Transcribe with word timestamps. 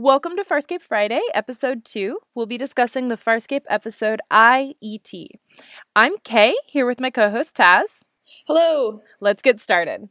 Welcome 0.00 0.36
to 0.36 0.44
Farscape 0.44 0.82
Friday, 0.82 1.20
episode 1.34 1.84
2. 1.84 2.20
We'll 2.32 2.46
be 2.46 2.56
discussing 2.56 3.08
the 3.08 3.16
Farscape 3.16 3.64
episode 3.68 4.20
IET. 4.30 5.26
I'm 5.96 6.12
Kay, 6.22 6.54
here 6.68 6.86
with 6.86 7.00
my 7.00 7.10
co 7.10 7.30
host 7.30 7.56
Taz. 7.56 8.02
Hello. 8.46 9.00
Let's 9.20 9.42
get 9.42 9.60
started. 9.60 10.08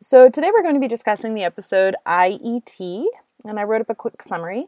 So, 0.00 0.30
today 0.30 0.52
we're 0.54 0.62
going 0.62 0.74
to 0.74 0.80
be 0.80 0.86
discussing 0.86 1.34
the 1.34 1.42
episode 1.42 1.96
IET, 2.06 3.06
and 3.48 3.58
I 3.58 3.64
wrote 3.64 3.80
up 3.80 3.90
a 3.90 3.94
quick 3.94 4.22
summary 4.22 4.66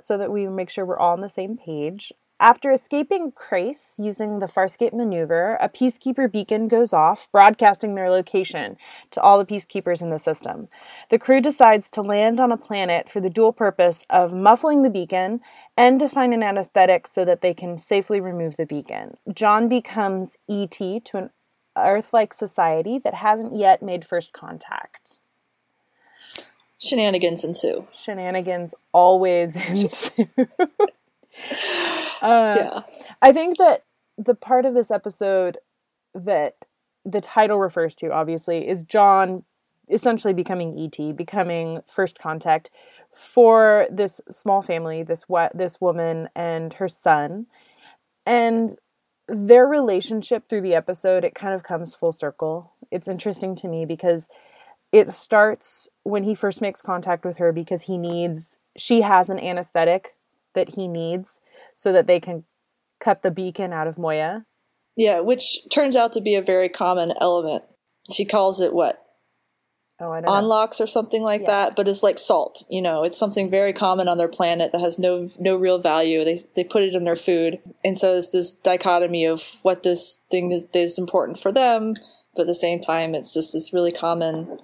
so 0.00 0.16
that 0.18 0.32
we 0.32 0.46
make 0.48 0.70
sure 0.70 0.84
we're 0.84 0.98
all 0.98 1.12
on 1.12 1.20
the 1.20 1.28
same 1.28 1.56
page. 1.56 2.12
After 2.40 2.72
escaping 2.72 3.32
Crais 3.32 3.96
using 3.98 4.38
the 4.38 4.46
Farscape 4.46 4.94
maneuver, 4.94 5.58
a 5.60 5.68
peacekeeper 5.68 6.32
beacon 6.32 6.68
goes 6.68 6.94
off, 6.94 7.28
broadcasting 7.30 7.94
their 7.94 8.08
location 8.08 8.78
to 9.10 9.20
all 9.20 9.36
the 9.36 9.44
peacekeepers 9.44 10.00
in 10.00 10.08
the 10.08 10.18
system. 10.18 10.68
The 11.10 11.18
crew 11.18 11.42
decides 11.42 11.90
to 11.90 12.00
land 12.00 12.40
on 12.40 12.50
a 12.50 12.56
planet 12.56 13.10
for 13.10 13.20
the 13.20 13.28
dual 13.28 13.52
purpose 13.52 14.06
of 14.08 14.32
muffling 14.32 14.80
the 14.80 14.88
beacon 14.88 15.40
and 15.76 16.00
to 16.00 16.08
find 16.08 16.32
an 16.32 16.42
anesthetic 16.42 17.06
so 17.06 17.26
that 17.26 17.42
they 17.42 17.52
can 17.52 17.78
safely 17.78 18.22
remove 18.22 18.56
the 18.56 18.64
beacon. 18.64 19.18
John 19.34 19.68
becomes 19.68 20.38
ET 20.48 20.70
to 20.70 21.16
an 21.18 21.30
Earth 21.76 22.14
like 22.14 22.32
society 22.32 22.98
that 22.98 23.14
hasn't 23.14 23.54
yet 23.54 23.82
made 23.82 24.06
first 24.06 24.32
contact. 24.32 25.19
Shenanigans 26.80 27.44
ensue. 27.44 27.86
Shenanigans 27.94 28.74
always 28.92 29.56
ensue. 29.68 30.28
uh, 30.38 30.46
yeah. 32.22 32.80
I 33.20 33.32
think 33.32 33.58
that 33.58 33.84
the 34.16 34.34
part 34.34 34.64
of 34.64 34.74
this 34.74 34.90
episode 34.90 35.58
that 36.14 36.64
the 37.04 37.20
title 37.20 37.58
refers 37.58 37.94
to, 37.96 38.10
obviously, 38.12 38.68
is 38.68 38.82
John 38.82 39.44
essentially 39.88 40.32
becoming 40.32 40.74
ET, 40.78 41.16
becoming 41.16 41.80
first 41.86 42.18
contact 42.18 42.70
for 43.12 43.86
this 43.90 44.20
small 44.30 44.62
family, 44.62 45.02
this 45.02 45.28
what 45.28 45.56
this 45.56 45.80
woman 45.80 46.28
and 46.34 46.74
her 46.74 46.88
son, 46.88 47.46
and 48.24 48.76
their 49.28 49.66
relationship 49.66 50.48
through 50.48 50.60
the 50.60 50.74
episode. 50.74 51.24
It 51.24 51.34
kind 51.34 51.54
of 51.54 51.62
comes 51.62 51.94
full 51.94 52.12
circle. 52.12 52.72
It's 52.90 53.08
interesting 53.08 53.54
to 53.56 53.68
me 53.68 53.84
because 53.84 54.28
it 54.92 55.10
starts 55.10 55.88
when 56.02 56.24
he 56.24 56.34
first 56.34 56.60
makes 56.60 56.82
contact 56.82 57.24
with 57.24 57.38
her 57.38 57.52
because 57.52 57.82
he 57.82 57.96
needs 57.98 58.58
she 58.76 59.02
has 59.02 59.28
an 59.30 59.38
anesthetic 59.38 60.14
that 60.54 60.70
he 60.70 60.88
needs 60.88 61.40
so 61.74 61.92
that 61.92 62.06
they 62.06 62.20
can 62.20 62.44
cut 62.98 63.22
the 63.22 63.30
beacon 63.30 63.72
out 63.72 63.86
of 63.86 63.98
Moya. 63.98 64.44
Yeah, 64.96 65.20
which 65.20 65.58
turns 65.70 65.96
out 65.96 66.12
to 66.14 66.20
be 66.20 66.34
a 66.34 66.42
very 66.42 66.68
common 66.68 67.12
element. 67.20 67.64
She 68.12 68.24
calls 68.24 68.60
it 68.60 68.72
what? 68.72 69.04
Oh, 70.02 70.10
I 70.10 70.22
don't 70.22 70.30
Onlox 70.30 70.80
or 70.80 70.86
something 70.86 71.22
like 71.22 71.42
Yeah. 71.42 71.48
that, 71.48 71.76
but 71.76 71.86
it's 71.86 72.02
like 72.02 72.18
salt. 72.18 72.64
You 72.70 72.80
know, 72.80 73.02
it's 73.04 73.18
something 73.18 73.50
very 73.50 73.72
common 73.72 74.08
on 74.08 74.18
their 74.18 74.28
planet 74.28 74.72
that 74.72 74.80
has 74.80 74.98
no 74.98 75.28
no 75.38 75.56
real 75.56 75.78
value. 75.78 76.24
They 76.24 76.38
they 76.56 76.64
put 76.64 76.82
it 76.82 76.94
in 76.94 77.04
their 77.04 77.16
food, 77.16 77.58
and 77.84 77.98
so 77.98 78.16
it's 78.16 78.30
this 78.30 78.56
dichotomy 78.56 79.26
of 79.26 79.42
what 79.62 79.82
this 79.82 80.20
thing 80.30 80.52
is, 80.52 80.64
is 80.72 80.98
important 80.98 81.38
for 81.38 81.52
them, 81.52 81.94
but 82.34 82.42
at 82.42 82.46
the 82.46 82.54
same 82.54 82.80
time, 82.80 83.14
it's 83.14 83.34
just 83.34 83.52
this 83.52 83.72
really 83.72 83.92
common 83.92 84.58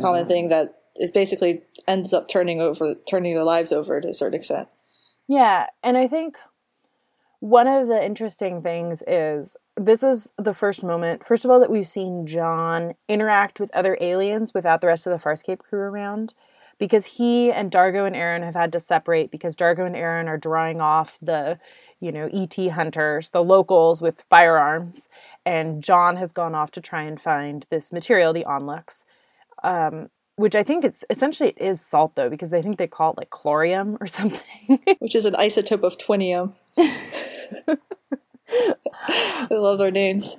common 0.00 0.26
thing 0.26 0.48
that 0.48 0.74
is 0.96 1.10
basically 1.10 1.62
ends 1.86 2.12
up 2.12 2.28
turning 2.28 2.60
over 2.60 2.94
turning 3.08 3.34
their 3.34 3.44
lives 3.44 3.72
over 3.72 4.00
to 4.00 4.08
a 4.08 4.14
certain 4.14 4.38
extent. 4.38 4.68
Yeah, 5.26 5.66
and 5.82 5.96
I 5.96 6.06
think 6.06 6.36
one 7.40 7.68
of 7.68 7.86
the 7.86 8.04
interesting 8.04 8.62
things 8.62 9.02
is 9.06 9.56
this 9.76 10.02
is 10.02 10.32
the 10.36 10.54
first 10.54 10.82
moment, 10.82 11.24
first 11.24 11.44
of 11.44 11.50
all, 11.50 11.60
that 11.60 11.70
we've 11.70 11.86
seen 11.86 12.26
John 12.26 12.94
interact 13.08 13.60
with 13.60 13.74
other 13.74 13.96
aliens 14.00 14.52
without 14.52 14.80
the 14.80 14.88
rest 14.88 15.06
of 15.06 15.12
the 15.12 15.22
Farscape 15.22 15.58
crew 15.58 15.80
around. 15.80 16.34
Because 16.78 17.06
he 17.06 17.50
and 17.50 17.72
Dargo 17.72 18.06
and 18.06 18.14
Aeryn 18.14 18.44
have 18.44 18.54
had 18.54 18.72
to 18.72 18.78
separate 18.78 19.32
because 19.32 19.56
Dargo 19.56 19.84
and 19.84 19.96
Aeryn 19.96 20.28
are 20.28 20.38
drawing 20.38 20.80
off 20.80 21.18
the, 21.20 21.58
you 22.00 22.12
know, 22.12 22.28
ET 22.32 22.56
hunters, 22.70 23.30
the 23.30 23.42
locals 23.42 24.00
with 24.00 24.24
firearms, 24.30 25.08
and 25.44 25.82
John 25.82 26.16
has 26.16 26.32
gone 26.32 26.54
off 26.54 26.70
to 26.72 26.80
try 26.80 27.02
and 27.02 27.20
find 27.20 27.66
this 27.70 27.92
material, 27.92 28.32
the 28.32 28.44
onlux, 28.44 29.04
um, 29.64 30.08
which 30.36 30.54
I 30.54 30.62
think 30.62 30.84
it's 30.84 31.04
essentially 31.10 31.50
it 31.50 31.60
is 31.60 31.80
salt 31.80 32.14
though 32.14 32.30
because 32.30 32.50
they 32.50 32.62
think 32.62 32.78
they 32.78 32.86
call 32.86 33.12
it 33.12 33.18
like 33.18 33.30
chlorium 33.30 33.96
or 34.00 34.06
something. 34.18 34.80
which 35.00 35.14
is 35.16 35.24
an 35.24 35.34
isotope 35.34 35.82
of 35.82 35.98
twinium. 35.98 36.54
I 38.50 39.48
love 39.50 39.78
their 39.78 39.90
names. 39.90 40.38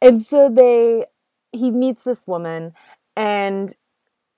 and 0.00 0.22
so 0.22 0.48
they 0.48 1.04
he 1.52 1.70
meets 1.70 2.04
this 2.04 2.26
woman 2.26 2.72
and 3.16 3.74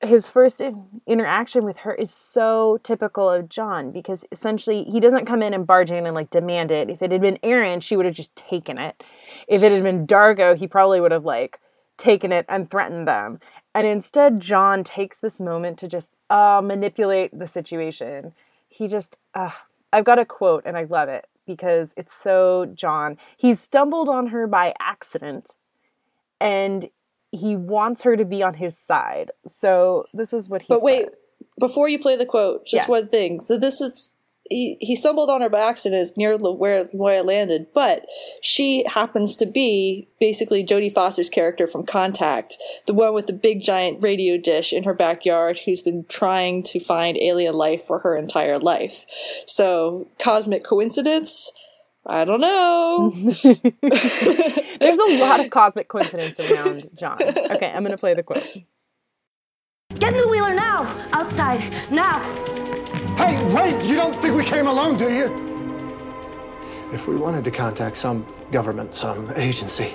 his 0.03 0.27
first 0.27 0.61
in- 0.61 0.87
interaction 1.07 1.65
with 1.65 1.79
her 1.79 1.95
is 1.95 2.13
so 2.13 2.79
typical 2.83 3.31
of 3.31 3.49
John 3.49 3.93
because 3.93 4.25
essentially 4.33 4.85
he 4.85 5.01
doesn't 5.01 5.27
come 5.27 5.43
in 5.43 5.55
and 5.55 5.67
barge 5.67 5.91
in 5.91 6.07
and 6.07 6.15
like 6.15 6.31
demand 6.31 6.71
it. 6.71 6.91
If 6.91 7.03
it 7.03 7.13
had 7.13 7.21
been 7.21 7.39
Aeryn, 7.43 7.81
she 7.83 7.97
would 7.97 8.07
have 8.07 8.15
just 8.15 8.35
taken 8.35 8.79
it. 8.79 9.03
If 9.47 9.63
it 9.63 9.73
had 9.73 9.83
been 9.83 10.07
Dargo, 10.07 10.57
he 10.57 10.67
probably 10.67 11.01
would 11.01 11.13
have 11.13 11.25
like 11.25 11.61
taken 11.97 12.33
it 12.33 12.45
and 12.49 12.71
threatened 12.71 13.07
them. 13.07 13.39
And 13.75 13.87
instead, 13.87 14.41
John 14.41 14.85
takes 14.85 15.19
this 15.19 15.41
moment 15.41 15.79
to 15.79 15.89
just 15.89 16.13
uh, 16.29 16.61
manipulate 16.63 17.39
the 17.39 17.47
situation. 17.47 18.33
He 18.69 18.89
just, 18.89 19.19
uh, 19.35 19.51
I've 19.93 20.05
got 20.05 20.19
a 20.19 20.25
quote 20.25 20.65
and 20.67 20.77
I 20.77 20.85
love 20.85 21.09
it 21.09 21.27
because 21.47 21.95
it's 21.97 22.13
so 22.13 22.67
John. 22.75 23.19
He's 23.37 23.61
stumbled 23.61 24.09
on 24.09 24.29
her 24.29 24.47
by 24.47 24.75
accident 24.81 25.57
and 26.41 26.89
he 27.33 27.57
wants 27.57 28.03
her 28.03 28.17
to 28.17 28.25
be 28.25 28.43
on 28.43 28.55
his 28.55 28.79
side. 28.79 29.31
So 29.47 30.05
this 30.15 30.33
is 30.33 30.49
what 30.49 30.63
he 30.63 30.67
But 30.69 30.83
wait, 30.83 31.07
said. 31.07 31.13
before 31.59 31.89
you 31.89 31.99
play 31.99 32.15
the 32.17 32.27
quote, 32.27 32.67
just 32.67 32.87
Yeah. 32.87 32.91
one 32.91 33.09
thing. 33.09 33.41
So 33.41 33.59
this 33.59 33.81
is 33.81 34.15
he, 34.51 34.77
he 34.81 34.97
stumbled 34.97 35.31
on 35.31 35.41
her 35.41 35.49
by 35.49 35.61
accident 35.61 36.07
near 36.17 36.37
where 36.37 36.87
Moya 36.93 37.23
landed, 37.23 37.69
but 37.73 38.05
she 38.43 38.85
happens 38.87 39.35
to 39.37 39.47
be 39.47 40.09
basically 40.21 40.63
Jodie 40.63 40.93
Foster's 40.93 41.31
character 41.31 41.67
from 41.67 41.87
Contact, 41.87 42.59
the 42.87 42.93
one 42.93 43.15
with 43.15 43.29
the 43.29 43.33
big 43.33 43.63
giant 43.63 44.03
radio 44.03 44.37
dish 44.37 44.73
in 44.73 44.83
her 44.83 44.93
backyard 44.93 45.61
who's 45.65 45.81
been 45.81 46.05
trying 46.09 46.63
to 46.65 46.81
find 46.81 47.17
alien 47.17 47.55
life 47.55 47.83
for 47.85 48.01
her 48.01 48.15
entire 48.17 48.59
life. 48.59 49.07
So 49.47 50.09
cosmic 50.19 50.65
coincidence? 50.65 51.51
I 52.07 52.25
don't 52.25 52.41
know. 52.41 53.11
There's 54.81 54.99
a 54.99 55.19
lot 55.21 55.41
of 55.41 55.51
cosmic 55.51 55.89
coincidence 55.89 56.41
around 56.41 56.89
John. 56.99 57.23
Okay, 57.23 57.71
I'm 57.71 57.83
going 57.83 57.93
to 57.93 57.99
play 57.99 58.15
the 58.15 58.23
quote. 58.23 58.45
Get 59.99 60.15
in 60.15 60.21
the 60.21 60.29
wheeler 60.29 60.55
now! 60.55 60.83
Outside, 61.13 61.61
now! 61.91 62.19
Hey, 63.17 63.45
wait! 63.55 63.85
You 63.85 63.95
don't 63.95 64.21
think 64.21 64.35
we 64.35 64.45
came 64.45 64.67
alone, 64.67 64.97
do 64.97 65.13
you? 65.13 65.53
If 66.93 67.07
we 67.07 67.15
wanted 67.15 67.45
to 67.45 67.51
contact 67.51 67.97
some 67.97 68.27
government, 68.51 68.97
some 68.97 69.31
agency, 69.37 69.95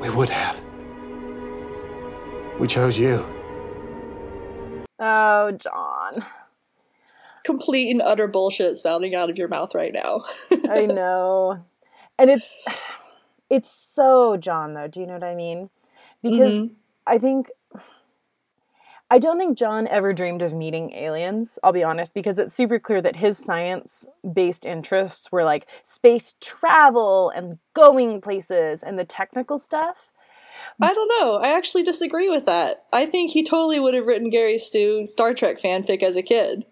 we 0.00 0.10
would 0.10 0.28
have. 0.28 0.58
We 2.58 2.66
chose 2.66 2.98
you. 2.98 3.24
Oh, 4.98 5.52
John. 5.52 6.24
Complete 7.48 7.90
and 7.90 8.02
utter 8.02 8.28
bullshit 8.28 8.76
spouting 8.76 9.14
out 9.14 9.30
of 9.30 9.38
your 9.38 9.48
mouth 9.48 9.74
right 9.74 9.94
now. 9.94 10.24
I 10.70 10.84
know. 10.84 11.64
And 12.18 12.28
it's 12.28 12.58
it's 13.48 13.70
so 13.70 14.36
John 14.36 14.74
though, 14.74 14.86
do 14.86 15.00
you 15.00 15.06
know 15.06 15.14
what 15.14 15.24
I 15.24 15.34
mean? 15.34 15.70
Because 16.22 16.52
mm-hmm. 16.52 16.74
I 17.06 17.16
think 17.16 17.48
I 19.10 19.18
don't 19.18 19.38
think 19.38 19.56
John 19.56 19.88
ever 19.88 20.12
dreamed 20.12 20.42
of 20.42 20.52
meeting 20.52 20.92
aliens, 20.92 21.58
I'll 21.62 21.72
be 21.72 21.82
honest, 21.82 22.12
because 22.12 22.38
it's 22.38 22.52
super 22.52 22.78
clear 22.78 23.00
that 23.00 23.16
his 23.16 23.38
science 23.38 24.04
based 24.30 24.66
interests 24.66 25.32
were 25.32 25.44
like 25.44 25.66
space 25.82 26.34
travel 26.42 27.30
and 27.30 27.56
going 27.72 28.20
places 28.20 28.82
and 28.82 28.98
the 28.98 29.06
technical 29.06 29.56
stuff. 29.56 30.12
I 30.82 30.92
don't 30.92 31.10
know. 31.18 31.36
I 31.36 31.56
actually 31.56 31.82
disagree 31.84 32.28
with 32.28 32.44
that. 32.44 32.84
I 32.92 33.06
think 33.06 33.30
he 33.30 33.42
totally 33.42 33.80
would 33.80 33.94
have 33.94 34.06
written 34.06 34.28
Gary 34.28 34.58
Stu 34.58 35.06
Star 35.06 35.32
Trek 35.32 35.58
fanfic 35.58 36.02
as 36.02 36.16
a 36.16 36.22
kid. 36.22 36.66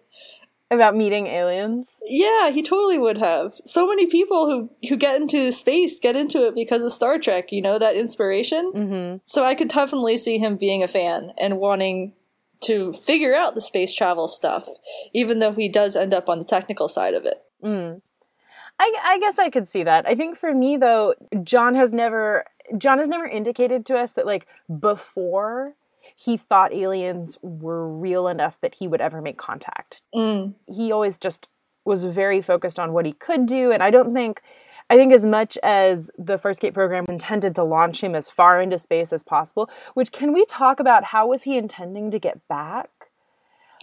About 0.69 0.97
meeting 0.97 1.27
aliens. 1.27 1.87
Yeah, 2.03 2.49
he 2.49 2.61
totally 2.61 2.97
would 2.97 3.17
have. 3.17 3.53
So 3.65 3.87
many 3.87 4.05
people 4.05 4.49
who 4.49 4.69
who 4.89 4.97
get 4.97 5.21
into 5.21 5.51
space 5.53 5.97
get 5.99 6.17
into 6.17 6.45
it 6.45 6.55
because 6.55 6.83
of 6.83 6.91
Star 6.91 7.17
Trek. 7.17 7.53
You 7.53 7.61
know 7.61 7.79
that 7.79 7.95
inspiration. 7.95 8.73
Mm-hmm. 8.75 9.17
So 9.23 9.45
I 9.45 9.55
could 9.55 9.69
definitely 9.69 10.17
see 10.17 10.37
him 10.37 10.57
being 10.57 10.83
a 10.83 10.87
fan 10.89 11.31
and 11.39 11.57
wanting 11.57 12.13
to 12.61 12.91
figure 12.91 13.33
out 13.33 13.55
the 13.55 13.61
space 13.61 13.93
travel 13.93 14.27
stuff, 14.27 14.67
even 15.13 15.39
though 15.39 15.53
he 15.53 15.69
does 15.69 15.95
end 15.95 16.13
up 16.13 16.27
on 16.27 16.39
the 16.39 16.45
technical 16.45 16.89
side 16.89 17.13
of 17.13 17.25
it. 17.25 17.41
Mm. 17.63 18.01
I, 18.79 18.93
I 19.03 19.19
guess 19.19 19.39
I 19.39 19.49
could 19.49 19.67
see 19.67 19.83
that. 19.83 20.07
I 20.07 20.15
think 20.15 20.37
for 20.37 20.53
me 20.53 20.77
though, 20.77 21.15
John 21.43 21.75
has 21.75 21.91
never 21.91 22.45
John 22.77 22.99
has 22.99 23.07
never 23.07 23.25
indicated 23.25 23.85
to 23.87 23.97
us 23.97 24.11
that 24.13 24.25
like 24.25 24.47
before 24.79 25.75
he 26.19 26.35
thought 26.35 26.73
aliens 26.73 27.37
were 27.43 27.87
real 27.87 28.27
enough 28.27 28.59
that 28.61 28.75
he 28.75 28.87
would 28.87 29.01
ever 29.01 29.21
make 29.21 29.37
contact. 29.37 30.01
Mm. 30.15 30.55
He 30.65 30.91
always 30.91 31.19
just 31.19 31.47
was 31.85 32.03
very 32.03 32.41
focused 32.41 32.79
on 32.79 32.91
what 32.91 33.05
he 33.05 33.13
could 33.13 33.45
do. 33.45 33.71
And 33.71 33.83
I 33.83 33.91
don't 33.91 34.15
think, 34.15 34.41
I 34.89 34.97
think 34.97 35.13
as 35.13 35.27
much 35.27 35.59
as 35.61 36.09
the 36.17 36.39
First 36.39 36.59
Gate 36.59 36.73
program 36.73 37.05
intended 37.07 37.53
to 37.55 37.63
launch 37.63 38.03
him 38.03 38.15
as 38.15 38.29
far 38.29 38.59
into 38.59 38.79
space 38.79 39.13
as 39.13 39.23
possible, 39.23 39.69
which 39.93 40.11
can 40.11 40.33
we 40.33 40.43
talk 40.45 40.79
about 40.79 41.03
how 41.03 41.27
was 41.27 41.43
he 41.43 41.55
intending 41.55 42.09
to 42.11 42.19
get 42.19 42.45
back? 42.47 42.89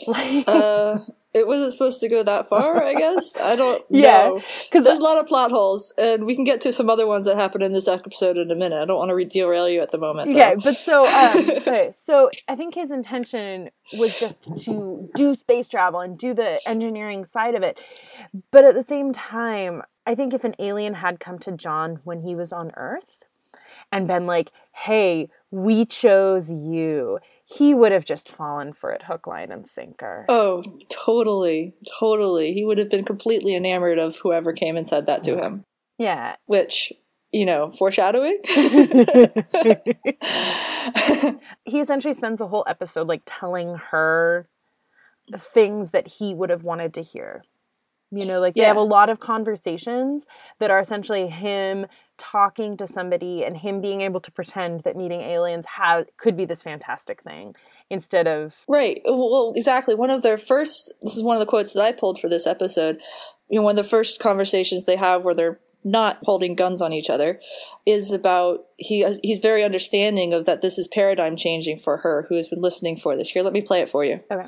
Like, 0.09 0.45
uh, 0.49 0.99
it 1.35 1.49
wasn't 1.49 1.73
supposed 1.73 2.01
to 2.01 2.09
go 2.09 2.23
that 2.23 2.49
far, 2.49 2.83
I 2.83 2.95
guess. 2.99 3.37
I 3.37 3.57
don't 3.57 3.85
yeah, 3.91 4.29
know. 4.29 4.43
Because 4.65 4.85
there's 4.85 5.01
a 5.01 5.03
lot 5.03 5.19
of 5.19 5.27
plot 5.27 5.51
holes, 5.51 5.93
and 5.99 6.25
we 6.25 6.37
can 6.37 6.45
get 6.45 6.61
to 6.63 6.73
some 6.73 6.89
other 6.89 7.07
ones 7.07 7.25
that 7.25 7.37
happen 7.37 7.61
in 7.61 7.73
this 7.73 7.89
episode 7.89 8.39
in 8.39 8.51
a 8.51 8.55
minute. 8.55 8.81
I 8.81 8.85
don't 8.85 8.99
want 8.99 9.11
to 9.11 9.25
derail 9.25 9.69
you 9.69 9.83
at 9.83 9.91
the 9.91 9.99
moment. 9.99 10.33
Though. 10.33 10.41
Okay, 10.41 10.57
but 10.63 10.77
so 10.77 11.07
um, 11.07 11.51
okay, 11.59 11.91
so 11.91 12.31
I 12.49 12.55
think 12.55 12.75
his 12.75 12.93
intention 12.93 13.71
was 13.95 14.19
just 14.19 14.57
to 14.65 15.11
do 15.17 15.35
space 15.35 15.69
travel 15.69 16.01
and 16.01 16.17
do 16.17 16.35
the 16.35 16.61
engineering 16.69 17.25
side 17.25 17.57
of 17.57 17.63
it, 17.63 17.79
but 18.53 18.65
at 18.65 18.75
the 18.75 18.83
same 18.83 19.13
time, 19.13 19.83
I 20.07 20.15
think 20.15 20.35
if 20.35 20.45
an 20.45 20.55
alien 20.61 20.95
had 20.95 21.19
come 21.19 21.41
to 21.41 21.53
John 21.53 22.01
when 22.05 22.21
he 22.21 22.37
was 22.37 22.53
on 22.53 22.71
Earth 22.77 23.25
and 23.91 24.07
been 24.07 24.27
like, 24.27 24.53
"Hey, 24.73 25.29
we 25.51 25.85
chose 25.85 26.51
you," 26.51 27.19
he 27.57 27.75
would 27.75 27.93
have 27.93 28.05
just 28.05 28.29
fallen 28.29 28.73
for 28.73 28.91
it 28.91 29.03
hook, 29.05 29.27
line, 29.27 29.53
and 29.53 29.67
sinker. 29.67 30.25
Oh, 30.29 30.63
totally. 30.89 31.75
Totally. 31.99 32.53
He 32.53 32.65
would 32.65 32.79
have 32.79 32.91
been 32.91 33.05
completely 33.05 33.55
enamored 33.55 33.99
of 33.99 34.17
whoever 34.17 34.53
came 34.53 34.77
and 34.77 34.89
said 34.89 35.07
that 35.07 35.23
to 35.25 35.37
him. 35.37 35.65
Yeah. 35.99 36.37
Which, 36.47 36.93
you 37.33 37.47
know, 37.47 37.71
foreshadowing. 37.71 38.39
he 41.65 41.81
essentially 41.81 42.15
spends 42.15 42.39
the 42.39 42.49
whole 42.49 42.65
episode 42.67 43.07
like 43.09 43.23
telling 43.25 43.77
her 43.91 44.49
things 45.37 45.91
that 45.91 46.09
he 46.09 46.35
would 46.35 46.51
have 46.51 46.65
wanted 46.65 46.95
to 46.95 47.03
hear. 47.03 47.45
You 48.17 48.27
know, 48.27 48.41
like 48.41 48.55
they 48.55 48.63
have 48.63 48.77
a 48.77 48.83
lot 48.83 49.11
of 49.11 49.21
conversations 49.21 50.25
that 50.59 50.71
are 50.71 50.79
essentially 50.79 51.29
him 51.29 51.87
talking 52.17 52.77
to 52.77 52.87
somebody 52.87 53.45
and 53.45 53.57
him 53.57 53.81
being 53.81 54.01
able 54.01 54.21
to 54.21 54.31
pretend 54.31 54.81
that 54.81 54.97
meeting 54.97 55.21
aliens 55.21 55.67
ha- 55.67 56.05
could 56.17 56.37
be 56.37 56.45
this 56.45 56.63
fantastic 56.63 57.23
thing 57.23 57.55
instead 57.91 58.29
of 58.29 58.57
Right. 58.69 59.03
Well, 59.05 59.31
well, 59.31 59.53
exactly. 59.57 59.95
One 59.95 60.11
of 60.11 60.23
their 60.23 60.39
first, 60.39 60.95
this 61.03 61.17
is 61.17 61.23
one 61.23 61.37
of 61.37 61.41
the 61.41 61.47
quotes 61.47 61.73
that 61.73 61.83
I 61.83 61.93
pulled 61.93 62.21
for 62.21 62.29
this 62.29 62.47
episode. 62.47 63.01
You 63.49 63.59
know, 63.59 63.65
one 63.65 63.79
of 63.79 63.85
the 63.85 63.89
first 63.89 64.21
conversations 64.21 64.85
they 64.85 64.97
have 64.97 65.25
where 65.25 65.35
they're 65.35 65.61
not 65.85 66.19
holding 66.23 66.55
guns 66.55 66.81
on 66.81 66.95
each 66.95 67.11
other 67.11 67.39
is 67.85 68.11
about 68.11 68.65
he 68.79 69.07
he's 69.23 69.39
very 69.39 69.63
understanding 69.63 70.33
of 70.33 70.47
that 70.47 70.63
this 70.63 70.79
is 70.79 70.89
paradigm 70.89 71.37
changing 71.37 71.79
for 71.79 71.99
her 71.99 72.25
who 72.29 72.37
has 72.37 72.49
been 72.49 72.63
listening 72.63 72.97
for 72.97 73.17
this. 73.17 73.31
Here, 73.31 73.43
let 73.43 73.53
me 73.53 73.61
play 73.61 73.81
it 73.83 73.91
for 73.91 74.05
you. 74.05 74.21
okay. 74.31 74.47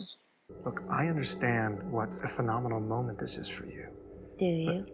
Look, 0.67 0.83
I 0.91 1.07
understand 1.07 1.81
what 1.93 2.13
a 2.25 2.29
phenomenal 2.29 2.81
moment 2.81 3.21
this 3.21 3.39
is 3.39 3.49
for 3.49 3.67
you. 3.67 3.87
Do 4.37 4.45
you? 4.45 4.87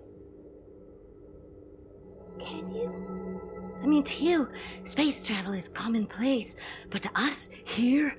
Can 2.38 2.74
you? 2.74 3.40
I 3.82 3.86
mean, 3.86 4.02
to 4.02 4.24
you, 4.24 4.48
space 4.84 5.24
travel 5.24 5.54
is 5.54 5.70
commonplace, 5.70 6.56
but 6.90 7.00
to 7.02 7.10
us, 7.14 7.48
here, 7.64 8.14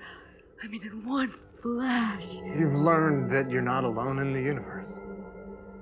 I 0.63 0.67
mean, 0.67 0.81
in 0.81 1.07
one 1.07 1.31
flash. 1.61 2.41
You've 2.57 2.73
learned 2.73 3.29
that 3.29 3.51
you're 3.51 3.61
not 3.61 3.83
alone 3.83 4.17
in 4.17 4.33
the 4.33 4.41
universe. 4.41 4.87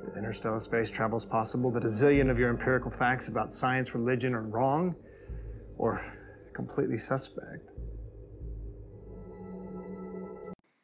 That 0.03 0.17
interstellar 0.17 0.59
space 0.59 0.89
travel 0.89 1.17
is 1.17 1.25
possible, 1.25 1.71
that 1.71 1.85
a 1.85 1.87
zillion 1.87 2.29
of 2.29 2.37
your 2.37 2.49
empirical 2.49 2.91
facts 2.91 3.29
about 3.29 3.53
science, 3.53 3.95
religion 3.95 4.35
are 4.35 4.43
wrong 4.43 4.93
or 5.77 6.03
completely 6.53 6.97
suspect. 6.97 7.70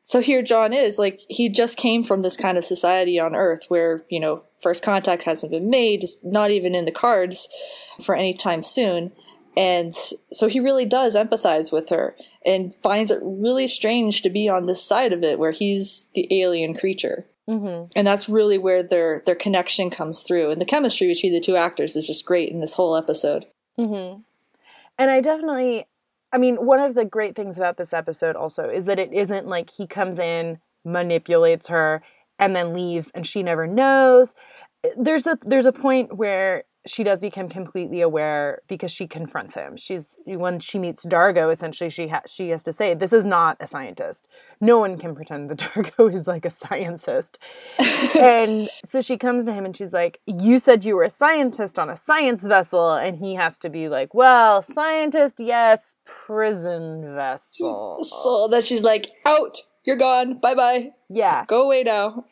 So 0.07 0.21
here 0.21 0.42
John 0.42 0.71
is, 0.71 0.98
like, 0.98 1.19
he 1.27 1.50
just 1.50 1.75
came 1.75 2.01
from 2.01 2.21
this 2.21 2.38
kind 2.38 2.57
of 2.57 2.63
society 2.63 3.19
on 3.19 3.36
Earth 3.36 3.65
where, 3.68 4.06
you 4.07 4.21
know, 4.21 4.45
first 4.57 4.81
contact 4.81 5.24
hasn't 5.24 5.51
been 5.51 5.69
made, 5.69 6.01
it's 6.01 6.18
not 6.24 6.50
even 6.50 6.74
in 6.74 6.86
the 6.86 6.94
cards 6.94 7.50
for 8.01 8.15
any 8.15 8.33
time 8.33 8.63
soon. 8.63 9.12
And 9.57 9.94
so 10.31 10.48
he 10.48 10.62
really 10.62 10.86
does 10.86 11.13
empathize 11.13 11.74
with 11.74 11.89
her 11.89 12.15
and 12.45 12.74
finds 12.75 13.12
it 13.12 13.19
really 13.21 13.68
strange 13.68 14.21
to 14.21 14.30
be 14.30 14.48
on 14.48 14.65
this 14.65 14.81
side 14.81 15.12
of 15.12 15.24
it 15.24 15.39
where 15.39 15.51
he's 15.51 16.07
the 16.15 16.25
alien 16.42 16.74
creature. 16.74 17.25
Mm-hmm. 17.50 17.92
And 17.94 18.07
that's 18.07 18.30
really 18.30 18.57
where 18.57 18.83
their 18.83 19.24
their 19.25 19.36
connection 19.36 19.89
comes 19.89 20.24
through. 20.24 20.51
And 20.51 20.62
the 20.62 20.65
chemistry 20.65 21.07
between 21.07 21.33
the 21.33 21.42
two 21.42 21.57
actors 21.57 21.98
is 21.98 22.07
just 22.07 22.25
great 22.25 22.50
in 22.50 22.62
this 22.62 22.75
whole 22.75 22.95
episode. 22.95 23.45
Mm-hmm. 23.77 24.21
And 24.98 25.12
I 25.12 25.19
definitely, 25.19 25.86
I 26.33 26.38
mean, 26.38 26.56
one 26.57 26.79
of 26.79 26.95
the 26.95 27.06
great 27.06 27.35
things 27.35 27.57
about 27.57 27.77
this 27.77 27.94
episode 27.94 28.35
also 28.35 28.69
is 28.69 28.85
that 28.85 29.00
it 29.00 29.13
isn't 29.13 29.47
like 29.47 29.69
he 29.69 29.88
comes 29.88 30.19
in, 30.19 30.59
manipulates 30.83 31.68
her, 31.68 32.01
and 32.39 32.56
then 32.56 32.74
leaves, 32.74 33.12
and 33.15 33.25
she 33.25 33.44
never 33.44 33.65
knows. 33.65 34.35
There's 34.97 35.25
a 35.25 35.38
there's 35.41 35.65
a 35.65 35.71
point 35.71 36.18
where 36.18 36.63
she 36.89 37.04
does 37.04 37.19
become 37.19 37.50
completely 37.50 38.01
aware 38.01 38.62
because 38.68 38.92
she 38.92 39.07
confronts 39.07 39.54
him. 39.56 39.78
She's 39.78 40.18
when 40.25 40.60
she 40.60 40.80
meets 40.80 41.06
Dargo, 41.06 41.51
essentially 41.51 41.89
she 41.89 42.07
ha- 42.07 42.22
she 42.28 42.50
has 42.50 42.63
to 42.63 42.74
say, 42.74 42.94
"This 42.94 43.13
is 43.13 43.25
not 43.25 43.57
a 43.60 43.68
scientist. 43.68 44.28
No 44.60 44.80
one 44.80 44.98
can 44.98 45.16
pretend 45.16 45.50
that 45.50 45.57
Dargo 45.60 46.13
is 46.13 46.28
like 46.28 46.45
a 46.45 46.50
scientist." 46.50 47.39
and 48.18 48.69
so 48.84 49.01
she 49.01 49.18
comes 49.18 49.44
to 49.45 49.54
him 49.54 49.66
and 49.66 49.75
she's 49.75 49.94
like, 49.94 50.19
"You 50.25 50.60
said 50.60 50.84
you 50.86 50.95
were 50.95 51.04
a 51.04 51.10
scientist 51.10 51.78
on 51.78 51.89
a 51.89 51.95
science 51.98 52.44
vessel," 52.44 52.94
and 52.94 53.18
he 53.18 53.36
has 53.36 53.57
to 53.60 53.69
be 53.69 53.89
like, 53.89 54.13
"Well, 54.13 54.62
scientist, 54.62 55.36
yes, 55.39 55.95
prison 56.06 57.13
vessel." 57.16 58.04
So 58.04 58.48
that 58.50 58.66
she's 58.66 58.81
like, 58.84 59.12
out, 59.25 59.57
you're 59.84 59.95
gone, 59.95 60.36
bye 60.38 60.56
bye, 60.56 60.92
Yeah, 61.10 61.45
go 61.45 61.63
away 61.63 61.84
now. 61.84 62.25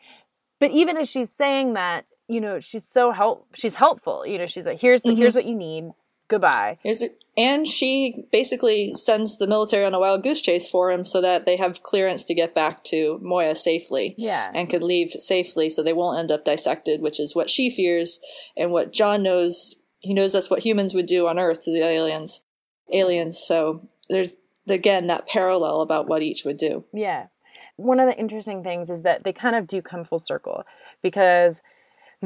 but 0.60 0.72
even 0.72 0.98
as 0.98 1.08
she's 1.10 1.32
saying 1.32 1.74
that, 1.74 2.10
you 2.28 2.42
know, 2.42 2.60
she's 2.60 2.86
so 2.90 3.12
help. 3.12 3.48
She's 3.54 3.76
helpful. 3.76 4.26
You 4.26 4.38
know, 4.38 4.46
she's 4.46 4.66
like, 4.66 4.80
"Here's 4.80 5.02
the, 5.02 5.14
here's 5.14 5.30
mm-hmm. 5.30 5.38
what 5.38 5.46
you 5.46 5.56
need. 5.56 5.92
Goodbye." 6.28 6.80
Here's 6.84 7.02
it. 7.02 7.20
And 7.38 7.68
she 7.68 8.26
basically 8.32 8.94
sends 8.96 9.38
the 9.38 9.48
military 9.48 9.86
on 9.86 9.94
a 9.94 10.00
wild 10.00 10.24
goose 10.24 10.42
chase 10.42 10.70
for 10.70 10.90
him 10.90 11.04
so 11.04 11.20
that 11.22 11.46
they 11.46 11.58
have 11.58 11.84
clearance 11.84 12.24
to 12.26 12.34
get 12.34 12.56
back 12.56 12.84
to 12.86 13.20
Moya 13.22 13.56
safely. 13.56 14.16
Yeah. 14.18 14.52
And 14.54 14.70
could 14.70 14.84
leave 14.84 15.12
safely 15.12 15.70
so 15.70 15.84
they 15.84 15.94
won't 15.94 16.18
end 16.18 16.32
up 16.32 16.46
dissected, 16.46 17.02
which 17.02 17.20
is 17.20 17.36
what 17.36 17.50
she 17.50 17.70
fears 17.70 18.20
and 18.56 18.72
what 18.72 18.94
John 18.94 19.22
knows. 19.22 19.76
He 20.00 20.14
knows 20.14 20.34
that's 20.34 20.50
what 20.50 20.60
humans 20.66 20.94
would 20.94 21.08
do 21.08 21.28
on 21.28 21.40
Earth 21.40 21.66
to 21.66 21.72
the 21.72 21.84
aliens. 21.84 22.44
Aliens. 22.94 23.38
So 23.38 23.86
there's, 24.10 24.38
again, 24.70 25.08
that 25.08 25.28
parallel 25.28 25.82
about 25.82 26.08
what 26.08 26.22
each 26.22 26.46
would 26.46 26.58
do. 26.58 26.86
Yeah. 26.94 27.28
One 27.76 28.00
of 28.00 28.08
the 28.08 28.18
interesting 28.18 28.64
things 28.64 28.90
is 28.90 29.02
that 29.02 29.26
they 29.26 29.34
kind 29.34 29.56
of 29.56 29.68
do 29.68 29.82
come 29.82 30.06
full 30.06 30.20
circle 30.20 30.64
because 31.02 31.62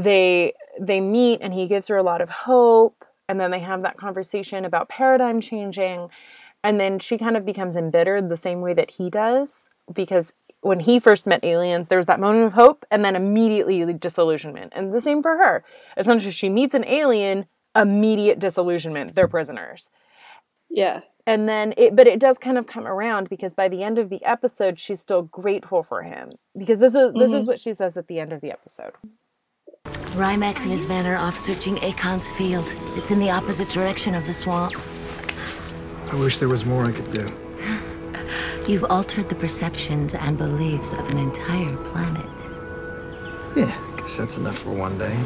they 0.03 0.53
they 0.79 1.01
meet 1.01 1.39
and 1.41 1.53
he 1.53 1.67
gives 1.67 1.87
her 1.87 1.97
a 1.97 2.03
lot 2.03 2.21
of 2.21 2.29
hope. 2.29 3.05
And 3.27 3.39
then 3.39 3.51
they 3.51 3.59
have 3.59 3.83
that 3.83 3.97
conversation 3.97 4.65
about 4.65 4.89
paradigm 4.89 5.39
changing. 5.41 6.09
And 6.63 6.79
then 6.79 6.99
she 6.99 7.17
kind 7.17 7.37
of 7.37 7.45
becomes 7.45 7.75
embittered 7.75 8.29
the 8.29 8.37
same 8.37 8.61
way 8.61 8.73
that 8.73 8.91
he 8.91 9.09
does 9.09 9.69
because 9.93 10.33
when 10.61 10.81
he 10.81 10.99
first 10.99 11.25
met 11.25 11.43
aliens 11.43 11.87
there 11.87 11.97
was 11.97 12.07
that 12.07 12.19
moment 12.19 12.45
of 12.45 12.53
hope 12.53 12.85
and 12.91 13.05
then 13.05 13.15
immediately 13.15 13.93
disillusionment. 13.93 14.73
And 14.75 14.93
the 14.93 15.01
same 15.01 15.21
for 15.21 15.37
her. 15.37 15.63
As 15.95 16.05
soon 16.05 16.17
as 16.17 16.33
she 16.33 16.49
meets 16.49 16.75
an 16.75 16.85
alien 16.85 17.45
immediate 17.75 18.39
disillusionment. 18.39 19.15
They're 19.15 19.27
prisoners. 19.27 19.89
Yeah. 20.69 21.01
and 21.25 21.49
then 21.49 21.73
it 21.77 21.95
but 21.95 22.07
it 22.07 22.19
does 22.19 22.37
kind 22.37 22.57
of 22.57 22.67
come 22.67 22.87
around 22.87 23.29
because 23.29 23.53
by 23.53 23.67
the 23.67 23.83
end 23.83 23.97
of 23.97 24.09
the 24.09 24.23
episode 24.23 24.79
she's 24.79 24.99
still 24.99 25.23
grateful 25.23 25.83
for 25.83 26.03
him 26.03 26.29
because 26.57 26.79
this 26.79 26.95
is 26.95 27.13
this 27.13 27.33
is 27.33 27.43
mm-hmm. 27.43 27.51
what 27.51 27.59
she 27.59 27.73
says 27.73 27.97
at 27.97 28.07
the 28.07 28.19
end 28.19 28.31
of 28.31 28.41
the 28.41 28.51
episode 28.51 28.93
Rymax 30.13 30.61
and 30.63 30.71
his 30.71 30.87
men 30.87 31.05
are 31.05 31.15
off 31.15 31.37
searching 31.37 31.77
Akon's 31.83 32.27
field. 32.31 32.71
It's 32.95 33.11
in 33.11 33.19
the 33.19 33.29
opposite 33.29 33.69
direction 33.69 34.15
of 34.15 34.25
the 34.25 34.33
swamp. 34.33 34.73
I 36.11 36.15
wish 36.15 36.39
there 36.39 36.49
was 36.49 36.65
more 36.65 36.85
I 36.85 36.91
could 36.91 37.13
do. 37.13 37.27
You've 38.71 38.85
altered 38.85 39.29
the 39.29 39.35
perceptions 39.35 40.13
and 40.13 40.37
beliefs 40.37 40.93
of 40.93 41.07
an 41.09 41.17
entire 41.17 41.75
planet. 41.91 42.25
Yeah, 43.55 43.75
I 43.93 44.01
guess 44.01 44.17
that's 44.17 44.37
enough 44.37 44.57
for 44.59 44.71
one 44.71 44.97
day. 44.97 45.17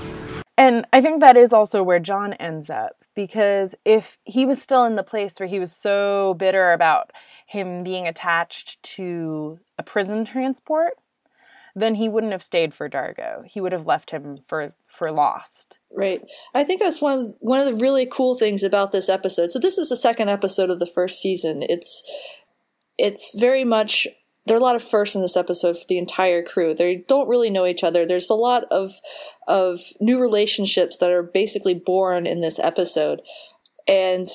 and 0.58 0.86
i 0.94 1.02
think 1.02 1.20
that 1.20 1.36
is 1.36 1.52
also 1.52 1.82
where 1.82 2.00
john 2.00 2.34
ends 2.34 2.70
up 2.70 3.04
because 3.16 3.74
if 3.86 4.20
he 4.24 4.46
was 4.46 4.62
still 4.62 4.86
in 4.86 4.96
the 4.96 5.04
place 5.04 5.40
where 5.40 5.48
he 5.50 5.60
was 5.60 5.72
so 5.72 6.36
bitter 6.38 6.74
about 6.74 7.12
him 7.48 7.84
being 7.84 8.06
attached 8.08 8.82
to 8.84 9.60
a 9.80 9.84
prison 9.84 10.24
transport 10.26 10.94
then 11.76 11.96
he 11.96 12.08
wouldn't 12.10 12.32
have 12.34 12.44
stayed 12.44 12.74
for 12.74 12.90
dargo 12.90 13.46
he 13.46 13.62
would 13.62 13.72
have 13.72 13.86
left 13.86 14.12
him 14.12 14.38
for 14.38 14.74
for 14.88 15.12
lost 15.12 15.80
Right. 15.96 16.22
I 16.56 16.64
think 16.64 16.82
that's 16.82 17.02
one 17.02 17.36
one 17.40 17.60
of 17.60 17.66
the 17.66 17.82
really 17.82 18.08
cool 18.12 18.36
things 18.36 18.64
about 18.64 18.92
this 18.92 19.10
episode. 19.10 19.52
So 19.52 19.60
this 19.60 19.78
is 19.78 19.90
the 19.90 19.96
second 19.96 20.30
episode 20.30 20.70
of 20.70 20.80
the 20.80 20.88
first 20.88 21.22
season. 21.22 21.62
It's 21.62 22.04
it's 22.98 23.38
very 23.38 23.64
much 23.64 24.08
there 24.46 24.58
are 24.58 24.60
a 24.60 24.64
lot 24.64 24.76
of 24.76 24.84
firsts 24.84 25.16
in 25.16 25.22
this 25.22 25.38
episode 25.38 25.78
for 25.78 25.86
the 25.88 25.98
entire 25.98 26.42
crew. 26.42 26.74
They 26.74 26.98
don't 27.08 27.30
really 27.30 27.50
know 27.50 27.66
each 27.66 27.84
other. 27.84 28.06
There's 28.06 28.30
a 28.30 28.36
lot 28.36 28.64
of 28.72 28.94
of 29.48 29.82
new 30.00 30.20
relationships 30.20 30.98
that 30.98 31.12
are 31.12 31.24
basically 31.24 31.76
born 31.76 32.26
in 32.26 32.42
this 32.42 32.58
episode. 32.58 33.22
And 33.88 34.28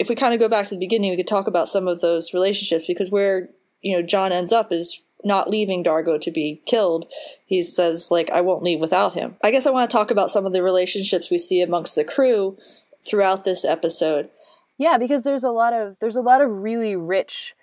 if 0.00 0.08
we 0.08 0.16
kind 0.16 0.34
of 0.34 0.40
go 0.40 0.48
back 0.48 0.66
to 0.66 0.74
the 0.74 0.80
beginning, 0.80 1.10
we 1.10 1.16
could 1.16 1.28
talk 1.28 1.46
about 1.46 1.68
some 1.68 1.86
of 1.86 2.00
those 2.00 2.34
relationships 2.34 2.86
because 2.88 3.10
where 3.10 3.50
you 3.82 3.96
know 3.96 4.02
John 4.02 4.32
ends 4.32 4.52
up 4.52 4.72
is 4.72 5.03
not 5.24 5.48
leaving 5.48 5.82
Dargo 5.82 6.20
to 6.20 6.30
be 6.30 6.62
killed. 6.66 7.10
He 7.46 7.62
says 7.62 8.10
like 8.10 8.30
I 8.30 8.40
won't 8.40 8.62
leave 8.62 8.80
without 8.80 9.14
him. 9.14 9.36
I 9.42 9.50
guess 9.50 9.66
I 9.66 9.70
want 9.70 9.90
to 9.90 9.96
talk 9.96 10.10
about 10.10 10.30
some 10.30 10.46
of 10.46 10.52
the 10.52 10.62
relationships 10.62 11.30
we 11.30 11.38
see 11.38 11.60
amongst 11.60 11.94
the 11.94 12.04
crew 12.04 12.56
throughout 13.04 13.44
this 13.44 13.64
episode. 13.64 14.30
Yeah, 14.76 14.98
because 14.98 15.22
there's 15.22 15.44
a 15.44 15.50
lot 15.50 15.72
of 15.72 15.96
there's 16.00 16.16
a 16.16 16.20
lot 16.20 16.40
of 16.40 16.50
really 16.50 16.96
rich 16.96 17.54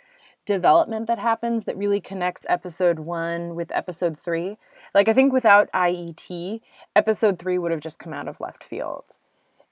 development 0.45 1.07
that 1.07 1.19
happens 1.19 1.65
that 1.65 1.77
really 1.77 2.01
connects 2.01 2.45
episode 2.49 2.99
1 2.99 3.55
with 3.55 3.71
episode 3.71 4.19
3. 4.19 4.57
Like 4.93 5.07
I 5.07 5.13
think 5.13 5.31
without 5.31 5.71
IET, 5.71 6.61
episode 6.95 7.39
3 7.39 7.57
would 7.57 7.71
have 7.71 7.79
just 7.79 7.99
come 7.99 8.13
out 8.13 8.27
of 8.27 8.39
left 8.39 8.63
field. 8.63 9.03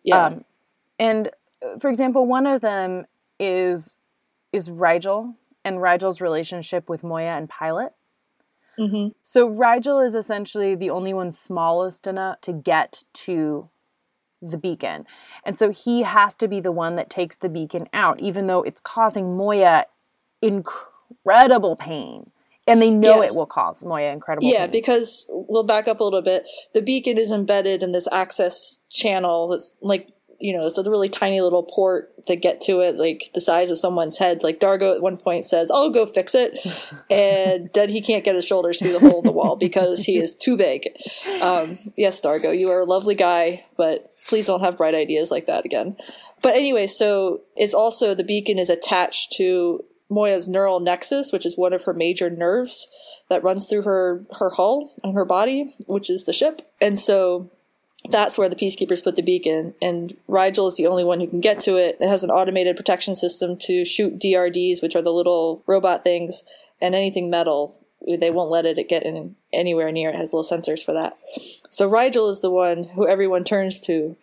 Yeah. 0.03 0.25
Um, 0.25 0.45
and 0.97 1.29
uh, 1.63 1.79
for 1.79 1.89
example, 1.89 2.25
one 2.25 2.45
of 2.45 2.61
them 2.61 3.05
is 3.39 3.95
is 4.51 4.69
Rygel 4.69 5.35
and 5.65 5.77
Rygel's 5.77 6.21
relationship 6.21 6.89
with 6.89 7.03
Moya 7.03 7.35
and 7.37 7.49
Pilot. 7.49 7.93
Mm-hmm. 8.79 9.09
So 9.23 9.49
Rygel 9.49 10.05
is 10.05 10.15
essentially 10.15 10.73
the 10.75 10.89
only 10.89 11.13
one 11.13 11.31
smallest 11.31 12.07
enough 12.07 12.39
to 12.41 12.53
get 12.53 13.03
to 13.13 13.69
the 14.41 14.57
beacon. 14.57 15.05
And 15.43 15.57
so 15.57 15.69
he 15.69 16.03
has 16.03 16.35
to 16.37 16.47
be 16.47 16.61
the 16.61 16.71
one 16.71 16.95
that 16.95 17.09
takes 17.09 17.35
the 17.35 17.49
beacon 17.49 17.89
out, 17.91 18.21
even 18.21 18.47
though 18.47 18.61
it's 18.63 18.79
causing 18.79 19.35
Moya 19.35 19.85
incredible 20.41 21.75
pain. 21.75 22.31
And 22.67 22.81
they 22.81 22.91
know 22.91 23.21
Yes. 23.21 23.31
it 23.33 23.37
will 23.37 23.47
cause 23.47 23.83
Moya 23.83 24.11
incredible 24.11 24.45
pain. 24.47 24.53
Yeah, 24.53 24.65
pain. 24.67 24.71
because 24.71 25.25
we'll 25.29 25.63
back 25.63 25.87
up 25.87 25.99
a 25.99 26.03
little 26.03 26.21
bit. 26.21 26.45
The 26.73 26.81
beacon 26.81 27.17
is 27.17 27.31
embedded 27.31 27.81
in 27.83 27.91
this 27.91 28.07
access 28.11 28.79
channel 28.89 29.47
that's 29.49 29.75
like 29.81 30.09
you 30.39 30.57
know, 30.57 30.65
it's 30.65 30.77
a 30.77 30.83
really 30.83 31.09
tiny 31.09 31.41
little 31.41 31.63
port 31.63 32.25
to 32.27 32.35
get 32.35 32.61
to 32.61 32.79
it, 32.79 32.95
like 32.95 33.29
the 33.33 33.41
size 33.41 33.69
of 33.71 33.77
someone's 33.77 34.17
head. 34.17 34.43
Like 34.43 34.59
Dargo 34.59 34.95
at 34.95 35.01
one 35.01 35.17
point 35.17 35.45
says, 35.45 35.69
"I'll 35.71 35.89
go 35.89 36.05
fix 36.05 36.33
it," 36.35 36.59
and 37.09 37.69
then 37.73 37.89
he 37.89 38.01
can't 38.01 38.23
get 38.23 38.35
his 38.35 38.45
shoulders 38.45 38.79
through 38.79 38.93
the 38.93 38.99
hole 38.99 39.19
in 39.19 39.25
the 39.25 39.31
wall 39.31 39.55
because 39.55 40.03
he 40.03 40.17
is 40.17 40.35
too 40.35 40.55
big. 40.55 40.87
Um, 41.41 41.77
yes, 41.97 42.21
Dargo, 42.21 42.57
you 42.57 42.69
are 42.69 42.79
a 42.79 42.85
lovely 42.85 43.15
guy, 43.15 43.65
but 43.77 44.13
please 44.27 44.45
don't 44.45 44.61
have 44.61 44.77
bright 44.77 44.95
ideas 44.95 45.31
like 45.31 45.47
that 45.47 45.65
again. 45.65 45.97
But 46.41 46.55
anyway, 46.55 46.87
so 46.87 47.41
it's 47.55 47.73
also 47.73 48.15
the 48.15 48.23
beacon 48.23 48.57
is 48.57 48.69
attached 48.69 49.33
to 49.33 49.83
Moya's 50.09 50.47
neural 50.47 50.79
nexus, 50.79 51.31
which 51.31 51.45
is 51.45 51.57
one 51.57 51.73
of 51.73 51.83
her 51.83 51.93
major 51.93 52.29
nerves 52.29 52.87
that 53.29 53.43
runs 53.43 53.65
through 53.65 53.83
her 53.83 54.23
her 54.39 54.49
hull 54.51 54.93
and 55.03 55.13
her 55.13 55.25
body, 55.25 55.75
which 55.87 56.09
is 56.09 56.25
the 56.25 56.33
ship. 56.33 56.61
And 56.81 56.99
so 56.99 57.51
that's 58.07 58.37
where 58.37 58.49
the 58.49 58.55
peacekeepers 58.55 59.03
put 59.03 59.15
the 59.15 59.21
beacon. 59.21 59.73
And 59.81 60.15
Rygel 60.29 60.67
is 60.67 60.77
the 60.77 60.87
only 60.87 61.03
one 61.03 61.19
who 61.19 61.27
can 61.27 61.41
get 61.41 61.59
to 61.61 61.75
it. 61.75 61.97
It 61.99 62.07
has 62.07 62.23
an 62.23 62.31
automated 62.31 62.77
protection 62.77 63.15
system 63.15 63.57
to 63.57 63.83
shoot 63.83 64.19
DRDs, 64.19 64.81
which 64.81 64.95
are 64.95 65.01
the 65.01 65.11
little 65.11 65.63
robot 65.67 66.03
things, 66.03 66.43
and 66.81 66.95
anything 66.95 67.29
metal. 67.29 67.75
They 68.07 68.31
won't 68.31 68.51
let 68.51 68.65
it 68.65 68.87
get 68.87 69.03
in 69.03 69.35
anywhere 69.51 69.91
near. 69.91 70.09
It 70.09 70.15
has 70.15 70.33
little 70.33 70.49
sensors 70.49 70.83
for 70.83 70.93
that. 70.93 71.17
So 71.69 71.89
Rygel 71.89 72.29
is 72.29 72.41
the 72.41 72.49
one 72.49 72.85
who 72.85 73.07
everyone 73.07 73.43
turns 73.43 73.81
to, 73.87 74.15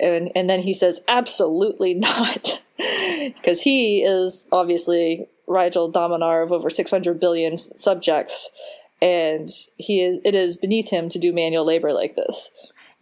and 0.00 0.30
and 0.36 0.48
then 0.48 0.60
he 0.60 0.72
says, 0.72 1.00
"Absolutely 1.08 1.94
not," 1.94 2.62
because 2.78 3.62
he 3.62 4.02
is 4.02 4.46
obviously 4.52 5.26
Rygel 5.48 5.92
Dominar 5.92 6.42
of 6.42 6.52
over 6.52 6.70
600 6.70 7.18
billion 7.18 7.58
subjects, 7.58 8.50
and 9.02 9.48
he 9.76 10.00
is, 10.00 10.20
it 10.24 10.36
is 10.36 10.56
beneath 10.56 10.90
him 10.90 11.08
to 11.08 11.18
do 11.18 11.32
manual 11.32 11.64
labor 11.64 11.92
like 11.92 12.14
this. 12.14 12.52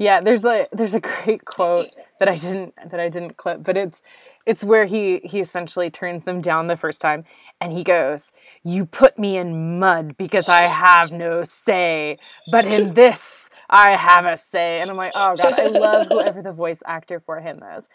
Yeah, 0.02 0.20
there's 0.20 0.44
a 0.44 0.66
there's 0.72 0.94
a 0.94 1.00
great 1.00 1.44
quote 1.44 1.94
that 2.18 2.28
I 2.28 2.34
didn't 2.34 2.74
that 2.90 2.98
I 2.98 3.08
didn't 3.08 3.36
clip, 3.36 3.62
but 3.62 3.76
it's 3.76 4.02
it's 4.46 4.64
where 4.64 4.84
he 4.84 5.20
he 5.22 5.38
essentially 5.38 5.90
turns 5.90 6.24
them 6.24 6.40
down 6.40 6.66
the 6.66 6.76
first 6.76 7.00
time 7.00 7.22
and 7.60 7.72
he 7.72 7.84
goes, 7.84 8.32
"You 8.64 8.84
put 8.84 9.16
me 9.16 9.36
in 9.36 9.78
mud 9.78 10.16
because 10.16 10.48
I 10.48 10.62
have 10.62 11.12
no 11.12 11.44
say, 11.44 12.18
but 12.50 12.66
in 12.66 12.94
this 12.94 13.48
I 13.70 13.94
have 13.94 14.26
a 14.26 14.36
say." 14.36 14.80
And 14.80 14.90
I'm 14.90 14.96
like, 14.96 15.12
"Oh 15.14 15.36
god, 15.36 15.52
I 15.52 15.68
love 15.68 16.08
whoever 16.08 16.42
the 16.42 16.52
voice 16.52 16.82
actor 16.84 17.20
for 17.20 17.40
him 17.40 17.60
is." 17.78 17.88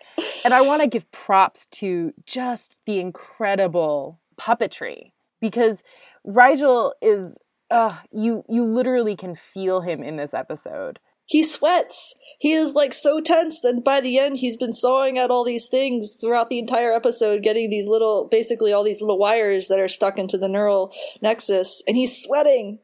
And 0.45 0.53
I 0.53 0.61
want 0.61 0.81
to 0.83 0.87
give 0.87 1.11
props 1.11 1.65
to 1.71 2.13
just 2.25 2.79
the 2.85 3.01
incredible 3.01 4.21
puppetry 4.39 5.11
because 5.41 5.83
Rygel 6.25 6.93
is 7.01 7.37
uh 7.69 7.97
you 8.13 8.45
you 8.47 8.63
literally 8.63 9.17
can 9.17 9.35
feel 9.35 9.81
him 9.81 10.01
in 10.01 10.15
this 10.15 10.33
episode. 10.33 10.99
He 11.27 11.43
sweats. 11.43 12.15
He 12.39 12.53
is 12.53 12.73
like 12.73 12.93
so 12.93 13.19
tense, 13.19 13.63
and 13.63 13.83
by 13.83 13.99
the 13.99 14.17
end, 14.17 14.37
he's 14.37 14.57
been 14.57 14.73
sawing 14.73 15.19
out 15.19 15.29
all 15.29 15.43
these 15.43 15.67
things 15.67 16.13
throughout 16.13 16.49
the 16.49 16.59
entire 16.59 16.93
episode, 16.93 17.43
getting 17.43 17.69
these 17.69 17.87
little, 17.87 18.27
basically 18.29 18.71
all 18.71 18.83
these 18.83 19.01
little 19.01 19.19
wires 19.19 19.67
that 19.67 19.79
are 19.79 19.87
stuck 19.87 20.17
into 20.17 20.37
the 20.37 20.47
neural 20.47 20.93
nexus, 21.21 21.83
and 21.87 21.97
he's 21.97 22.21
sweating. 22.21 22.79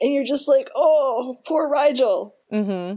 And 0.00 0.12
you're 0.12 0.24
just 0.24 0.48
like, 0.48 0.68
oh, 0.74 1.38
poor 1.46 1.70
Rygel. 1.70 2.32
Mm-hmm. 2.52 2.96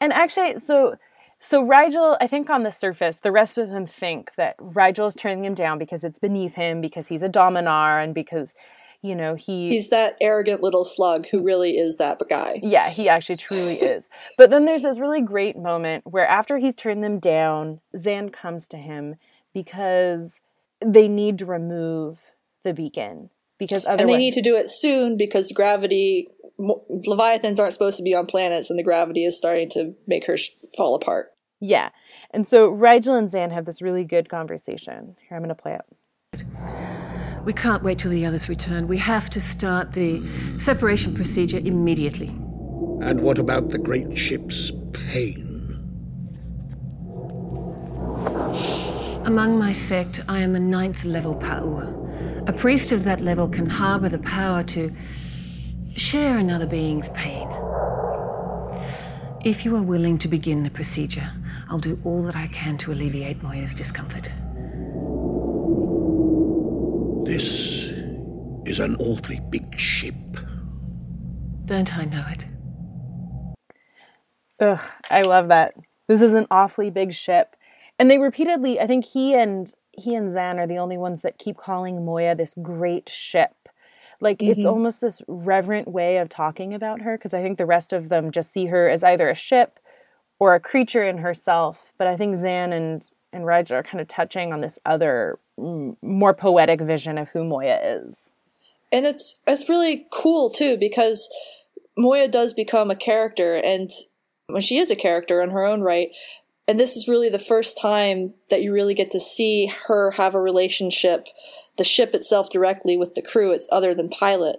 And 0.00 0.12
actually, 0.12 0.58
so 0.60 0.96
so 1.38 1.64
Rygel, 1.64 2.16
I 2.20 2.26
think 2.26 2.48
on 2.48 2.62
the 2.62 2.70
surface, 2.70 3.20
the 3.20 3.32
rest 3.32 3.58
of 3.58 3.68
them 3.68 3.86
think 3.86 4.34
that 4.36 4.56
Rygel 4.58 5.08
is 5.08 5.14
turning 5.14 5.44
him 5.44 5.54
down 5.54 5.78
because 5.78 6.02
it's 6.02 6.18
beneath 6.18 6.54
him, 6.54 6.80
because 6.80 7.08
he's 7.08 7.22
a 7.22 7.28
Dominar, 7.28 8.00
and 8.00 8.14
because 8.14 8.54
you 9.02 9.14
know 9.14 9.34
he 9.34 9.68
He's 9.70 9.90
that 9.90 10.16
arrogant 10.20 10.62
little 10.62 10.84
slug 10.84 11.26
who 11.28 11.42
really 11.42 11.76
is 11.76 11.96
that 11.96 12.20
guy. 12.28 12.60
yeah, 12.62 12.88
he 12.90 13.08
actually 13.08 13.36
truly 13.36 13.74
is. 13.76 14.08
But 14.38 14.50
then 14.50 14.64
there's 14.64 14.82
this 14.82 14.98
really 14.98 15.20
great 15.20 15.56
moment 15.56 16.04
where 16.06 16.26
after 16.26 16.58
he's 16.58 16.74
turned 16.74 17.02
them 17.04 17.18
down, 17.18 17.80
Zhaan 17.94 18.32
comes 18.32 18.68
to 18.68 18.76
him 18.76 19.16
because 19.54 20.40
they 20.84 21.08
need 21.08 21.38
to 21.38 21.46
remove 21.46 22.32
the 22.64 22.74
beacon 22.74 23.30
because 23.58 23.84
otherwise 23.84 24.00
And 24.00 24.08
they 24.10 24.16
need 24.18 24.34
to 24.34 24.42
do 24.42 24.56
it 24.56 24.68
soon 24.68 25.16
because 25.16 25.50
gravity 25.52 26.28
leviathans 26.58 27.58
aren't 27.60 27.72
supposed 27.72 27.96
to 27.98 28.02
be 28.02 28.14
on 28.14 28.26
planets, 28.26 28.70
and 28.70 28.78
the 28.78 28.82
gravity 28.82 29.24
is 29.24 29.36
starting 29.36 29.68
to 29.70 29.94
make 30.06 30.26
her 30.26 30.36
sh- 30.36 30.50
fall 30.76 30.94
apart. 30.94 31.32
yeah. 31.60 31.90
And 32.32 32.46
so 32.46 32.70
Rygel 32.70 33.18
and 33.18 33.30
Zhaan 33.30 33.52
have 33.52 33.64
this 33.64 33.80
really 33.80 34.04
good 34.04 34.28
conversation. 34.28 35.16
Here 35.28 35.36
I'm 35.36 35.42
going 35.42 35.48
to 35.48 35.54
play 35.54 35.78
it. 35.78 37.05
We 37.46 37.52
can't 37.52 37.84
wait 37.84 38.00
till 38.00 38.10
the 38.10 38.26
others 38.26 38.48
return. 38.48 38.88
We 38.88 38.98
have 38.98 39.30
to 39.30 39.40
start 39.40 39.92
the 39.92 40.20
separation 40.58 41.14
procedure 41.14 41.58
immediately. 41.58 42.26
And 43.00 43.20
what 43.20 43.38
about 43.38 43.68
the 43.68 43.78
great 43.78 44.18
ship's 44.18 44.72
pain? 44.92 45.44
Among 49.24 49.56
my 49.60 49.72
sect, 49.72 50.24
I 50.28 50.40
am 50.40 50.56
a 50.56 50.58
ninth 50.58 51.04
level 51.04 51.36
Pa'u. 51.36 52.48
A 52.48 52.52
priest 52.52 52.90
of 52.90 53.04
that 53.04 53.20
level 53.20 53.48
can 53.48 53.66
harbor 53.66 54.08
the 54.08 54.18
power 54.18 54.64
to 54.64 54.92
share 55.94 56.38
another 56.38 56.66
being's 56.66 57.10
pain. 57.10 57.48
If 59.44 59.64
you 59.64 59.76
are 59.76 59.82
willing 59.82 60.18
to 60.18 60.26
begin 60.26 60.64
the 60.64 60.70
procedure, 60.70 61.30
I'll 61.70 61.78
do 61.78 61.96
all 62.02 62.24
that 62.24 62.34
I 62.34 62.48
can 62.48 62.76
to 62.78 62.90
alleviate 62.90 63.40
Moya's 63.40 63.72
discomfort. 63.72 64.32
This 67.26 67.90
is 68.66 68.78
an 68.78 68.94
awfully 69.00 69.40
big 69.50 69.76
ship. 69.76 70.14
Don't 71.64 71.92
I 71.98 72.04
know 72.04 72.24
it? 72.30 72.44
Ugh, 74.60 74.80
I 75.10 75.22
love 75.22 75.48
that. 75.48 75.74
This 76.06 76.22
is 76.22 76.34
an 76.34 76.46
awfully 76.52 76.88
big 76.88 77.12
ship. 77.12 77.56
And 77.98 78.08
they 78.08 78.18
repeatedly, 78.18 78.80
I 78.80 78.86
think 78.86 79.04
he 79.04 79.34
and 79.34 79.74
he 79.90 80.14
and 80.14 80.30
Zhaan 80.30 80.58
are 80.58 80.68
the 80.68 80.78
only 80.78 80.96
ones 80.98 81.22
that 81.22 81.38
keep 81.38 81.56
calling 81.56 82.04
Moya 82.04 82.36
this 82.36 82.54
great 82.62 83.08
ship. 83.08 83.68
Like 84.20 84.40
it's 84.40 84.60
mm-hmm. 84.60 84.68
almost 84.68 85.00
this 85.00 85.20
reverent 85.26 85.88
way 85.88 86.18
of 86.18 86.28
talking 86.28 86.74
about 86.74 87.00
her 87.00 87.18
because 87.18 87.34
I 87.34 87.42
think 87.42 87.58
the 87.58 87.66
rest 87.66 87.92
of 87.92 88.08
them 88.08 88.30
just 88.30 88.52
see 88.52 88.66
her 88.66 88.88
as 88.88 89.02
either 89.02 89.28
a 89.28 89.34
ship 89.34 89.80
or 90.38 90.54
a 90.54 90.60
creature 90.60 91.02
in 91.02 91.18
herself. 91.18 91.92
But 91.98 92.06
I 92.06 92.16
think 92.16 92.36
Zhaan 92.36 92.72
and 92.72 93.10
and 93.32 93.42
Rygel 93.42 93.72
are 93.72 93.82
kind 93.82 94.00
of 94.00 94.06
touching 94.06 94.52
on 94.52 94.60
this 94.60 94.78
other 94.86 95.40
more 95.58 96.34
poetic 96.34 96.80
vision 96.80 97.18
of 97.18 97.28
who 97.28 97.44
Moya 97.44 97.78
is. 97.82 98.20
and 98.92 99.06
it's 99.06 99.40
it's 99.46 99.68
really 99.68 100.06
cool 100.12 100.50
too 100.50 100.76
because 100.76 101.28
Moya 101.98 102.28
does 102.28 102.52
become 102.52 102.90
a 102.90 102.96
character, 102.96 103.54
and 103.54 103.90
when 104.48 104.62
she 104.62 104.78
is 104.78 104.90
a 104.90 104.96
character 104.96 105.40
in 105.40 105.50
her 105.50 105.64
own 105.64 105.80
right, 105.80 106.10
and 106.68 106.78
this 106.78 106.96
is 106.96 107.08
really 107.08 107.28
the 107.30 107.38
first 107.38 107.78
time 107.80 108.34
that 108.50 108.62
you 108.62 108.72
really 108.72 108.94
get 108.94 109.10
to 109.12 109.20
see 109.20 109.72
her 109.86 110.12
have 110.12 110.34
a 110.34 110.40
relationship, 110.40 111.28
the 111.78 111.84
ship 111.84 112.14
itself 112.14 112.50
directly 112.50 112.96
with 112.96 113.14
the 113.14 113.22
crew. 113.22 113.50
It's 113.52 113.68
other 113.72 113.94
than 113.94 114.08
Pilot. 114.08 114.58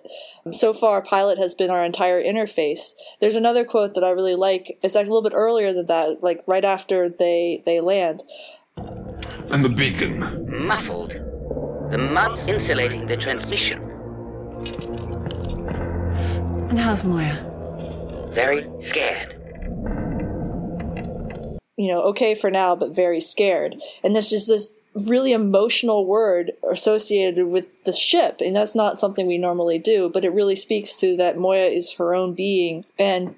So 0.51 0.73
far, 0.73 1.01
Pilot 1.01 1.37
has 1.37 1.53
been 1.53 1.69
our 1.69 1.85
entire 1.85 2.23
interface. 2.23 2.93
There's 3.19 3.35
another 3.35 3.63
quote 3.65 3.93
that 3.93 4.03
I 4.03 4.09
really 4.09 4.35
like. 4.35 4.79
It's 4.81 4.95
like 4.95 5.05
a 5.05 5.09
little 5.09 5.29
bit 5.29 5.35
earlier 5.35 5.73
than 5.73 5.85
that, 5.87 6.23
like 6.23 6.41
right 6.47 6.65
after 6.65 7.07
they 7.07 7.61
they 7.65 7.81
land. 7.81 8.23
And 9.51 9.63
the 9.63 9.69
beacon. 9.69 10.45
muffled. 10.67 11.11
The 11.91 11.97
mud's 11.97 12.47
insulating 12.47 13.07
the 13.07 13.17
transmission. 13.17 13.81
And 16.69 16.79
how's 16.79 17.03
Moya? 17.03 18.29
Very 18.33 18.67
scared. 18.79 19.37
you 21.77 21.93
know, 21.93 22.01
okay 22.01 22.33
for 22.33 22.49
now, 22.49 22.75
but 22.75 22.95
very 22.95 23.21
scared. 23.21 23.75
And 24.03 24.13
there's 24.13 24.31
just 24.31 24.47
this 24.47 24.75
really 24.95 25.31
emotional 25.31 26.07
word 26.07 26.51
associated 26.69 27.47
with 27.47 27.83
the 27.83 27.93
ship, 27.93 28.41
and 28.43 28.55
that's 28.55 28.75
not 28.75 28.99
something 28.99 29.27
we 29.27 29.37
normally 29.37 29.77
do. 29.77 30.09
But 30.09 30.25
it 30.25 30.33
really 30.33 30.55
speaks 30.55 30.95
to 30.95 31.15
that 31.17 31.37
Moya 31.37 31.67
is 31.67 31.93
her 31.93 32.15
own 32.15 32.33
being, 32.33 32.83
and 32.97 33.35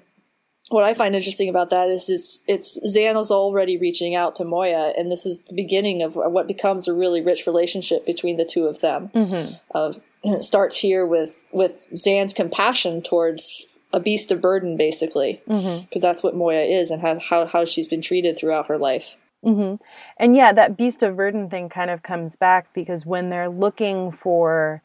what 0.70 0.84
I 0.84 0.94
find 0.94 1.14
interesting 1.14 1.48
about 1.48 1.70
that 1.70 1.88
is 1.90 2.08
it's 2.08 2.42
it's 2.46 2.78
Zhaan 2.96 3.16
already 3.30 3.76
reaching 3.76 4.14
out 4.14 4.36
to 4.36 4.44
Moya, 4.44 4.92
and 4.96 5.10
this 5.10 5.26
is 5.26 5.42
the 5.42 5.54
beginning 5.54 6.00
of 6.02 6.14
what 6.16 6.46
becomes 6.46 6.88
a 6.88 6.94
really 6.94 7.20
rich 7.20 7.46
relationship 7.46 8.06
between 8.06 8.36
the 8.36 8.44
two 8.44 8.64
of 8.66 8.80
them. 8.80 9.10
Mm-hmm. 9.14 9.54
Uh, 9.74 9.92
it 10.24 10.42
starts 10.42 10.76
here 10.76 11.04
with 11.04 11.46
with 11.52 11.86
Zhaan's 11.92 12.32
compassion 12.32 13.02
towards 13.02 13.66
a 13.92 13.98
beast 13.98 14.30
of 14.30 14.40
burden, 14.40 14.76
basically, 14.76 15.42
because 15.44 15.64
Mhm. 15.90 16.00
that's 16.00 16.22
what 16.22 16.36
Moya 16.36 16.62
is, 16.62 16.90
and 16.92 17.02
how 17.02 17.18
how, 17.18 17.44
how 17.46 17.64
she's 17.64 17.88
been 17.88 18.02
treated 18.02 18.38
throughout 18.38 18.68
her 18.68 18.78
life. 18.78 19.16
hmm 19.42 19.74
And 20.18 20.36
yeah, 20.36 20.52
that 20.52 20.76
beast 20.76 21.02
of 21.02 21.16
burden 21.16 21.50
thing 21.50 21.68
kind 21.68 21.90
of 21.90 22.02
comes 22.04 22.36
back 22.36 22.72
because 22.74 23.04
when 23.04 23.30
they're 23.30 23.50
looking 23.50 24.12
for 24.12 24.82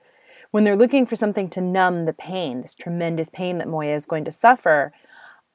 when 0.50 0.64
they're 0.64 0.78
looking 0.78 1.06
for 1.06 1.16
something 1.18 1.50
to 1.50 1.62
numb 1.62 2.06
the 2.06 2.14
pain, 2.14 2.62
this 2.62 2.74
tremendous 2.74 3.30
pain 3.30 3.58
that 3.60 3.68
Moya 3.68 3.94
is 3.94 4.06
going 4.06 4.24
to 4.26 4.32
suffer, 4.32 4.94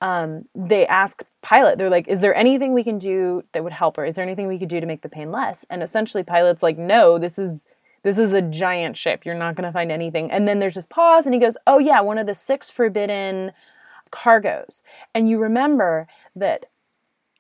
um, 0.01 0.45
they 0.55 0.87
ask 0.87 1.23
Pilot, 1.43 1.79
they're 1.79 1.91
like, 1.91 2.09
is 2.09 2.21
there 2.21 2.35
anything 2.35 2.73
we 2.75 2.85
can 2.85 2.99
do 2.99 3.43
that 3.53 3.63
would 3.65 3.73
help 3.73 3.97
her? 3.97 4.05
Is 4.05 4.17
there 4.17 4.25
anything 4.25 4.47
we 4.49 4.59
could 4.59 4.69
do 4.69 4.81
to 4.81 4.87
make 4.87 5.03
the 5.03 5.09
pain 5.09 5.31
less? 5.31 5.65
And 5.71 5.83
essentially 5.83 6.23
Pilot's 6.23 6.63
like, 6.63 6.79
no, 6.79 7.19
this 7.19 7.39
is 7.39 7.63
this 8.03 8.17
is 8.17 8.33
a 8.33 8.41
giant 8.41 8.97
ship. 8.97 9.27
You're 9.27 9.35
not 9.35 9.57
gonna 9.57 9.73
find 9.73 9.93
anything. 9.93 10.31
And 10.31 10.49
then 10.49 10.59
there's 10.59 10.75
this 10.75 10.87
pause 10.87 11.27
and 11.27 11.35
he 11.35 11.41
goes, 11.41 11.57
Oh 11.67 11.79
yeah, 11.79 12.01
one 12.01 12.17
of 12.19 12.27
the 12.27 12.33
six 12.35 12.71
forbidden 12.71 13.53
cargoes. 14.11 14.83
And 15.15 15.29
you 15.29 15.39
remember 15.39 16.07
that 16.35 16.67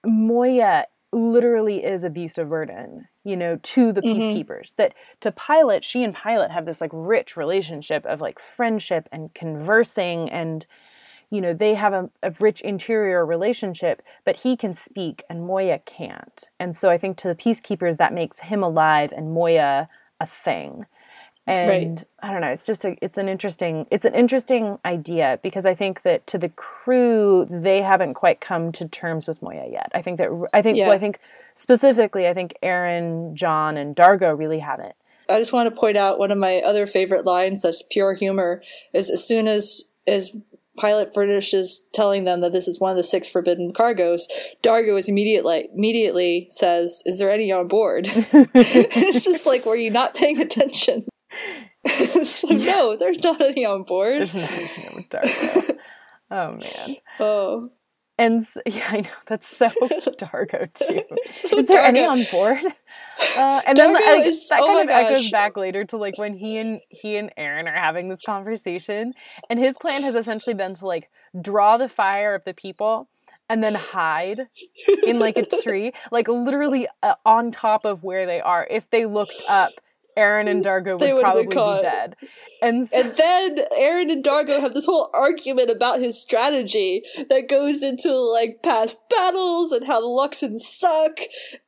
Moya 0.04 0.86
literally 1.12 1.82
is 1.84 2.04
a 2.04 2.10
beast 2.10 2.38
of 2.38 2.48
burden, 2.50 3.08
you 3.24 3.36
know, 3.36 3.58
to 3.62 3.92
the 3.92 4.02
Mhm. 4.02 4.16
peacekeepers. 4.16 4.74
That 4.76 4.94
to 5.20 5.32
Pilot, 5.32 5.84
she 5.84 6.04
and 6.04 6.14
Pilot 6.14 6.50
have 6.50 6.66
this 6.66 6.80
like 6.80 6.90
rich 6.92 7.36
relationship 7.36 8.04
of 8.06 8.20
like 8.20 8.38
friendship 8.38 9.08
and 9.10 9.32
conversing 9.34 10.30
and 10.30 10.66
you 11.30 11.40
know, 11.40 11.54
they 11.54 11.74
have 11.74 11.92
a, 11.92 12.10
a 12.22 12.34
rich 12.40 12.60
interior 12.60 13.24
relationship, 13.24 14.02
but 14.24 14.36
he 14.36 14.56
can 14.56 14.74
speak 14.74 15.22
and 15.30 15.46
Moya 15.46 15.78
can't. 15.78 16.50
And 16.58 16.76
so 16.76 16.90
I 16.90 16.98
think 16.98 17.16
to 17.18 17.28
the 17.28 17.34
peacekeepers 17.34 17.96
that 17.98 18.12
makes 18.12 18.40
him 18.40 18.62
alive 18.62 19.12
and 19.16 19.32
Moya 19.32 19.88
a 20.20 20.26
thing. 20.26 20.86
And 21.46 22.04
I 22.22 22.30
don't 22.32 22.42
know, 22.42 22.48
it's 22.48 22.64
just 22.64 22.84
a 22.84 22.96
it's 23.02 23.18
an 23.18 23.28
interesting 23.28 23.86
it's 23.90 24.04
an 24.04 24.14
interesting 24.14 24.78
idea 24.84 25.40
because 25.42 25.66
I 25.66 25.74
think 25.74 26.02
that 26.02 26.26
to 26.28 26.38
the 26.38 26.50
crew 26.50 27.46
they 27.50 27.82
haven't 27.82 28.14
quite 28.14 28.40
come 28.40 28.70
to 28.72 28.86
terms 28.86 29.26
with 29.26 29.40
Moya 29.42 29.66
yet. 29.68 29.90
I 29.94 30.02
think 30.02 30.18
that 30.18 30.28
I 30.52 30.62
think 30.62 30.78
well, 30.78 30.92
I 30.92 30.98
think 30.98 31.18
specifically 31.54 32.28
I 32.28 32.34
think 32.34 32.54
Aeryn, 32.62 33.34
John 33.34 33.76
and 33.76 33.96
Dargo 33.96 34.38
really 34.38 34.60
haven't. 34.60 34.94
I 35.28 35.38
just 35.40 35.52
want 35.52 35.72
to 35.72 35.80
point 35.80 35.96
out 35.96 36.18
one 36.18 36.30
of 36.30 36.38
my 36.38 36.58
other 36.58 36.86
favorite 36.86 37.24
lines 37.24 37.62
that's 37.62 37.82
pure 37.90 38.14
humor 38.14 38.62
is 38.92 39.10
as 39.10 39.24
soon 39.26 39.48
as 39.48 39.84
as 40.06 40.32
Pilot 40.80 41.12
finishes 41.14 41.82
telling 41.92 42.24
them 42.24 42.40
that 42.40 42.52
this 42.52 42.66
is 42.66 42.80
one 42.80 42.90
of 42.90 42.96
the 42.96 43.02
six 43.02 43.28
forbidden 43.28 43.72
cargoes, 43.72 44.26
Dargo 44.62 44.98
is 44.98 45.10
immediately 45.10 45.68
immediately 45.74 46.46
says, 46.50 47.02
"Is 47.04 47.18
there 47.18 47.30
any 47.30 47.52
on 47.52 47.66
board?" 47.66 48.06
it's 48.14 49.24
just 49.24 49.44
like, 49.44 49.66
were 49.66 49.76
you 49.76 49.90
not 49.90 50.14
paying 50.14 50.40
attention? 50.40 51.06
so 52.24 52.48
no, 52.48 52.96
there's 52.96 53.22
not 53.22 53.40
any 53.42 53.66
on 53.66 53.82
board. 53.82 54.20
There's 54.20 54.34
nothing 54.34 54.96
with 54.96 55.08
Dargo. 55.10 55.78
oh 56.30 56.52
man. 56.52 56.96
Oh. 57.18 57.70
And 58.20 58.46
yeah, 58.66 58.86
I 58.90 59.00
know 59.00 59.08
that's 59.26 59.48
so 59.48 59.68
Dargo 60.20 60.72
too. 60.74 61.02
is 61.56 61.66
there 61.66 61.82
any 61.82 62.04
on 62.04 62.24
board? 62.30 62.60
Uh, 63.36 63.62
and 63.66 63.78
then 63.78 63.94
like, 63.94 64.26
is- 64.26 64.46
that 64.48 64.60
oh 64.60 64.66
kind 64.66 64.88
my 64.88 65.00
of 65.00 65.06
echoes 65.06 65.30
back 65.30 65.56
later 65.56 65.84
to 65.86 65.96
like 65.96 66.18
when 66.18 66.34
he 66.34 66.58
and 66.58 66.80
he 66.90 67.16
and 67.16 67.32
Aeryn 67.38 67.66
are 67.66 67.74
having 67.74 68.10
this 68.10 68.20
conversation, 68.22 69.14
and 69.48 69.58
his 69.58 69.76
plan 69.78 70.02
has 70.02 70.14
essentially 70.14 70.54
been 70.54 70.74
to 70.74 70.86
like 70.86 71.08
draw 71.40 71.78
the 71.78 71.88
fire 71.88 72.34
of 72.34 72.44
the 72.44 72.52
people 72.52 73.08
and 73.48 73.64
then 73.64 73.74
hide 73.74 74.40
in 75.06 75.18
like 75.18 75.38
a 75.38 75.46
tree, 75.62 75.92
like 76.12 76.28
literally 76.28 76.88
uh, 77.02 77.14
on 77.24 77.50
top 77.50 77.84
of 77.86 78.04
where 78.04 78.26
they 78.26 78.40
are. 78.40 78.66
If 78.70 78.88
they 78.90 79.06
looked 79.06 79.42
up, 79.48 79.72
Aeryn 80.20 80.48
and 80.48 80.64
Dargo 80.64 80.98
would 80.98 81.22
probably 81.22 81.46
be 81.46 81.54
dead. 81.82 82.16
And 82.62 82.88
so, 82.88 82.96
And 82.96 83.16
then 83.16 83.58
Aeryn 83.78 84.12
and 84.12 84.24
Dargo 84.24 84.60
have 84.60 84.74
this 84.74 84.84
whole 84.84 85.10
argument 85.14 85.70
about 85.70 86.00
his 86.00 86.20
strategy 86.20 87.02
that 87.28 87.48
goes 87.48 87.82
into 87.82 88.12
like 88.12 88.62
past 88.62 88.98
battles 89.08 89.72
and 89.72 89.86
how 89.86 90.00
the 90.00 90.06
Luxans 90.06 90.60
suck, 90.60 91.18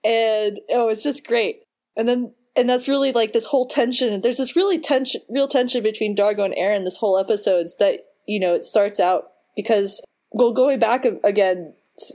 and 0.05 0.61
oh, 0.71 0.89
it's 0.89 1.03
just 1.03 1.27
great. 1.27 1.63
And 1.97 2.07
then 2.09 2.35
and 2.55 2.69
that's 2.69 2.89
really 2.89 3.13
like 3.13 3.33
this 3.33 3.47
whole 3.47 3.67
tension. 3.67 4.21
There's 4.21 4.37
this 4.37 4.57
really 4.57 4.79
tension, 4.79 5.23
real 5.29 5.49
tension 5.49 5.83
between 5.83 6.15
Dargo 6.15 6.45
and 6.45 6.55
Aeryn. 6.55 6.85
This 6.85 6.99
whole 6.99 7.19
episode's 7.19 7.77
that 7.79 8.01
you 8.27 8.39
know 8.39 8.55
it 8.55 8.65
starts 8.65 9.01
out 9.01 9.25
because 9.57 10.03
well, 10.33 10.53
going 10.53 10.79
back 10.79 11.05
again, 11.25 11.75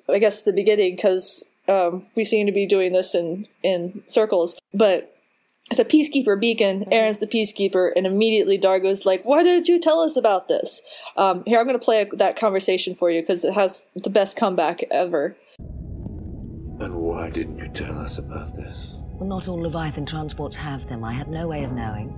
I 0.10 0.19
guess 0.19 0.41
the 0.43 0.54
beginning 0.54 0.95
because 0.95 1.43
um, 1.67 2.06
we 2.15 2.23
seem 2.23 2.45
to 2.45 2.52
be 2.52 2.65
doing 2.65 2.93
this 2.93 3.15
in 3.15 3.47
in 3.63 4.04
circles, 4.08 4.56
but 4.73 5.16
it's 5.69 5.80
a 5.80 5.86
peacekeeper 5.86 6.39
beacon. 6.39 6.86
Aeryn's 6.91 7.19
the 7.19 7.27
peacekeeper, 7.27 7.91
and 7.95 8.08
immediately 8.08 8.58
Dargo's 8.58 9.06
like, 9.06 9.23
"Why 9.23 9.43
did 9.43 9.67
you 9.67 9.80
tell 9.80 9.99
us 9.99 10.15
about 10.15 10.47
this?" 10.47 10.82
Um, 11.15 11.43
here, 11.45 11.60
I'm 11.60 11.65
going 11.65 11.77
to 11.77 11.84
play 11.84 12.10
that 12.13 12.36
conversation 12.38 12.95
for 12.95 13.12
you 13.12 13.21
because 13.21 13.43
it 13.43 13.53
has 13.53 13.84
the 13.95 14.10
best 14.10 14.38
comeback 14.38 14.84
ever. 14.91 15.36
And 16.80 16.95
why 16.95 17.30
didn't 17.30 17.58
you 17.58 17.67
tell 17.69 17.97
us 17.97 18.17
about 18.17 18.56
this? 18.56 18.95
Well, 19.13 19.27
not 19.27 19.47
all 19.47 19.60
Leviathan 19.60 20.06
transports 20.06 20.56
have 20.56 20.88
them. 20.88 21.03
I 21.03 21.12
had 21.12 21.27
no 21.27 21.47
way 21.47 21.63
of 21.63 21.71
knowing. 21.71 22.13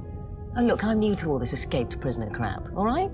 Oh, 0.57 0.61
look, 0.61 0.83
I'm 0.83 0.99
new 0.99 1.15
to 1.15 1.29
all 1.31 1.39
this 1.39 1.53
escaped 1.53 1.99
prisoner 2.01 2.29
crap, 2.29 2.63
all 2.75 2.85
right? 2.85 3.11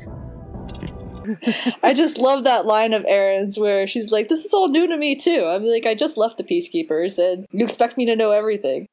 I 1.84 1.94
just 1.94 2.18
love 2.18 2.44
that 2.44 2.66
line 2.66 2.94
of 2.94 3.04
Aeryn's 3.04 3.60
where 3.60 3.88
she's 3.88 4.12
like, 4.12 4.28
"This 4.28 4.46
is 4.46 4.54
all 4.54 4.68
new 4.68 4.88
to 4.88 4.98
me 4.98 5.16
too." 5.16 5.46
I'm 5.46 5.64
like, 5.64 5.86
"I 5.86 5.94
just 5.94 6.18
left 6.18 6.38
the 6.38 6.44
peacekeepers, 6.44 7.20
and 7.20 7.46
you 7.52 7.64
expect 7.64 7.98
me 7.98 8.06
to 8.06 8.16
know 8.16 8.32
everything." 8.32 8.88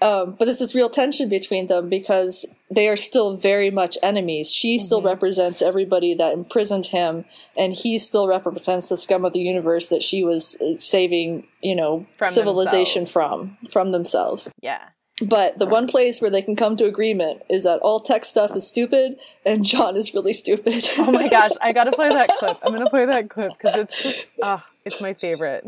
Um, 0.00 0.36
but 0.38 0.44
there's 0.44 0.60
this 0.60 0.74
real 0.74 0.88
tension 0.88 1.28
between 1.28 1.66
them 1.66 1.88
because 1.88 2.46
they 2.70 2.88
are 2.88 2.96
still 2.96 3.36
very 3.36 3.70
much 3.70 3.98
enemies. 4.02 4.52
She 4.52 4.78
still 4.78 5.02
represents 5.02 5.60
everybody 5.60 6.14
that 6.14 6.34
imprisoned 6.34 6.86
him, 6.86 7.24
and 7.56 7.72
he 7.72 7.98
still 7.98 8.28
represents 8.28 8.88
the 8.88 8.96
scum 8.96 9.24
of 9.24 9.32
the 9.32 9.40
universe 9.40 9.88
that 9.88 10.02
she 10.02 10.22
was 10.22 10.56
uh, 10.60 10.78
saving, 10.78 11.46
you 11.62 11.74
know, 11.74 12.06
From 12.18 12.28
civilization 12.28 13.06
from 13.06 13.56
from 13.72 13.92
themselves. 13.92 14.50
yeah. 14.62 14.90
But 15.20 15.58
the 15.58 15.66
one 15.66 15.88
place 15.88 16.20
where 16.20 16.30
they 16.30 16.42
can 16.42 16.54
come 16.54 16.76
to 16.76 16.84
agreement 16.84 17.42
is 17.50 17.64
that 17.64 17.80
all 17.80 17.98
tech 17.98 18.24
stuff 18.24 18.54
is 18.54 18.68
stupid, 18.68 19.18
and 19.44 19.64
John 19.64 19.96
is 19.96 20.14
really 20.14 20.32
stupid. 20.32 20.88
Oh 20.96 21.10
my 21.10 21.28
gosh, 21.38 21.50
I 21.60 21.72
gotta 21.72 21.90
play 21.90 22.08
that 22.08 22.30
clip. 22.38 22.56
I'm 22.62 22.72
gonna 22.72 22.88
play 22.88 23.04
that 23.04 23.28
clip 23.28 23.50
because 23.58 23.74
it's 23.80 24.00
just, 24.00 24.30
ah, 24.44 24.64
it's 24.84 25.00
my 25.00 25.14
favorite. 25.14 25.64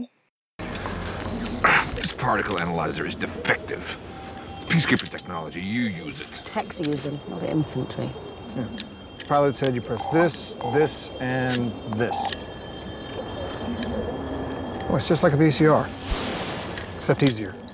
This 1.96 2.12
particle 2.12 2.60
analyzer 2.60 3.04
is 3.04 3.16
defective. 3.16 3.98
Peacekeeper 4.70 5.09
technology, 5.09 5.61
you 5.61 5.83
use 5.83 6.20
it. 6.20 6.42
Techs 6.44 6.80
use 6.80 7.02
them, 7.02 7.18
not 7.28 7.40
the 7.40 7.50
infantry. 7.50 8.11
Pilot 9.26 9.54
said 9.54 9.74
you 9.74 9.80
press 9.80 10.04
this, 10.12 10.54
this, 10.72 11.11
and 11.20 11.70
this. 11.94 12.16
Oh, 14.88 14.96
it's 14.96 15.09
just 15.09 15.22
like 15.22 15.33
a 15.33 15.37
VCR, 15.37 15.87
except 16.98 17.22
easier. 17.22 17.54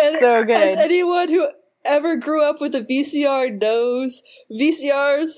And 0.00 0.18
So 0.18 0.44
good. 0.44 0.56
As 0.56 0.78
anyone 0.78 1.28
who 1.28 1.50
ever 1.84 2.16
grew 2.16 2.48
up 2.48 2.60
with 2.60 2.74
a 2.74 2.80
VCR 2.80 3.60
knows, 3.60 4.22
VCRs 4.50 5.32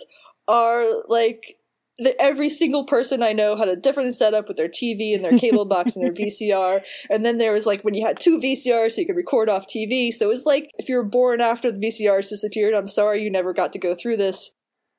are 0.47 0.85
like 1.09 1.59
the, 2.03 2.21
every 2.21 2.49
single 2.49 2.85
person 2.85 3.23
I 3.23 3.33
know 3.33 3.57
had 3.57 3.69
a 3.69 3.77
different 3.77 4.15
setup 4.15 4.49
with 4.49 4.57
their 4.57 4.69
TV 4.69 5.15
and 5.15 5.25
their 5.25 5.39
cable 5.39 5.65
box 5.65 5.97
and 5.97 6.05
their 6.05 6.13
VCR. 6.27 6.83
And 7.11 7.25
then 7.25 7.39
there 7.39 7.53
was 7.53 7.67
like 7.67 7.83
when 7.83 7.95
you 7.95 8.07
had 8.07 8.21
two 8.21 8.39
VCRs, 8.39 8.93
so 8.93 9.01
you 9.01 9.07
could 9.07 9.17
record 9.17 9.49
off 9.49 9.67
TV. 9.67 10.13
So 10.13 10.27
it 10.27 10.29
was 10.29 10.47
like 10.47 10.71
if 10.79 10.89
you 10.89 10.97
were 10.97 11.05
born 11.05 11.41
after 11.41 11.71
the 11.71 11.79
VCRs 11.79 12.29
disappeared, 12.29 12.75
I'm 12.75 12.89
sorry 12.89 13.23
you 13.23 13.31
never 13.31 13.53
got 13.53 13.73
to 13.73 13.79
go 13.79 13.95
through 13.95 14.17
this. 14.17 14.51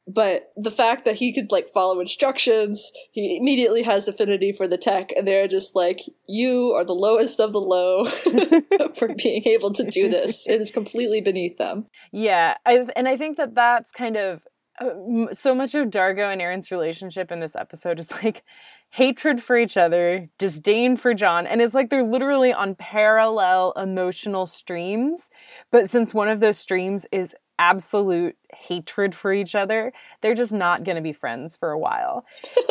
But 0.06 0.52
the 0.58 0.72
fact 0.72 1.06
that 1.06 1.16
he 1.16 1.32
could 1.32 1.52
like 1.52 1.70
follow 1.70 2.02
instructions, 2.02 2.92
he 3.12 3.38
immediately 3.39 3.84
has 3.84 4.06
affinity 4.08 4.52
for 4.52 4.68
the 4.68 4.78
tech, 4.78 5.12
and 5.16 5.26
they're 5.26 5.48
just 5.48 5.76
like, 5.76 6.02
"You 6.28 6.72
are 6.72 6.84
the 6.84 6.94
lowest 6.94 7.39
of 7.39 7.54
the 7.54 7.62
low 7.62 8.04
for 8.96 9.16
being 9.16 9.44
able 9.46 9.72
to 9.72 9.86
do 9.86 10.10
this. 10.10 10.46
It 10.46 10.60
is 10.60 10.72
completely 10.72 11.22
beneath 11.22 11.58
them." 11.58 11.86
Yeah, 12.12 12.56
I 12.66 12.86
and 12.98 13.08
I 13.08 13.16
think 13.16 13.38
that 13.38 13.56
that's 13.56 13.92
kind 13.92 14.18
of 14.18 14.42
Uh, 14.80 15.34
so 15.34 15.54
much 15.54 15.76
of 15.76 15.90
Dargo 15.90 16.32
and 16.32 16.42
Aeryn's 16.42 16.72
relationship 16.72 17.32
in 17.32 17.40
this 17.40 17.56
episode 17.56 18.00
is 18.00 18.12
like 18.24 18.44
hatred 18.90 19.42
for 19.42 19.58
each 19.58 19.78
other, 19.78 20.30
disdain 20.38 20.98
for 20.98 21.14
John, 21.14 21.46
and 21.48 21.62
it's 21.62 21.74
like 21.74 21.90
they're 21.90 22.04
literally 22.04 22.54
on 22.54 22.76
parallel 22.76 23.72
emotional 23.74 24.46
streams. 24.46 25.30
But 25.72 25.90
since 25.90 26.14
one 26.14 26.28
of 26.28 26.40
those 26.40 26.58
streams 26.58 27.06
is 27.12 27.36
absolute 27.60 28.36
hatred 28.56 29.14
for 29.14 29.32
each 29.32 29.54
other, 29.54 29.94
they're 30.22 30.34
just 30.34 30.52
not 30.52 30.84
going 30.84 30.96
to 30.96 31.02
be 31.04 31.14
friends 31.14 31.56
for 31.56 31.70
a 31.70 31.78
while. 31.78 32.26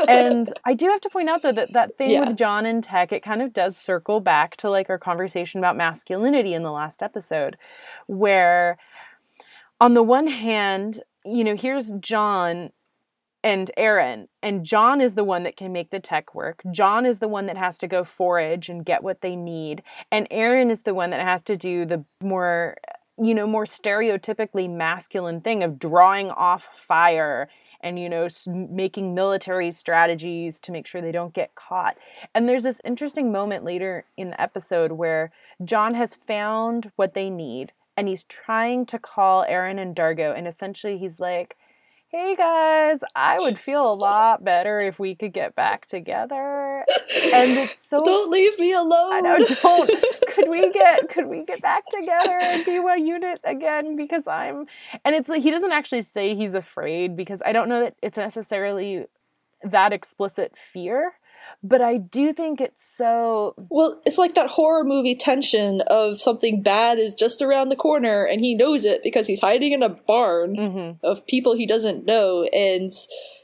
and 0.09 0.53
I 0.65 0.75
do 0.75 0.87
have 0.89 1.01
to 1.03 1.09
point 1.09 1.29
out 1.29 1.43
though 1.43 1.53
that, 1.53 1.73
that 1.73 1.97
thing 1.97 2.11
Yeah. 2.11 2.27
with 2.27 2.37
John 2.37 2.67
and 2.67 2.83
Tech, 2.83 3.13
it 3.13 3.23
kind 3.23 3.43
of 3.43 3.53
does 3.53 3.77
circle 3.77 4.19
back 4.19 4.57
to 4.59 4.69
like 4.71 4.91
our 4.91 4.99
conversation 4.99 5.59
about 5.59 5.77
masculinity 5.77 6.53
in 6.53 6.65
the 6.65 6.73
last 6.73 7.01
episode, 7.03 7.57
where 8.07 8.77
on 9.81 9.95
the 9.95 10.03
one 10.03 10.27
hand, 10.27 11.01
you 11.25 11.45
know, 11.45 11.57
here's 11.57 11.91
John 11.93 12.71
and 13.45 13.71
Aeryn, 13.77 14.29
and 14.43 14.65
John 14.65 15.01
is 15.01 15.15
the 15.15 15.25
one 15.25 15.43
that 15.43 15.57
can 15.57 15.73
make 15.73 15.91
the 15.91 15.99
tech 15.99 16.35
work. 16.35 16.63
John 16.71 17.05
is 17.05 17.19
the 17.19 17.29
one 17.29 17.47
that 17.47 17.57
has 17.57 17.77
to 17.79 17.89
go 17.89 18.05
forage 18.05 18.69
and 18.69 18.85
get 18.85 19.03
what 19.03 19.21
they 19.21 19.35
need, 19.35 19.83
and 20.11 20.29
Aeryn 20.31 20.71
is 20.71 20.83
the 20.83 20.95
one 20.95 21.11
that 21.11 21.21
has 21.21 21.43
to 21.43 21.57
do 21.57 21.85
the 21.85 22.05
more, 22.23 22.77
you 23.21 23.35
know, 23.35 23.47
more 23.47 23.65
stereotypically 23.65 24.71
masculine 24.71 25.41
thing 25.41 25.63
of 25.63 25.79
drawing 25.79 26.31
off 26.31 26.65
fire 26.65 27.49
and 27.83 27.99
you 27.99 28.09
know 28.09 28.29
making 28.47 29.15
military 29.15 29.71
strategies 29.71 30.61
to 30.61 30.73
make 30.73 30.87
sure 30.87 31.01
they 31.01 31.13
don't 31.13 31.35
get 31.35 31.55
caught. 31.55 31.97
And 32.35 32.49
there's 32.49 32.63
this 32.63 32.81
interesting 32.85 33.33
moment 33.33 33.65
later 33.65 34.05
in 34.17 34.31
the 34.31 34.41
episode 34.41 34.93
where 34.93 35.33
John 35.65 35.95
has 35.95 36.15
found 36.15 36.93
what 36.97 37.15
they 37.15 37.29
need 37.29 37.73
and 37.97 38.09
he's 38.09 38.25
trying 38.25 38.87
to 38.87 38.99
call 38.99 39.45
Aeryn 39.47 39.81
and 39.81 39.95
Dargo 39.95 40.37
and 40.37 40.47
essentially 40.47 40.99
he's 40.99 41.21
like 41.21 41.57
hey 42.13 42.37
guys, 42.37 43.01
I 43.17 43.41
would 43.41 43.59
feel 43.59 43.91
a 43.91 43.95
lot 43.95 44.45
better 44.45 44.81
if 44.83 44.99
we 44.99 45.15
could 45.15 45.33
get 45.33 45.55
back 45.55 45.87
together. 45.87 46.85
And 47.33 47.59
it's 47.59 47.89
so 47.89 48.01
Don't 48.05 48.31
leave 48.31 48.59
me 48.59 48.75
alone. 48.75 49.15
I 49.15 49.21
know, 49.21 49.39
don't. 49.39 49.91
could 50.29 50.51
we 50.51 50.71
get 50.71 51.09
could 51.09 51.27
we 51.27 51.43
get 51.43 51.63
back 51.63 51.85
together 51.89 52.39
and 52.43 52.67
be 52.67 52.79
one 52.81 53.07
unit 53.07 53.41
again? 53.45 53.97
Because 53.97 54.27
I'm 54.27 54.67
and 55.07 55.15
it's 55.15 55.31
like 55.31 55.43
he 55.43 55.51
doesn't 55.51 55.73
actually 55.73 56.03
say 56.03 56.35
he's 56.35 56.53
afraid 56.53 57.17
because 57.17 57.41
I 57.47 57.53
don't 57.53 57.71
know 57.71 57.81
that 57.81 57.97
it's 58.03 58.19
necessarily 58.19 59.07
that 59.65 59.95
explicit 59.95 60.59
fear. 60.59 61.15
But 61.63 61.81
I 61.81 61.97
do 61.97 62.33
think 62.33 62.61
it's 62.61 62.83
so 62.97 63.55
Well, 63.71 64.01
it's 64.05 64.19
like 64.19 64.35
that 64.35 64.51
horror 64.51 64.85
movie 64.85 65.15
tension 65.15 65.81
of 65.87 66.21
something 66.21 66.63
bad 66.63 66.99
is 66.99 67.15
just 67.15 67.43
around 67.43 67.69
the 67.69 67.77
corner 67.77 68.25
and 68.25 68.41
he 68.41 68.55
knows 68.55 68.85
it 68.85 69.03
because 69.03 69.27
he's 69.27 69.41
hiding 69.41 69.73
in 69.73 69.83
a 69.83 69.89
barn 69.89 70.57
Mm-hmm. 70.57 71.05
of 71.07 71.27
people 71.27 71.55
he 71.55 71.67
doesn't 71.67 72.05
know. 72.07 72.45
And, 72.53 72.91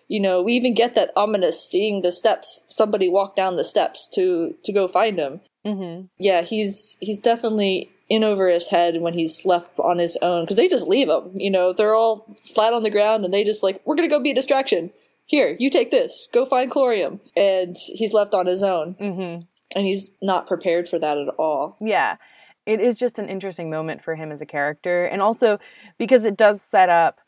you 0.09 0.21
know, 0.21 0.43
we 0.43 0.53
even 0.55 0.75
get 0.75 0.95
that 0.95 1.11
ominous 1.17 1.63
seeing 1.69 2.03
the 2.03 2.13
steps, 2.13 2.63
somebody 2.69 3.09
walk 3.09 3.37
down 3.37 3.57
the 3.57 3.65
steps 3.65 4.09
to, 4.15 4.55
to 4.65 4.73
go 4.73 4.89
find 4.89 5.19
him. 5.19 5.41
mm-hmm. 5.65 6.07
Yeah, 6.19 6.43
he's, 6.43 6.97
he's 7.01 7.21
definitely 7.21 7.91
in 8.09 8.25
over 8.25 8.49
his 8.49 8.69
head 8.69 9.01
when 9.03 9.13
he's 9.13 9.45
left 9.45 9.79
on 9.79 9.99
his 9.99 10.17
own 10.23 10.45
because 10.45 10.57
they 10.57 10.67
just 10.69 10.89
leave 10.89 11.09
him. 11.09 11.33
You 11.35 11.51
know, 11.51 11.73
they're 11.75 11.95
all 11.95 12.37
flat 12.55 12.73
on 12.73 12.83
the 12.83 12.91
ground 12.91 13.25
and 13.25 13.35
they 13.35 13.45
just 13.45 13.63
like, 13.63 13.81
we're 13.85 13.97
going 13.97 14.09
to 14.09 14.15
go 14.15 14.23
be 14.23 14.31
a 14.31 14.35
distraction. 14.35 14.91
Here, 15.29 15.57
you 15.61 15.71
take 15.71 15.91
this. 15.91 16.27
Go 16.33 16.45
find 16.45 16.71
Chlorium. 16.71 17.21
And 17.37 17.77
he's 17.77 18.13
left 18.13 18.35
on 18.35 18.47
his 18.47 18.65
own. 18.65 18.97
Mm-hmm. 19.01 19.43
And 19.77 19.87
he's 19.87 20.13
not 20.21 20.49
prepared 20.49 20.89
for 20.89 20.99
that 20.99 21.19
at 21.19 21.29
all. 21.39 21.77
Yeah. 21.81 22.17
It 22.65 22.81
is 22.81 22.99
just 22.99 23.19
an 23.19 23.29
interesting 23.29 23.71
moment 23.71 24.03
for 24.03 24.17
him 24.17 24.33
as 24.33 24.41
a 24.41 24.47
character. 24.47 25.05
And 25.05 25.23
also 25.23 25.61
because 25.99 26.25
it 26.25 26.37
does 26.37 26.63
set 26.63 26.89
up 26.89 27.21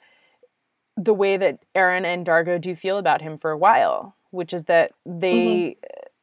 the 0.97 1.15
way 1.15 1.37
that 1.37 1.61
Aeryn 1.75 2.05
and 2.05 2.27
Dargo 2.27 2.61
do 2.61 2.75
feel 2.75 2.99
about 2.99 3.23
him 3.23 3.39
for 3.39 3.51
a 3.51 3.59
while, 3.59 4.17
which 4.31 4.53
is 4.53 4.65
that 4.65 4.93
they 5.07 5.77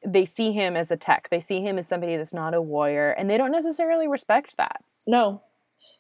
they 0.06 0.26
see 0.26 0.52
him 0.52 0.76
as 0.76 0.92
a 0.92 0.98
tech. 0.98 1.28
They 1.30 1.40
see 1.40 1.62
him 1.62 1.78
as 1.78 1.88
somebody 1.88 2.16
that's 2.16 2.34
not 2.34 2.54
a 2.54 2.62
warrior, 2.62 3.12
and 3.12 3.30
they 3.30 3.38
don't 3.38 3.52
necessarily 3.52 4.08
respect 4.08 4.56
that. 4.58 4.84
No. 5.06 5.42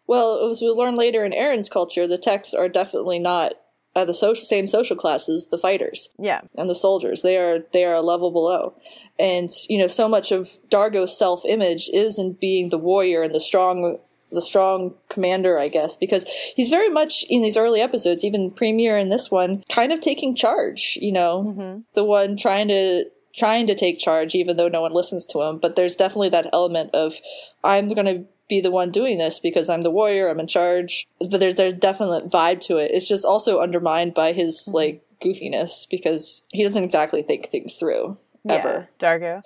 Well, 0.07 0.49
as 0.49 0.61
we 0.61 0.69
learn 0.69 0.95
later 0.95 1.25
in 1.25 1.33
Aeryn's 1.33 1.69
culture, 1.69 2.07
the 2.07 2.17
techs 2.17 2.53
are 2.53 2.69
definitely 2.69 3.19
not 3.19 3.53
uh, 3.97 4.05
the 4.05 4.13
social, 4.13 4.45
same 4.45 4.67
social 4.67 4.95
classes, 4.95 5.49
the 5.49 5.57
fighters 5.57 6.09
Yeah. 6.19 6.41
and 6.55 6.69
the 6.69 6.75
soldiers. 6.75 7.21
They 7.23 7.35
are 7.37 7.59
they 7.73 7.83
are 7.83 7.95
a 7.95 8.01
level 8.01 8.31
below, 8.31 8.75
and 9.19 9.49
you 9.67 9.77
know 9.79 9.87
so 9.87 10.07
much 10.07 10.31
of 10.31 10.43
Dargo's 10.69 11.17
self 11.17 11.43
image 11.45 11.89
is 11.91 12.19
in 12.19 12.33
being 12.33 12.69
the 12.69 12.77
warrior 12.77 13.23
and 13.23 13.33
the 13.33 13.39
strong 13.39 13.97
the 14.31 14.41
strong 14.41 14.93
commander, 15.09 15.57
I 15.57 15.69
guess, 15.69 15.95
because 15.97 16.25
he's 16.55 16.69
very 16.69 16.89
much 16.89 17.23
in 17.29 17.41
these 17.41 17.55
early 17.57 17.79
episodes, 17.79 18.25
even 18.25 18.51
premiere 18.51 18.97
in 18.97 19.07
this 19.09 19.31
one, 19.31 19.63
kind 19.69 19.91
of 19.93 20.01
taking 20.01 20.35
charge. 20.35 20.97
You 21.01 21.13
know, 21.13 21.83
the 21.95 22.03
one 22.03 22.35
trying 22.37 22.67
to 22.67 23.05
trying 23.33 23.67
to 23.67 23.75
take 23.75 23.99
charge, 23.99 24.35
even 24.35 24.57
though 24.57 24.67
no 24.67 24.81
one 24.81 24.93
listens 24.93 25.25
to 25.27 25.41
him. 25.41 25.59
But 25.59 25.75
there's 25.75 25.95
definitely 25.95 26.29
that 26.29 26.49
element 26.51 26.93
of 26.93 27.15
I'm 27.63 27.87
going 27.87 28.05
to 28.07 28.25
be 28.49 28.61
the 28.61 28.71
one 28.71 28.91
doing 28.91 29.17
this 29.17 29.39
because 29.39 29.69
I'm 29.69 29.81
the 29.81 29.91
warrior, 29.91 30.29
I'm 30.29 30.39
in 30.39 30.47
charge. 30.47 31.07
But 31.19 31.39
there's 31.39 31.55
there's 31.55 31.73
definite 31.73 32.29
vibe 32.29 32.61
to 32.61 32.77
it. 32.77 32.91
It's 32.93 33.07
just 33.07 33.25
also 33.25 33.59
undermined 33.59 34.13
by 34.13 34.33
his 34.33 34.61
mm-hmm. 34.61 34.75
like 34.75 35.03
goofiness 35.23 35.87
because 35.89 36.43
he 36.51 36.63
doesn't 36.63 36.83
exactly 36.83 37.21
think 37.21 37.47
things 37.47 37.75
through 37.75 38.17
ever. 38.49 38.87
Yeah, 39.01 39.07
Dargo. 39.07 39.41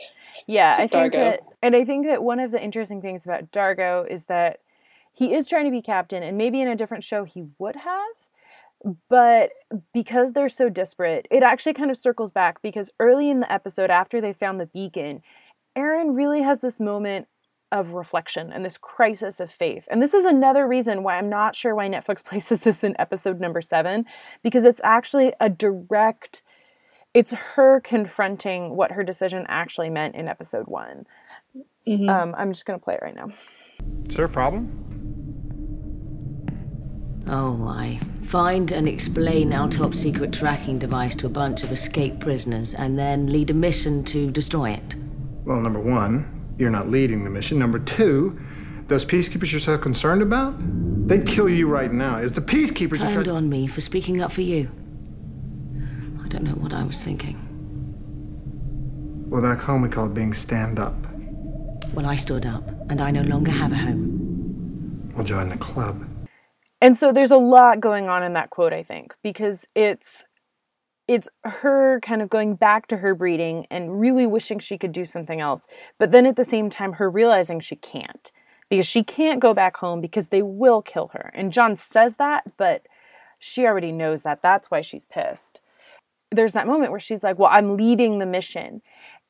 Yeah, 0.47 0.75
I 0.77 0.87
think 0.87 1.13
Dargo. 1.13 1.17
that, 1.17 1.41
and 1.61 1.75
I 1.75 1.85
think 1.85 2.05
that 2.05 2.23
one 2.23 2.39
of 2.39 2.51
the 2.51 2.61
interesting 2.61 3.01
things 3.01 3.25
about 3.25 3.51
Dargo 3.51 4.09
is 4.09 4.25
that 4.25 4.59
he 5.13 5.33
is 5.33 5.47
trying 5.47 5.65
to 5.65 5.71
be 5.71 5.81
captain, 5.81 6.23
and 6.23 6.37
maybe 6.37 6.61
in 6.61 6.67
a 6.67 6.75
different 6.75 7.03
show 7.03 7.23
he 7.23 7.45
would 7.59 7.75
have, 7.77 8.95
but 9.09 9.51
because 9.93 10.31
they're 10.31 10.49
so 10.49 10.69
disparate, 10.69 11.27
it 11.29 11.43
actually 11.43 11.73
kind 11.73 11.91
of 11.91 11.97
circles 11.97 12.31
back 12.31 12.61
because 12.61 12.89
early 12.99 13.29
in 13.29 13.41
the 13.41 13.51
episode, 13.51 13.89
after 13.89 14.21
they 14.21 14.33
found 14.33 14.59
the 14.59 14.65
beacon, 14.65 15.21
Aeryn 15.75 16.15
really 16.15 16.41
has 16.41 16.61
this 16.61 16.79
moment 16.79 17.27
of 17.71 17.93
reflection 17.93 18.51
and 18.51 18.65
this 18.65 18.77
crisis 18.77 19.39
of 19.39 19.51
faith. 19.51 19.87
And 19.89 20.01
this 20.01 20.13
is 20.13 20.25
another 20.25 20.67
reason 20.67 21.03
why 21.03 21.17
I'm 21.17 21.29
not 21.29 21.55
sure 21.55 21.75
why 21.75 21.87
Netflix 21.87 22.23
places 22.25 22.63
this 22.63 22.83
in 22.83 22.95
episode 22.99 23.39
number 23.39 23.61
seven, 23.61 24.05
because 24.43 24.65
it's 24.65 24.81
actually 24.83 25.33
a 25.39 25.49
direct 25.49 26.41
it's 27.13 27.33
her 27.33 27.81
confronting 27.81 28.75
what 28.75 28.93
her 28.93 29.03
decision 29.03 29.45
actually 29.49 29.89
meant 29.89 30.15
in 30.15 30.27
episode 30.27 30.67
one. 30.67 31.05
Um, 32.07 32.33
I'm 32.37 32.53
just 32.53 32.65
going 32.65 32.79
to 32.79 32.83
play 32.83 32.93
it 32.93 33.01
right 33.01 33.15
now. 33.15 33.33
Is 34.07 34.15
there 34.15 34.25
a 34.25 34.29
problem? 34.29 34.91
Oh, 37.27 37.67
I 37.67 37.99
find 38.27 38.71
and 38.71 38.87
explain 38.87 39.51
our 39.53 39.69
top 39.69 39.93
secret 39.93 40.31
tracking 40.31 40.79
device 40.79 41.15
to 41.15 41.25
a 41.25 41.29
bunch 41.29 41.63
of 41.63 41.71
escaped 41.71 42.19
prisoners 42.19 42.73
and 42.73 42.97
then 42.97 43.31
lead 43.31 43.49
a 43.49 43.53
mission 43.53 44.03
to 44.05 44.31
destroy 44.31 44.71
it. 44.71 44.95
Well, 45.43 45.59
number 45.59 45.79
one, 45.79 46.40
you're 46.61 46.69
not 46.69 46.89
leading 46.89 47.23
the 47.23 47.29
mission. 47.29 47.57
Number 47.57 47.79
two, 47.79 48.39
those 48.87 49.03
peacekeepers 49.03 49.51
you're 49.51 49.59
so 49.59 49.77
concerned 49.79 50.21
about, 50.21 50.53
they'd 51.07 51.25
kill 51.25 51.49
you 51.49 51.67
right 51.67 51.91
now. 51.91 52.17
Is 52.17 52.33
the 52.33 52.41
peacekeepers 52.41 52.99
you 52.99 53.09
Turned 53.09 53.25
try- 53.25 53.33
on 53.33 53.49
me 53.49 53.65
for 53.65 53.81
speaking 53.81 54.21
up 54.21 54.31
for 54.31 54.41
you. 54.41 54.69
I 56.23 56.27
don't 56.27 56.43
know 56.43 56.53
what 56.53 56.71
I 56.71 56.83
was 56.83 57.03
thinking. 57.03 57.47
Well, 59.27 59.41
back 59.41 59.59
home 59.59 59.81
we 59.81 59.89
call 59.89 60.05
it 60.05 60.13
being 60.13 60.33
stand 60.35 60.77
up. 60.77 60.93
Well, 61.93 62.05
I 62.05 62.15
stood 62.15 62.45
up, 62.45 62.63
and 62.89 63.01
I 63.01 63.09
no 63.11 63.23
longer 63.23 63.51
have 63.51 63.71
a 63.71 63.75
home. 63.75 65.11
We'll 65.15 65.25
join 65.25 65.49
the 65.49 65.57
club. 65.57 66.05
And 66.79 66.95
so 66.95 67.11
there's 67.11 67.31
a 67.31 67.37
lot 67.37 67.79
going 67.79 68.07
on 68.07 68.23
in 68.23 68.33
that 68.33 68.49
quote, 68.51 68.71
I 68.71 68.83
think, 68.83 69.15
because 69.23 69.65
it's 69.75 70.25
it's 71.07 71.27
her 71.43 71.99
kind 72.01 72.21
of 72.21 72.29
going 72.29 72.55
back 72.55 72.87
to 72.87 72.97
her 72.97 73.13
breeding 73.15 73.67
and 73.69 73.99
really 73.99 74.25
wishing 74.25 74.59
she 74.59 74.77
could 74.77 74.91
do 74.91 75.05
something 75.05 75.41
else, 75.41 75.67
but 75.97 76.11
then 76.11 76.25
at 76.25 76.35
the 76.35 76.43
same 76.43 76.69
time 76.69 76.93
her 76.93 77.09
realizing 77.09 77.59
she 77.59 77.75
can't 77.75 78.31
because 78.69 78.87
she 78.87 79.03
can't 79.03 79.41
go 79.41 79.53
back 79.53 79.77
home 79.77 79.99
because 79.99 80.29
they 80.29 80.41
will 80.41 80.81
kill 80.81 81.09
her. 81.13 81.31
And 81.33 81.51
John 81.51 81.75
says 81.75 82.15
that, 82.15 82.57
but 82.57 82.87
she 83.37 83.65
already 83.65 83.91
knows 83.91 84.23
that. 84.23 84.41
That's 84.41 84.71
why 84.71 84.81
she's 84.81 85.05
pissed. 85.05 85.61
There's 86.31 86.53
that 86.53 86.67
moment 86.67 86.91
where 86.91 86.99
she's 86.99 87.23
like, 87.23 87.37
"Well, 87.37 87.49
I'm 87.51 87.75
leading 87.75 88.19
the 88.19 88.25
mission." 88.25 88.81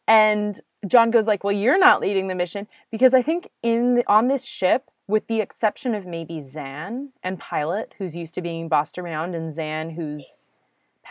And 0.07 0.59
John 0.85 1.09
goes 1.09 1.25
like, 1.25 1.43
"Well, 1.43 1.53
you're 1.53 1.79
not 1.79 2.01
leading 2.01 2.27
the 2.27 2.35
mission 2.35 2.67
because 2.91 3.13
I 3.15 3.23
think 3.23 3.49
in 3.63 3.95
the, 3.95 4.03
on 4.07 4.27
this 4.27 4.45
ship, 4.45 4.91
with 5.07 5.27
the 5.27 5.41
exception 5.41 5.95
of 5.95 6.05
maybe 6.05 6.35
Zhaan 6.41 7.09
and 7.23 7.39
Pilot, 7.39 7.95
who's 7.97 8.15
used 8.15 8.35
to 8.35 8.41
being 8.41 8.67
bossed 8.69 8.99
around, 8.99 9.33
and 9.33 9.55
Zhaan, 9.55 9.95
who's 9.95 10.37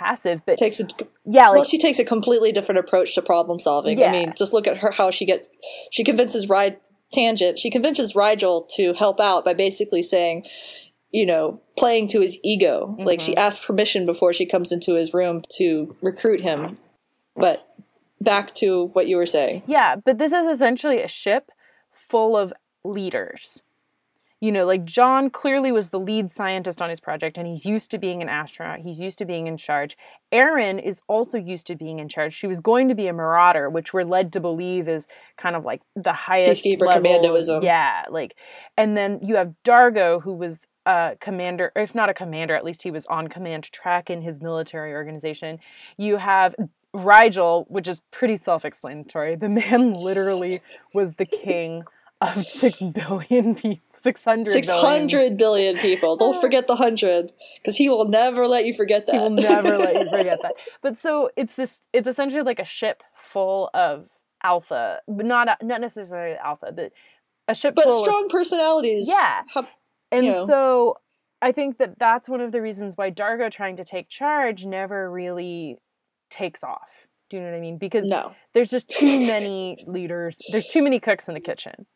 passive, 0.01 0.43
but 0.47 0.57
Takes 0.59 0.81
a 0.81 0.87
yeah, 1.25 1.49
like 1.49 1.57
well, 1.57 1.65
she 1.65 1.79
takes 1.79 1.99
a 1.99 2.05
completely 2.05 2.53
different 2.53 2.79
approach 2.79 3.15
to 3.15 3.23
problem 3.23 3.59
solving. 3.59 3.99
Yeah. 3.99 4.09
I 4.09 4.13
mean, 4.13 4.33
just 4.37 4.53
look 4.53 4.67
at 4.67 4.79
her 4.79 4.91
how 4.91 5.11
she 5.11 5.27
gets. 5.27 5.49
She 5.91 6.05
convinces 6.05 6.49
Ride 6.49 6.79
Tangent. 7.13 7.59
She 7.59 7.71
convinces 7.71 8.15
Rygel 8.15 8.67
to 8.77 8.95
help 8.95 9.21
out 9.21 9.45
by 9.45 9.53
basically 9.53 10.03
saying, 10.03 10.47
you 11.11 11.27
know, 11.27 11.61
playing 11.77 12.09
to 12.09 12.21
his 12.21 12.39
ego. 12.43 12.97
Like 12.99 13.21
she 13.21 13.33
mm-hmm. 13.33 13.47
asks 13.47 13.65
permission 13.65 14.07
before 14.07 14.33
she 14.33 14.47
comes 14.47 14.73
into 14.73 14.95
his 14.95 15.13
room 15.13 15.43
to 15.57 15.95
recruit 16.01 16.41
him. 16.41 16.75
But 17.37 17.67
back 18.21 18.55
to 18.57 18.87
what 18.93 19.07
you 19.07 19.17
were 19.17 19.27
saying. 19.27 19.65
Yeah, 19.67 19.97
but 19.97 20.19
this 20.19 20.33
is 20.33 20.47
essentially 20.47 21.03
a 21.03 21.09
ship 21.09 21.51
full 21.93 22.37
of 22.37 22.53
leaders. 22.85 23.63
You 24.41 24.53
know, 24.53 24.65
like 24.65 24.85
John 24.85 25.29
clearly 25.29 25.71
was 25.71 25.91
the 25.91 26.01
lead 26.01 26.31
scientist 26.31 26.81
on 26.81 26.89
his 26.89 26.99
project 26.99 27.37
and 27.37 27.47
he's 27.47 27.67
used 27.67 27.91
to 27.91 27.99
being 27.99 28.23
an 28.23 28.29
astronaut. 28.29 28.81
He's 28.81 28.99
used 28.99 29.19
to 29.19 29.27
being 29.27 29.47
in 29.47 29.59
charge. 29.59 29.99
Aeryn 30.33 30.83
is 30.83 31.03
also 31.09 31.37
used 31.37 31.67
to 31.67 31.77
being 31.77 31.99
in 31.99 32.09
charge. 32.09 32.33
She 32.33 32.47
was 32.47 32.61
going 32.61 32.89
to 32.89 32.95
be 32.95 33.07
a 33.07 33.13
marauder, 33.13 33.69
which 33.69 33.93
we're 33.93 34.05
led 34.05 34.33
to 34.33 34.41
believe 34.41 34.89
is 34.89 35.07
kind 35.37 35.57
of 35.57 35.65
like 35.65 35.83
the 35.95 36.13
highest 36.15 36.65
Peacekeeper 36.65 36.87
level. 36.87 37.03
commandoism. 37.03 37.63
Yeah, 37.63 38.05
like 38.09 38.35
and 38.77 38.97
then 38.97 39.21
you 39.23 39.37
have 39.37 39.55
Dargo 39.65 40.23
who 40.23 40.33
was 40.33 40.67
a 40.87 41.17
commander, 41.21 41.71
if 41.77 41.95
not 41.95 42.09
a 42.09 42.15
commander, 42.15 42.55
at 42.55 42.65
least 42.65 42.83
he 42.83 42.91
was 42.91 43.05
on 43.07 43.29
command 43.29 43.65
track 43.65 44.09
in 44.09 44.23
his 44.23 44.41
military 44.41 44.95
organization. 44.95 45.59
You 45.99 46.17
have 46.17 46.55
Rygel, 46.95 47.67
which 47.69 47.89
is 47.89 48.01
pretty 48.11 48.37
self 48.37 48.65
explanatory. 48.65 49.37
The 49.37 49.49
man 49.49 49.95
literally 50.01 50.61
was 50.95 51.15
the 51.15 51.27
king 51.27 51.85
of 52.21 52.47
6 52.47 52.81
billion 52.93 53.55
people. 53.57 53.90
600 54.01 54.53
600 54.53 55.37
billion 55.37 55.77
people. 55.77 56.17
Don't 56.17 56.41
forget 56.41 56.67
the 56.67 56.75
100 56.75 57.33
because 57.57 57.77
he 57.77 57.89
will 57.89 58.09
never 58.09 58.47
let 58.47 58.65
you 58.65 58.75
forget 58.75 59.07
that. 59.07 59.15
He 59.15 59.19
will 59.21 59.31
never 59.31 59.77
let 59.79 59.95
you 59.95 60.11
forget 60.11 60.41
that. 60.43 60.55
But 60.83 60.97
so 60.97 61.31
it's 61.37 61.55
this 61.55 61.81
it's 61.93 62.09
essentially 62.09 62.43
like 62.43 62.59
a 62.59 62.65
ship 62.65 63.03
full 63.15 63.71
of 63.75 64.09
alpha, 64.43 65.01
but 65.07 65.27
not 65.27 65.49
not 65.63 65.81
necessarily 65.81 66.37
alpha, 66.37 66.73
but 66.75 66.93
a 67.49 67.55
ship 67.55 67.75
but 67.75 67.91
strong 67.93 68.25
of, 68.25 68.31
personalities. 68.31 69.07
Yeah. 69.07 69.43
And 70.13 70.27
you 70.27 70.33
know. 70.33 70.47
so 70.47 70.97
I 71.43 71.53
think 71.53 71.79
that 71.79 71.99
that's 71.99 72.29
one 72.29 72.41
of 72.41 72.53
the 72.53 72.61
reasons 72.61 72.95
why 72.97 73.11
Dargo 73.11 73.51
trying 73.51 73.77
to 73.77 73.85
take 73.85 74.09
charge 74.09 74.67
never 74.67 75.11
really 75.11 75.79
takes 76.31 76.63
off. 76.63 77.07
Do 77.29 77.37
you 77.37 77.43
know 77.43 77.51
what 77.51 77.57
I 77.57 77.61
mean? 77.61 77.79
Because 77.79 78.07
No. 78.09 78.33
there's 78.55 78.71
just 78.71 78.89
too 78.89 79.21
many 79.21 79.85
leaders. 79.87 80.39
There's 80.51 80.67
too 80.67 80.83
many 80.83 80.99
cooks 80.99 81.29
in 81.29 81.35
the 81.35 81.41
kitchen. 81.41 81.87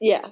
Yeah. 0.00 0.26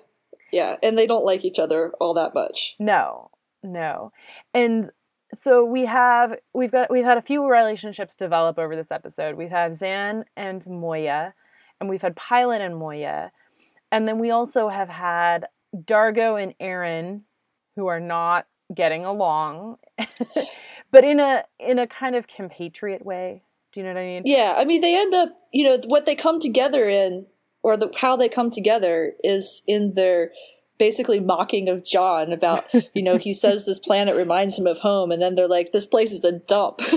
Yeah. 0.53 0.77
And 0.83 0.99
they 0.99 1.07
don't 1.07 1.25
like 1.25 1.45
each 1.45 1.59
other 1.59 1.93
all 2.01 2.15
that 2.15 2.35
much. 2.35 2.77
No, 2.79 3.31
no. 3.63 4.13
And 4.55 4.91
so 5.33 5.65
we 5.65 5.87
have 5.87 6.37
we've 6.53 6.73
got 6.73 6.91
we've 6.91 7.05
had 7.05 7.19
a 7.19 7.23
few 7.23 7.49
relationships 7.49 8.17
develop 8.17 8.59
over 8.59 8.75
this 8.75 8.91
episode. 8.91 9.37
We've 9.37 9.51
had 9.51 9.73
Zhaan 9.73 10.25
and 10.37 10.67
Moya, 10.67 11.35
and 11.81 11.89
we've 11.89 12.03
had 12.03 12.17
Pilot 12.17 12.61
and 12.61 12.77
Moya, 12.77 13.31
and 13.93 14.09
then 14.09 14.19
we 14.19 14.31
also 14.31 14.69
have 14.69 14.89
had 14.89 15.47
Dargo 15.77 16.41
and 16.41 16.55
Aeryn, 16.59 17.23
who 17.77 17.87
are 17.87 18.01
not 18.01 18.47
getting 18.75 19.05
along, 19.05 19.79
but 20.91 21.05
in 21.05 21.21
a 21.21 21.45
in 21.59 21.79
a 21.79 21.87
kind 21.87 22.17
of 22.17 22.27
compatriot 22.27 23.05
way. 23.05 23.43
Do 23.73 23.81
you 23.81 23.87
know 23.87 23.95
what 23.95 24.01
I 24.01 24.05
mean? 24.05 24.23
Yeah. 24.25 24.55
I 24.57 24.65
mean, 24.65 24.81
they 24.81 24.99
end 24.99 25.15
up, 25.15 25.29
you 25.53 25.65
know, 25.65 25.79
what 25.87 26.05
they 26.05 26.17
come 26.17 26.41
together 26.41 26.89
in, 26.89 27.27
or 27.63 27.77
the, 27.77 27.93
how 28.01 28.17
they 28.17 28.29
come 28.29 28.51
together 28.51 29.15
is 29.23 29.63
in 29.67 29.95
their 29.95 30.33
basically 30.81 31.21
mocking 31.21 31.69
of 31.69 31.85
John 31.85 32.33
about, 32.33 32.65
you 32.95 33.03
know, 33.03 33.19
he 33.19 33.33
says 33.33 33.67
this 33.67 33.79
planet 33.79 34.17
reminds 34.17 34.59
him 34.59 34.67
of 34.67 34.81
home, 34.81 35.13
and 35.13 35.23
then 35.23 35.37
they're 35.37 35.47
like, 35.47 35.71
this 35.71 35.87
place 35.87 36.11
is 36.11 36.25
a 36.25 36.33
dump. 36.33 36.81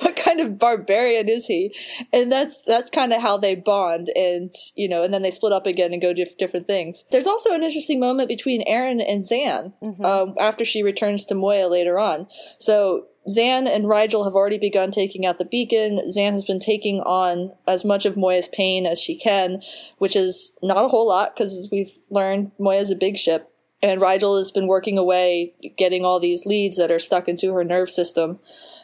what 0.00 0.16
kind 0.16 0.40
of 0.40 0.58
barbarian 0.58 1.28
is 1.28 1.46
he? 1.46 1.74
And 2.12 2.32
that's 2.32 2.64
that's 2.64 2.90
kind 2.90 3.12
of 3.12 3.20
how 3.20 3.36
they 3.36 3.54
bond, 3.54 4.10
and 4.16 4.50
you 4.74 4.88
know, 4.88 5.04
and 5.04 5.14
then 5.14 5.22
they 5.22 5.30
split 5.30 5.52
up 5.52 5.66
again 5.66 5.92
and 5.92 6.02
go 6.02 6.12
do 6.12 6.24
different 6.38 6.66
things. 6.66 7.04
There's 7.12 7.26
also 7.26 7.52
an 7.52 7.62
interesting 7.62 8.00
moment 8.00 8.28
between 8.28 8.66
Aeryn 8.66 9.04
and 9.06 9.22
Zhaan 9.22 10.04
um, 10.04 10.34
after 10.40 10.64
she 10.64 10.82
returns 10.82 11.26
to 11.26 11.34
Moya 11.34 11.68
later 11.68 11.98
on. 11.98 12.26
So 12.58 13.06
Zhaan 13.28 13.68
and 13.68 13.84
Rygel 13.84 14.24
have 14.24 14.34
already 14.34 14.58
begun 14.58 14.90
taking 14.90 15.26
out 15.26 15.38
the 15.38 15.44
beacon. 15.44 16.00
Zhaan 16.08 16.32
has 16.32 16.44
been 16.44 16.58
taking 16.58 17.00
on 17.00 17.52
as 17.66 17.84
much 17.84 18.06
of 18.06 18.16
Moya's 18.16 18.48
pain 18.48 18.86
as 18.86 19.00
she 19.00 19.14
can, 19.14 19.62
which 19.98 20.16
is 20.16 20.56
not 20.62 20.84
a 20.84 20.88
whole 20.88 21.06
lot 21.06 21.34
because 21.34 21.56
as 21.56 21.70
we've 21.70 21.98
learned, 22.08 22.52
Moya's 22.58 22.90
a 22.90 22.96
big 22.96 23.18
ship. 23.18 23.52
And 23.82 24.00
Rygel 24.00 24.36
has 24.36 24.50
been 24.50 24.66
working 24.66 24.98
away, 24.98 25.54
getting 25.76 26.04
all 26.04 26.20
these 26.20 26.44
leads 26.44 26.76
that 26.76 26.90
are 26.90 26.98
stuck 26.98 27.28
into 27.28 27.52
her 27.54 27.64
nerve 27.64 27.90
system, 27.90 28.38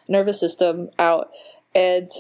nervous 0.09 0.41
system 0.41 0.91
out. 0.99 1.31
And 1.75 2.11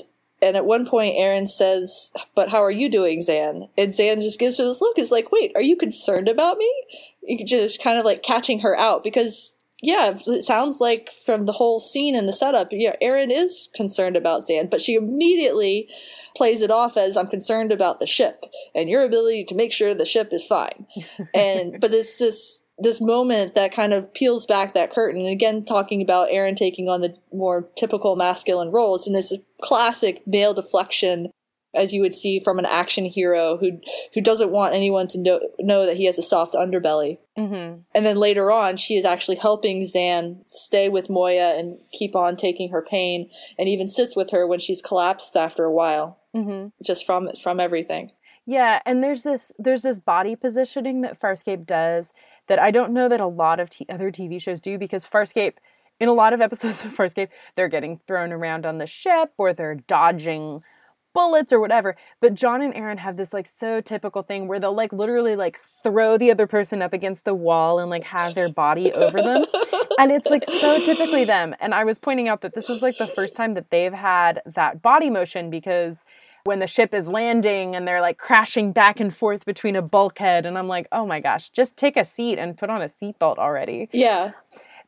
and 0.43 0.55
at 0.55 0.67
one 0.67 0.87
point, 0.87 1.17
Aeryn 1.17 1.49
says, 1.49 2.13
"But 2.35 2.51
how 2.51 2.63
are 2.63 2.71
you 2.71 2.91
doing, 2.91 3.21
Zhaan?" 3.21 3.71
And 3.79 3.93
Zhaan 3.93 4.21
just 4.21 4.39
gives 4.39 4.59
her 4.59 4.65
this 4.65 4.83
look. 4.83 4.99
Is 4.99 5.11
like, 5.11 5.33
"Wait, 5.33 5.53
are 5.55 5.63
you 5.63 5.77
concerned 5.77 6.29
about 6.29 6.59
me?" 6.59 6.71
You 7.23 7.45
just 7.45 7.81
kind 7.81 7.99
of 7.99 8.05
like 8.05 8.23
catching 8.23 8.59
her 8.61 8.79
out 8.79 9.03
because 9.03 9.55
yeah, 9.87 10.17
it 10.27 10.43
sounds 10.43 10.81
like 10.81 11.11
from 11.25 11.47
the 11.47 11.53
whole 11.53 11.79
scene 11.79 12.17
and 12.17 12.29
the 12.29 12.33
setup, 12.33 12.69
yeah, 12.73 12.97
Aeryn 13.01 13.31
is 13.31 13.69
concerned 13.75 14.17
about 14.17 14.47
Zhaan, 14.47 14.69
but 14.69 14.81
she 14.81 14.95
immediately 14.95 15.89
plays 16.37 16.61
it 16.61 16.73
off 16.73 16.97
as 16.97 17.17
I'm 17.17 17.29
concerned 17.29 17.71
about 17.71 18.01
the 18.01 18.07
ship 18.07 18.47
and 18.75 18.91
your 18.91 19.05
ability 19.05 19.45
to 19.45 19.55
make 19.55 19.73
sure 19.73 19.95
the 19.95 20.05
ship 20.05 20.33
is 20.33 20.45
fine. 20.45 20.87
and 21.35 21.81
but 21.81 21.95
it's 21.95 22.19
this 22.19 22.63
this 22.79 23.01
moment 23.01 23.55
that 23.55 23.73
kind 23.73 23.95
of 23.95 24.13
peels 24.13 24.45
back 24.45 24.75
that 24.75 24.93
curtain 24.93 25.21
and 25.21 25.31
again 25.31 25.65
talking 25.65 26.03
about 26.03 26.29
Aeryn 26.29 26.57
taking 26.57 26.91
on 26.91 27.01
the 27.01 27.17
more 27.33 27.67
typical 27.75 28.17
masculine 28.17 28.71
roles 28.71 29.07
and 29.07 29.17
this 29.17 29.33
classic 29.63 30.27
male 30.27 30.53
deflection 30.53 31.31
as 31.77 31.93
you 31.93 32.01
would 32.01 32.15
see 32.15 32.41
from 32.41 32.59
an 32.59 32.67
action 32.67 33.05
hero 33.05 33.57
who 33.59 33.81
who 34.15 34.21
doesn't 34.21 34.51
want 34.51 34.75
anyone 34.75 35.07
to 35.09 35.19
know 35.19 35.41
know 35.61 35.87
that 35.87 35.97
he 35.97 36.07
has 36.07 36.19
a 36.19 36.23
soft 36.23 36.55
underbelly. 36.55 37.19
Mm-hmm. 37.39 37.81
And 37.95 38.07
then 38.07 38.17
later 38.17 38.51
on, 38.51 38.77
she 38.77 38.97
is 38.97 39.05
actually 39.05 39.37
helping 39.37 39.83
Zhaan 39.83 40.39
stay 40.49 40.89
with 40.89 41.11
Moya 41.11 41.55
and 41.59 41.77
keep 41.93 42.17
on 42.17 42.37
taking 42.37 42.71
her 42.71 42.83
pain, 42.83 43.29
and 43.59 43.69
even 43.69 43.89
sits 43.89 44.17
with 44.17 44.31
her 44.31 44.47
when 44.47 44.59
she's 44.59 44.81
collapsed 44.81 45.37
after 45.37 45.65
a 45.65 45.73
while, 45.73 46.19
Mm-hmm. 46.35 46.69
just 46.83 47.05
from 47.07 47.29
from 47.43 47.61
everything. 47.61 48.11
Yeah, 48.47 48.81
and 48.87 49.03
there's 49.03 49.23
this 49.23 49.53
there's 49.59 49.83
this 49.83 49.99
body 49.99 50.37
positioning 50.37 51.01
that 51.03 51.21
Farscape 51.21 51.67
does 51.67 52.13
that 52.47 52.59
I 52.61 52.71
don't 52.71 52.93
know 52.93 53.09
that 53.09 53.21
a 53.21 53.27
lot 53.27 53.59
of 53.61 53.69
t- 53.71 53.87
other 53.89 54.11
TV 54.13 54.41
shows 54.41 54.61
do 54.61 54.79
because 54.79 55.05
Farscape 55.05 55.57
in 55.99 56.09
a 56.09 56.13
lot 56.13 56.33
of 56.33 56.41
episodes 56.47 56.85
of 56.85 56.93
Farscape 56.95 57.29
they're 57.57 57.69
getting 57.69 57.99
thrown 58.07 58.33
around 58.33 58.65
on 58.65 58.79
the 58.79 58.87
ship 58.87 59.31
or 59.37 59.53
they're 59.53 59.75
dodging 59.75 60.63
bullets 61.17 61.53
or 61.53 61.59
whatever. 61.59 61.97
But 62.21 62.35
John 62.35 62.61
and 62.61 62.75
Aeryn 62.75 62.99
have 62.99 63.17
this 63.17 63.33
like 63.33 63.47
so 63.47 63.81
typical 63.81 64.23
thing 64.23 64.47
where 64.47 64.61
they'll 64.61 64.75
like 64.75 64.93
literally 64.93 65.35
like 65.35 65.59
throw 65.83 66.19
the 66.19 66.31
other 66.31 66.47
person 66.47 66.83
up 66.83 66.93
against 66.93 67.25
the 67.25 67.35
wall 67.35 67.79
and 67.81 67.91
like 67.91 68.05
have 68.05 68.35
their 68.35 68.53
body 68.53 68.93
over 68.93 69.21
them. 69.21 69.45
And 69.99 70.13
it's 70.13 70.27
like 70.27 70.45
so 70.45 70.85
typically 70.85 71.25
them. 71.25 71.55
And 71.59 71.73
I 71.73 71.85
was 71.85 71.99
pointing 71.99 72.29
out 72.29 72.43
that 72.43 72.55
this 72.55 72.69
is 72.69 72.83
like 72.83 72.99
the 72.99 73.07
first 73.07 73.35
time 73.35 73.55
that 73.55 73.71
they've 73.71 73.95
had 73.95 74.43
that 74.45 74.83
body 74.83 75.09
motion 75.09 75.49
because 75.49 75.97
when 76.45 76.59
the 76.59 76.67
ship 76.67 76.93
is 76.93 77.09
landing 77.09 77.75
and 77.75 77.89
they're 77.89 78.03
like 78.03 78.19
crashing 78.19 78.73
back 78.73 79.01
and 79.01 79.17
forth 79.17 79.47
between 79.47 79.75
a 79.75 79.81
bulkhead 79.81 80.45
and 80.45 80.59
I'm 80.59 80.69
like, 80.69 80.87
"Oh 80.93 81.07
my 81.07 81.21
gosh, 81.21 81.49
just 81.49 81.79
take 81.79 81.97
a 81.97 82.05
seat 82.05 82.39
and 82.39 82.59
put 82.59 82.69
on 82.69 82.83
a 82.83 82.91
seatbelt 82.91 83.39
already." 83.39 83.89
Yeah, 83.91 84.33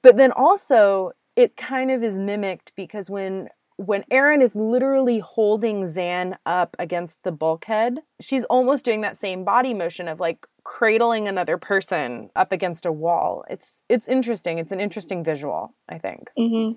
But 0.03 0.19
then 0.19 0.31
also 0.31 1.13
it 1.37 1.57
kind 1.57 1.91
of 1.91 2.05
is 2.05 2.19
mimicked 2.19 2.73
because 2.77 3.09
when 3.09 3.49
when 3.79 4.03
Aeryn 4.11 4.43
is 4.43 4.57
literally 4.57 5.21
holding 5.21 5.85
Zhaan 5.85 6.37
up 6.45 6.75
against 6.81 7.23
the 7.23 7.31
bulkhead, 7.31 8.01
she's 8.21 8.45
almost 8.45 8.85
doing 8.85 9.03
that 9.03 9.17
same 9.17 9.45
body 9.45 9.73
motion 9.73 10.09
of 10.09 10.19
like 10.19 10.47
cradling 10.65 11.29
another 11.29 11.57
person 11.57 12.29
up 12.35 12.51
against 12.51 12.85
a 12.85 12.93
wall. 12.93 13.45
It's 13.49 13.83
it's 13.89 14.09
interesting. 14.09 14.59
It's 14.59 14.73
an 14.73 14.81
interesting 14.81 15.23
visual, 15.25 15.75
I 15.89 15.99
think. 15.99 16.31
hmm 16.37 16.73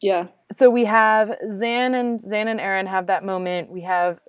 yeah, 0.00 0.28
So 0.52 0.70
we 0.70 0.84
have 0.84 1.28
Zhaan 1.44 1.98
and 1.98 2.20
Zhaan 2.20 2.46
and 2.46 2.60
Aeryn 2.60 2.86
have 2.86 3.08
that 3.08 3.24
moment. 3.24 3.70
We 3.70 3.80
have 3.80 4.20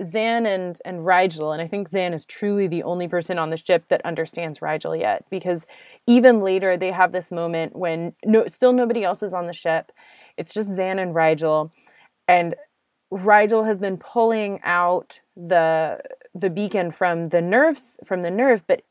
Zhaan 0.00 0.46
and 0.46 0.78
and 0.84 1.00
Rygel, 1.00 1.52
and 1.52 1.60
I 1.60 1.68
think 1.68 1.90
Zhaan 1.90 2.14
is 2.14 2.24
truly 2.24 2.66
the 2.66 2.82
only 2.82 3.08
person 3.08 3.38
on 3.38 3.50
the 3.50 3.56
ship 3.56 3.86
that 3.86 4.04
understands 4.04 4.60
Rygel 4.60 4.98
yet, 4.98 5.24
because 5.30 5.66
even 6.06 6.40
later 6.40 6.76
they 6.76 6.90
have 6.90 7.12
this 7.12 7.30
moment 7.30 7.76
when 7.76 8.14
no, 8.24 8.46
still 8.46 8.72
nobody 8.72 9.04
else 9.04 9.22
is 9.22 9.34
on 9.34 9.46
the 9.46 9.52
ship. 9.52 9.92
It's 10.36 10.54
just 10.54 10.70
Zhaan 10.70 11.00
and 11.00 11.14
Rygel, 11.14 11.70
and 12.26 12.54
Rygel 13.12 13.66
has 13.66 13.78
been 13.78 13.98
pulling 13.98 14.60
out 14.64 15.20
the 15.36 16.00
the 16.34 16.50
beacon 16.50 16.90
from 16.90 17.28
the 17.28 17.42
nerves 17.42 17.98
from 18.04 18.22
the 18.22 18.30
nerve, 18.30 18.64
but 18.66 18.82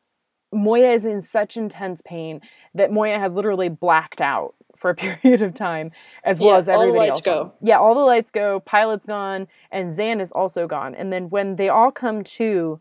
Moya 0.53 0.91
is 0.91 1.05
in 1.05 1.21
such 1.21 1.57
intense 1.57 2.01
pain 2.01 2.41
that 2.75 2.91
Moya 2.91 3.17
has 3.17 3.33
literally 3.33 3.69
blacked 3.69 4.21
out 4.21 4.53
for 4.81 4.89
a 4.89 4.95
period 5.21 5.41
of 5.43 5.53
time, 5.53 5.91
as 6.23 6.39
well 6.39 6.53
Yeah, 6.53 6.57
as 6.57 6.67
all 6.69 6.79
the 6.79 6.87
everybody 6.87 7.09
lights 7.11 7.19
else. 7.19 7.21
go. 7.21 7.41
on- 7.43 7.51
Yeah, 7.61 7.77
all 7.79 7.93
the 7.93 8.01
lights 8.01 8.31
go. 8.31 8.59
Pilot's 8.61 9.05
gone, 9.05 9.47
and 9.71 9.91
Zhaan 9.91 10.19
is 10.19 10.31
also 10.31 10.67
gone. 10.67 10.95
And 10.95 11.13
then 11.13 11.29
when 11.29 11.55
they 11.55 11.69
all 11.69 11.91
come 11.91 12.23
to, 12.39 12.79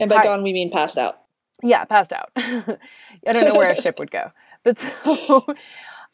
and 0.00 0.10
by 0.10 0.16
Hi- 0.16 0.24
gone 0.24 0.42
we 0.42 0.52
mean 0.52 0.70
passed 0.70 0.98
out. 0.98 1.18
yeah, 1.62 1.84
passed 1.84 2.12
out. 2.12 2.30
I 2.36 3.32
don't 3.32 3.44
know 3.44 3.54
where 3.56 3.70
a 3.70 3.80
ship 3.80 3.98
would 4.00 4.10
go, 4.10 4.32
but 4.64 4.76
so 4.78 5.46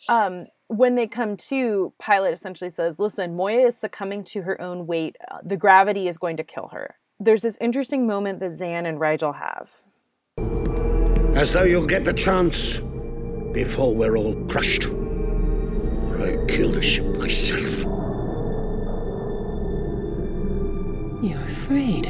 um, 0.08 0.46
when 0.68 0.94
they 0.96 1.06
come 1.06 1.36
to, 1.36 1.92
Pilot 1.98 2.32
essentially 2.34 2.70
says, 2.70 2.98
"Listen, 2.98 3.34
Moya 3.34 3.66
is 3.66 3.76
succumbing 3.76 4.24
to 4.24 4.42
her 4.42 4.60
own 4.60 4.86
weight. 4.86 5.16
Uh, 5.30 5.38
the 5.42 5.56
gravity 5.56 6.08
is 6.08 6.18
going 6.18 6.36
to 6.36 6.44
kill 6.44 6.68
her." 6.72 6.96
There's 7.18 7.42
this 7.42 7.56
interesting 7.60 8.06
moment 8.06 8.40
that 8.40 8.52
Zhaan 8.52 8.86
and 8.86 8.98
Rygel 8.98 9.34
have. 9.36 9.70
As 11.36 11.52
though 11.52 11.62
you'll 11.64 11.86
get 11.86 12.04
the 12.04 12.12
chance 12.12 12.80
before 13.52 13.94
we're 13.94 14.16
all 14.16 14.34
crushed. 14.46 14.84
Or 16.12 16.22
I 16.22 16.37
kill 16.46 16.70
the 16.70 16.83
ship 16.83 17.07
myself. 17.16 17.85
You're 21.22 21.42
afraid. 21.48 22.07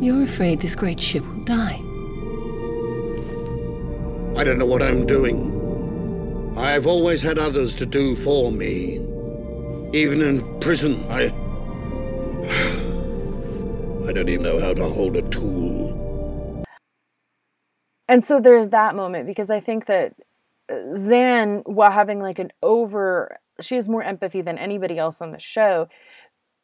You're 0.00 0.24
afraid 0.24 0.60
this 0.60 0.74
great 0.74 1.00
ship 1.00 1.24
will 1.26 1.44
die. 1.44 1.80
I 4.36 4.44
don't 4.44 4.58
know 4.58 4.66
what 4.66 4.82
I'm 4.82 5.06
doing. 5.06 5.56
I've 6.56 6.86
always 6.86 7.22
had 7.22 7.38
others 7.38 7.74
to 7.76 7.86
do 7.86 8.14
for 8.14 8.52
me. 8.52 8.96
Even 9.92 10.22
in 10.22 10.60
prison, 10.60 11.04
I. 11.10 11.24
I 14.08 14.12
don't 14.12 14.28
even 14.28 14.42
know 14.42 14.60
how 14.60 14.74
to 14.74 14.84
hold 14.84 15.16
a 15.16 15.22
tool. 15.22 16.64
And 18.08 18.24
so 18.24 18.40
there's 18.40 18.70
that 18.70 18.96
moment 18.96 19.26
because 19.26 19.50
I 19.50 19.60
think 19.60 19.86
that 19.86 20.14
Zhaan, 20.70 21.62
while 21.66 21.90
having 21.90 22.20
like 22.20 22.38
an 22.38 22.52
over, 22.62 23.38
she 23.60 23.74
has 23.74 23.88
more 23.88 24.02
empathy 24.02 24.40
than 24.42 24.58
anybody 24.58 24.98
else 24.98 25.20
on 25.20 25.32
the 25.32 25.38
show. 25.38 25.88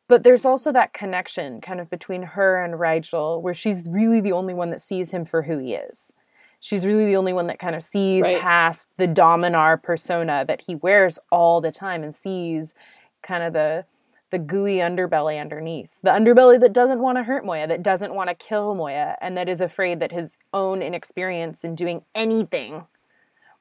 But 0.09 0.23
there's 0.23 0.45
also 0.45 0.71
that 0.73 0.93
connection 0.93 1.61
kind 1.61 1.81
of 1.81 1.91
between 1.91 2.23
her 2.23 2.63
and 2.63 2.75
Rygel 2.75 3.43
where 3.43 3.55
she's 3.55 3.85
really 3.89 4.21
the 4.21 4.33
only 4.33 4.55
one 4.55 4.71
that 4.71 4.81
sees 4.81 5.11
him 5.11 5.25
for 5.25 5.43
who 5.43 5.59
he 5.59 5.75
is. 5.75 6.13
She's 6.61 6.87
really 6.87 7.07
the 7.07 7.17
only 7.17 7.33
one 7.33 7.49
that 7.49 7.59
kind 7.59 7.75
of 7.75 7.83
sees 7.83 8.25
Right. 8.25 8.41
past 8.41 8.89
the 8.97 9.07
Dominar 9.07 9.77
persona 9.77 10.45
that 10.47 10.63
he 10.63 10.77
wears 10.77 11.19
all 11.31 11.61
the 11.61 11.73
time 11.73 12.03
and 12.03 12.15
sees 12.15 12.75
kind 13.23 13.43
of 13.43 13.53
the 13.53 13.85
the 14.31 14.39
gooey 14.41 14.79
underbelly 14.79 15.41
underneath. 15.41 16.01
The 16.03 16.11
underbelly 16.11 16.59
that 16.59 16.73
doesn't 16.73 16.99
want 16.99 17.17
to 17.17 17.23
hurt 17.23 17.45
Moya, 17.45 17.69
that 17.69 17.85
doesn't 17.85 18.13
want 18.13 18.29
to 18.29 18.35
kill 18.35 18.75
Moya, 18.75 19.17
and 19.21 19.37
that 19.37 19.49
is 19.49 19.61
afraid 19.61 20.01
that 20.01 20.11
his 20.11 20.37
own 20.53 20.83
inexperience 20.83 21.63
in 21.63 21.77
doing 21.77 22.03
anything 22.13 22.85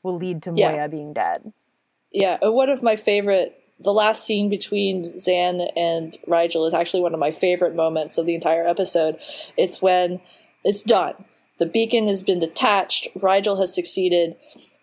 will 0.06 0.16
lead 0.16 0.42
to 0.44 0.54
Yeah. 0.56 0.72
Moya 0.72 0.88
being 0.88 1.12
dead. 1.12 1.52
Yeah, 2.12 2.38
uh, 2.46 2.52
one 2.52 2.70
of 2.70 2.82
my 2.82 2.96
favorite, 2.96 3.60
the 3.80 3.92
last 3.92 4.24
scene 4.24 4.48
between 4.48 5.14
Zhaan 5.16 5.70
and 5.76 6.16
Rygel 6.28 6.66
is 6.66 6.74
actually 6.74 7.02
one 7.04 7.14
of 7.14 7.20
my 7.20 7.32
favorite 7.32 7.76
moments 7.76 8.18
of 8.18 8.26
the 8.26 8.36
entire 8.36 8.66
episode. 8.66 9.18
It's 9.58 9.82
when 9.82 10.22
it's 10.64 10.82
done. 10.82 11.16
The 11.58 11.66
beacon 11.66 12.08
has 12.08 12.22
been 12.24 12.40
detached. 12.40 13.08
Rygel 13.18 13.60
has 13.60 13.74
succeeded. 13.76 14.38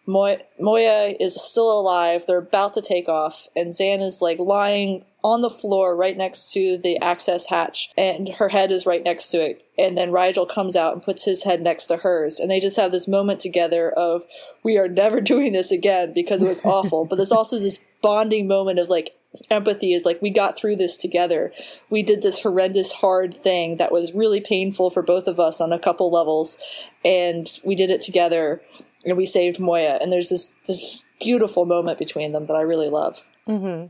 Moy- 0.06 0.42
Moya 0.58 1.14
is 1.18 1.40
still 1.40 1.70
alive. 1.70 2.24
They're 2.26 2.38
about 2.38 2.74
to 2.74 2.82
take 2.82 3.08
off, 3.08 3.48
and 3.54 3.70
Zhaan 3.70 4.02
is 4.02 4.20
like 4.20 4.38
lying 4.38 5.04
on 5.24 5.40
the 5.40 5.50
floor 5.50 5.94
right 5.96 6.16
next 6.16 6.52
to 6.52 6.76
the 6.82 6.98
access 7.00 7.46
hatch, 7.46 7.90
and 7.96 8.28
her 8.28 8.48
head 8.48 8.72
is 8.72 8.86
right 8.86 9.04
next 9.04 9.28
to 9.28 9.38
it. 9.40 9.64
And 9.78 9.96
then 9.96 10.10
Rygel 10.10 10.48
comes 10.48 10.74
out 10.74 10.92
and 10.92 11.02
puts 11.02 11.24
his 11.24 11.44
head 11.44 11.62
next 11.62 11.86
to 11.86 11.98
hers, 11.98 12.40
and 12.40 12.50
they 12.50 12.58
just 12.60 12.76
have 12.76 12.90
this 12.90 13.06
moment 13.06 13.40
together 13.40 13.90
of 13.90 14.24
we 14.62 14.76
are 14.78 14.88
never 14.88 15.20
doing 15.32 15.52
this 15.52 15.70
again 15.70 16.12
because 16.12 16.42
it 16.42 16.48
was 16.48 16.60
awful. 16.64 17.04
but 17.04 17.16
there's 17.16 17.32
also 17.32 17.58
this 17.58 17.78
bonding 18.02 18.48
moment 18.48 18.80
of 18.80 18.88
like 18.88 19.14
empathy 19.50 19.94
is 19.94 20.04
like 20.04 20.20
we 20.20 20.30
got 20.30 20.56
through 20.56 20.76
this 20.76 20.96
together. 20.96 21.52
We 21.88 22.02
did 22.02 22.22
this 22.22 22.40
horrendous 22.40 22.92
hard 22.92 23.34
thing 23.34 23.76
that 23.76 23.92
was 23.92 24.12
really 24.12 24.40
painful 24.40 24.90
for 24.90 25.02
both 25.02 25.28
of 25.28 25.40
us 25.40 25.60
on 25.60 25.72
a 25.72 25.78
couple 25.78 26.10
levels, 26.10 26.58
and 27.04 27.50
we 27.64 27.74
did 27.74 27.90
it 27.90 28.00
together, 28.00 28.60
and 29.04 29.16
we 29.16 29.26
saved 29.26 29.60
Moya. 29.60 29.98
And 30.00 30.12
there's 30.12 30.30
this 30.30 30.54
this 30.66 31.02
beautiful 31.20 31.64
moment 31.64 31.98
between 31.98 32.32
them 32.32 32.46
that 32.46 32.54
I 32.54 32.62
really 32.62 32.88
love. 32.88 33.22
hmm 33.46 33.86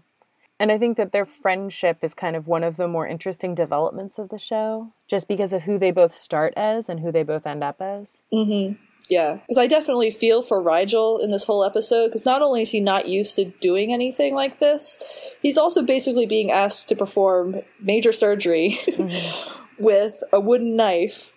And 0.58 0.70
I 0.70 0.78
think 0.78 0.96
that 0.96 1.12
their 1.12 1.26
friendship 1.26 1.98
is 2.02 2.14
kind 2.14 2.36
of 2.36 2.46
one 2.46 2.62
of 2.62 2.76
the 2.76 2.88
more 2.88 3.06
interesting 3.06 3.54
developments 3.54 4.18
of 4.18 4.28
the 4.28 4.38
show, 4.38 4.92
just 5.08 5.28
because 5.28 5.52
of 5.52 5.62
who 5.62 5.78
they 5.78 5.90
both 5.90 6.12
start 6.12 6.52
as 6.56 6.88
and 6.88 7.00
who 7.00 7.10
they 7.10 7.22
both 7.22 7.46
end 7.46 7.64
up 7.64 7.80
as. 7.80 8.22
Mm-hmm. 8.32 8.74
Yeah, 9.08 9.34
because 9.34 9.58
I 9.58 9.66
definitely 9.66 10.10
feel 10.10 10.42
for 10.42 10.62
Rygel 10.62 11.22
in 11.22 11.30
this 11.30 11.44
whole 11.44 11.64
episode. 11.64 12.08
Because 12.08 12.24
not 12.24 12.40
only 12.40 12.62
is 12.62 12.70
he 12.70 12.80
not 12.80 13.08
used 13.08 13.34
to 13.36 13.46
doing 13.46 13.92
anything 13.92 14.34
like 14.34 14.60
this, 14.60 14.98
he's 15.40 15.58
also 15.58 15.82
basically 15.82 16.26
being 16.26 16.50
asked 16.50 16.88
to 16.88 16.96
perform 16.96 17.56
major 17.80 18.12
surgery 18.12 18.78
with 19.78 20.22
a 20.32 20.38
wooden 20.38 20.76
knife 20.76 21.34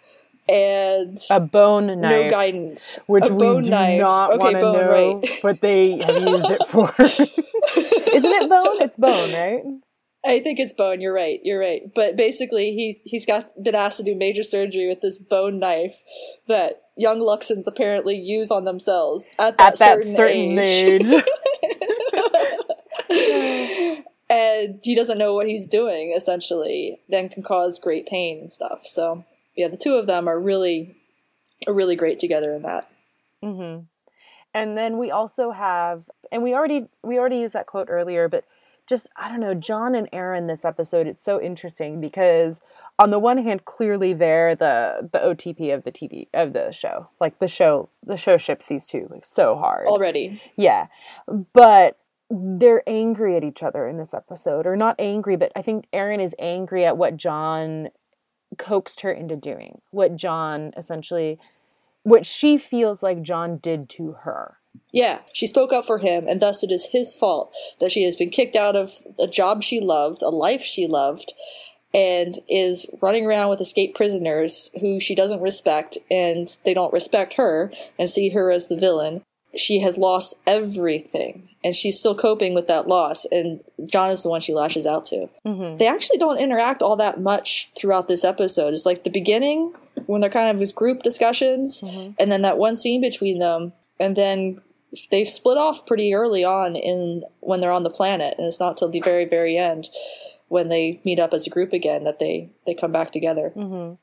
and 0.48 1.18
A 1.32 1.40
bone 1.40 1.88
knife. 1.88 1.98
no 2.26 2.30
guidance. 2.30 3.00
Which 3.08 3.26
a 3.26 3.34
we 3.34 3.40
bone 3.40 3.64
do 3.64 3.70
knife. 3.72 4.00
not 4.02 4.32
okay, 4.34 4.38
want 4.40 4.56
to 4.56 4.62
know 4.62 4.90
right? 5.22 5.30
what 5.44 5.62
they 5.62 5.98
have 5.98 6.22
used 6.22 6.52
it 6.52 6.68
for. 6.68 6.94
Isn't 7.00 8.32
it 8.32 8.50
bone? 8.50 8.82
It's 8.82 8.98
bone, 8.98 9.34
right? 9.34 9.64
I 10.26 10.40
think 10.40 10.60
it's 10.60 10.74
bone. 10.74 11.02
You're 11.02 11.14
right. 11.14 11.40
You're 11.44 11.60
right. 11.60 11.82
But 11.94 12.16
basically, 12.16 12.74
he's 12.74 13.00
he's 13.06 13.26
got 13.26 13.52
been 13.64 13.76
asked 13.76 13.98
to 13.98 14.04
do 14.04 14.16
major 14.16 14.44
surgery 14.44 14.88
with 14.88 15.02
this 15.02 15.20
bone 15.20 15.60
knife 15.60 16.04
that 16.48 16.82
young 16.98 17.20
Luxans 17.20 17.64
apparently 17.68 18.16
use 18.16 18.50
on 18.52 18.64
themselves 18.66 19.30
at 19.38 19.58
that, 19.58 19.74
At 19.74 19.80
that 19.80 19.98
certain, 20.04 20.16
certain 20.16 20.60
age. 20.60 21.04
age. 21.12 21.24
and 24.30 24.80
he 24.84 24.96
doesn't 24.96 25.18
know 25.18 25.34
what 25.36 25.48
he's 25.48 25.68
doing. 25.68 26.14
Essentially, 26.16 27.00
then 27.10 27.30
can 27.30 27.44
cause 27.44 27.80
great 27.80 28.08
pain 28.08 28.40
and 28.40 28.52
stuff. 28.52 28.86
So 28.86 29.24
yeah, 29.56 29.68
the 29.68 29.78
two 29.78 29.96
of 29.96 30.08
them 30.08 30.28
are 30.28 30.40
really 30.40 30.96
are 31.68 31.74
really 31.74 31.96
great 31.96 32.20
together 32.20 32.54
in 32.54 32.62
that. 32.64 32.90
hmm 33.42 33.80
And 34.54 34.78
then 34.78 34.98
we 34.98 35.12
also 35.12 35.52
have, 35.52 36.10
and 36.32 36.44
we 36.44 36.54
already 36.54 36.88
we 37.04 37.18
already 37.18 37.38
used 37.38 37.54
that 37.54 37.68
quote 37.68 37.88
earlier, 37.90 38.28
but 38.28 38.46
just 38.88 39.10
I 39.16 39.30
don't 39.30 39.40
know, 39.40 39.54
John 39.54 39.96
and 39.96 40.10
Aeryn 40.12 40.48
this 40.48 40.64
episode. 40.64 41.08
It's 41.08 41.24
so 41.24 41.42
interesting 41.42 42.00
because 42.00 42.62
on 43.00 43.10
the 43.10 43.20
one 43.20 43.38
hand, 43.40 43.66
clearly 43.66 44.14
they're 44.14 44.56
the 44.56 45.10
the 45.12 45.20
OTP 45.20 45.74
of 45.74 45.84
the 45.84 45.92
TV 45.92 46.28
of 46.34 46.54
the 46.54 46.72
show. 46.72 47.10
Like 47.20 47.40
the 47.40 47.48
show, 47.48 47.90
the 48.06 48.18
show 48.18 48.38
ships 48.38 48.68
these 48.68 48.86
two 48.86 49.08
like 49.10 49.26
so 49.26 49.56
hard 49.56 49.88
Already, 49.88 50.42
Yeah, 50.56 50.88
but 51.54 51.98
they're 52.30 52.84
angry 52.88 53.36
at 53.36 53.44
each 53.44 53.62
other 53.64 53.88
in 53.88 53.98
this 53.98 54.14
episode, 54.14 54.66
or 54.66 54.76
not 54.76 54.96
angry, 55.00 55.36
but 55.36 55.52
I 55.56 55.62
think 55.62 55.86
Aeryn 55.94 56.24
is 56.24 56.36
angry 56.40 56.86
at 56.86 56.98
what 56.98 57.18
John 57.18 57.90
coaxed 58.56 59.02
her 59.02 59.12
into 59.12 59.36
doing. 59.36 59.82
What 59.92 60.16
John 60.16 60.74
essentially, 60.78 61.40
what 62.04 62.26
she 62.26 62.58
feels 62.58 63.04
like 63.04 63.22
John 63.22 63.58
did 63.58 63.90
to 63.90 64.14
her. 64.24 64.58
Yeah, 64.92 65.20
she 65.34 65.48
spoke 65.48 65.72
up 65.72 65.86
for 65.86 66.00
him, 66.00 66.28
and 66.28 66.42
thus 66.42 66.64
it 66.64 66.72
is 66.72 66.88
his 66.92 67.16
fault 67.16 67.56
that 67.80 67.92
she 67.92 68.04
has 68.04 68.16
been 68.16 68.30
kicked 68.30 68.56
out 68.56 68.76
of 68.76 68.92
a 69.20 69.28
job 69.28 69.64
she 69.64 69.80
loved, 69.80 70.22
a 70.22 70.30
life 70.30 70.64
she 70.64 70.86
loved, 70.86 71.34
and 71.94 72.40
is 72.50 72.86
running 73.02 73.26
around 73.26 73.50
with 73.50 73.62
escaped 73.62 73.96
prisoners 73.96 74.70
who 74.82 75.00
she 75.00 75.16
doesn't 75.16 75.42
respect, 75.42 75.98
and 76.12 76.58
they 76.66 76.74
don't 76.74 76.94
respect 76.94 77.36
her 77.36 77.72
and 77.98 78.10
see 78.10 78.30
her 78.30 78.52
as 78.52 78.68
the 78.68 78.78
villain. 78.78 79.24
She 79.56 79.80
has 79.80 79.98
lost 79.98 80.36
everything, 80.46 81.50
and 81.64 81.76
she's 81.76 81.98
still 81.98 82.16
coping 82.16 82.54
with 82.54 82.68
that 82.68 82.88
loss, 82.88 83.26
and 83.32 83.62
John 83.86 84.10
is 84.10 84.24
the 84.24 84.30
one 84.30 84.42
she 84.42 84.54
lashes 84.54 84.86
out 84.86 85.06
to. 85.06 85.30
Mm-hmm. 85.46 85.76
They 85.76 85.88
actually 85.88 86.18
don't 86.18 86.40
interact 86.40 86.82
all 86.82 86.96
that 86.98 87.22
much 87.22 87.72
throughout 87.78 88.08
this 88.08 88.24
episode. 88.24 88.74
It's 88.74 88.86
like 88.86 89.04
the 89.04 89.10
beginning, 89.10 89.74
when 90.08 90.22
they're 90.22 90.30
kind 90.30 90.50
of 90.50 90.60
these 90.60 90.74
group 90.74 91.04
discussions, 91.04 91.84
and 91.84 92.32
then 92.32 92.42
that 92.42 92.58
one 92.58 92.76
scene 92.76 93.02
between 93.02 93.40
them, 93.40 93.74
and 94.00 94.16
then 94.16 94.62
they've 95.12 95.28
split 95.28 95.58
off 95.58 95.86
pretty 95.86 96.14
early 96.14 96.44
on 96.44 96.76
in 96.76 97.24
when 97.40 97.60
they're 97.60 97.72
on 97.72 97.84
the 97.84 97.90
planet, 97.90 98.36
and 98.38 98.48
it's 98.48 98.60
not 98.60 98.78
till 98.78 98.90
the 98.90 99.02
very 99.02 99.26
very 99.26 99.58
end 99.58 99.90
when 100.48 100.70
they 100.70 101.02
meet 101.04 101.20
up 101.20 101.34
as 101.34 101.48
a 101.48 101.50
group 101.50 101.74
again 101.74 102.04
that 102.04 102.20
they 102.20 102.50
they 102.66 102.74
come 102.74 102.92
back 102.92 103.12
together. 103.12 103.52
Mm-hmm. 103.56 103.96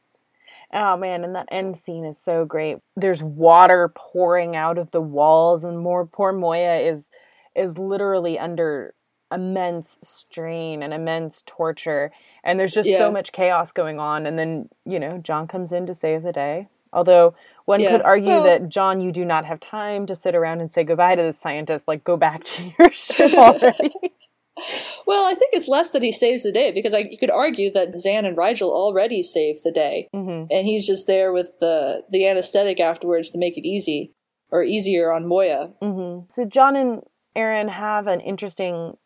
Oh 0.72 0.96
man, 0.96 1.24
and 1.24 1.35
that 1.35 1.48
end 1.50 1.76
scene 1.76 2.04
is 2.04 2.18
so 2.22 2.44
great. 2.44 2.78
There's 2.96 3.22
water 3.22 3.92
pouring 3.94 4.56
out 4.56 4.78
of 4.78 4.90
the 4.90 5.00
walls, 5.02 5.64
and 5.64 5.78
more 5.78 6.06
poor 6.06 6.32
Moya 6.32 6.76
is 6.76 7.11
is 7.54 7.76
literally 7.78 8.38
under 8.38 8.94
immense 9.30 9.98
strain 10.02 10.82
and 10.82 10.92
immense 10.92 11.42
torture. 11.46 12.11
And 12.44 12.58
there's 12.61 12.72
just 12.74 12.88
Yeah. 12.88 12.98
so 12.98 13.11
much 13.11 13.32
chaos 13.32 13.72
going 13.72 13.98
on. 13.98 14.26
And 14.26 14.38
then, 14.38 14.68
you 14.85 15.00
know, 15.00 15.16
John 15.18 15.46
comes 15.46 15.72
in 15.72 15.87
to 15.87 15.94
save 15.94 16.22
the 16.22 16.32
day. 16.32 16.68
Although 16.92 17.35
one 17.64 17.80
Yeah. 17.80 17.90
could 17.92 18.02
argue 18.02 18.28
Well- 18.32 18.42
that 18.44 18.68
John, 18.68 19.00
you 19.00 19.11
do 19.12 19.24
not 19.24 19.46
have 19.46 19.58
time 19.61 20.04
to 20.06 20.14
sit 20.14 20.35
around 20.35 20.61
and 20.61 20.70
say 20.70 20.85
goodbye 20.85 21.14
to 21.14 21.22
this 21.22 21.38
scientist. 21.38 21.88
Like, 21.88 22.04
go 22.04 22.16
back 22.18 22.44
to 22.52 22.62
your 22.78 22.90
ship 22.90 23.32
already. 23.35 23.94
Well, 25.06 25.24
I 25.24 25.34
think 25.34 25.50
it's 25.54 25.68
less 25.68 25.90
that 25.92 26.02
he 26.02 26.12
saves 26.12 26.42
the 26.42 26.52
day 26.52 26.70
because 26.70 26.94
I, 26.94 26.98
you 26.98 27.18
could 27.18 27.30
argue 27.30 27.70
that 27.72 27.94
Zhaan 27.94 28.26
and 28.26 28.36
Rygel 28.36 28.68
already 28.70 29.22
saved 29.22 29.64
the 29.64 29.72
day, 29.72 30.08
Mhm. 30.14 30.46
and 30.50 30.66
he's 30.66 30.86
just 30.86 31.06
there 31.06 31.32
with 31.32 31.58
the 31.60 32.02
the 32.10 32.26
anesthetic 32.26 32.78
afterwards 32.78 33.30
to 33.30 33.38
make 33.38 33.56
it 33.56 33.66
easy 33.66 34.12
or 34.50 34.62
easier 34.62 35.10
on 35.12 35.26
Moya. 35.26 35.70
hmm 35.80 36.20
So 36.28 36.44
John 36.44 36.76
and 36.76 37.02
Aeryn 37.34 37.70
have 37.70 38.06
an 38.06 38.20
interesting 38.20 38.96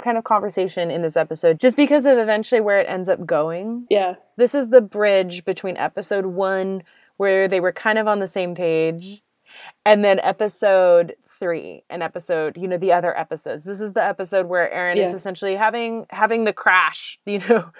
kind 0.00 0.16
of 0.16 0.24
conversation 0.24 0.90
in 0.90 1.02
this 1.02 1.16
episode, 1.16 1.58
just 1.60 1.76
because 1.76 2.04
of 2.04 2.16
eventually 2.18 2.60
where 2.60 2.80
it 2.80 2.86
ends 2.88 3.08
up 3.08 3.24
going. 3.26 3.86
Yeah, 3.90 4.14
This 4.36 4.54
is 4.54 4.68
the 4.68 4.80
bridge 4.80 5.44
between 5.44 5.76
episode 5.76 6.26
one, 6.26 6.82
where 7.16 7.46
they 7.48 7.60
were 7.60 7.72
kind 7.72 7.98
of 7.98 8.06
on 8.08 8.18
the 8.20 8.26
same 8.26 8.54
page, 8.54 9.22
and 9.84 10.04
then 10.04 10.18
episode 10.20 11.14
three 11.38 11.82
and 11.90 12.02
episode 12.02 12.56
you 12.56 12.68
know 12.68 12.78
the 12.78 12.92
other 12.92 13.16
episodes 13.18 13.64
this 13.64 13.80
is 13.80 13.92
the 13.92 14.04
episode 14.04 14.46
where 14.46 14.70
Aeryn 14.72 14.96
is 14.96 15.14
essentially 15.14 15.56
having 15.56 16.06
having 16.10 16.44
the 16.44 16.52
crash 16.52 17.18
you 17.26 17.40
know 17.40 17.70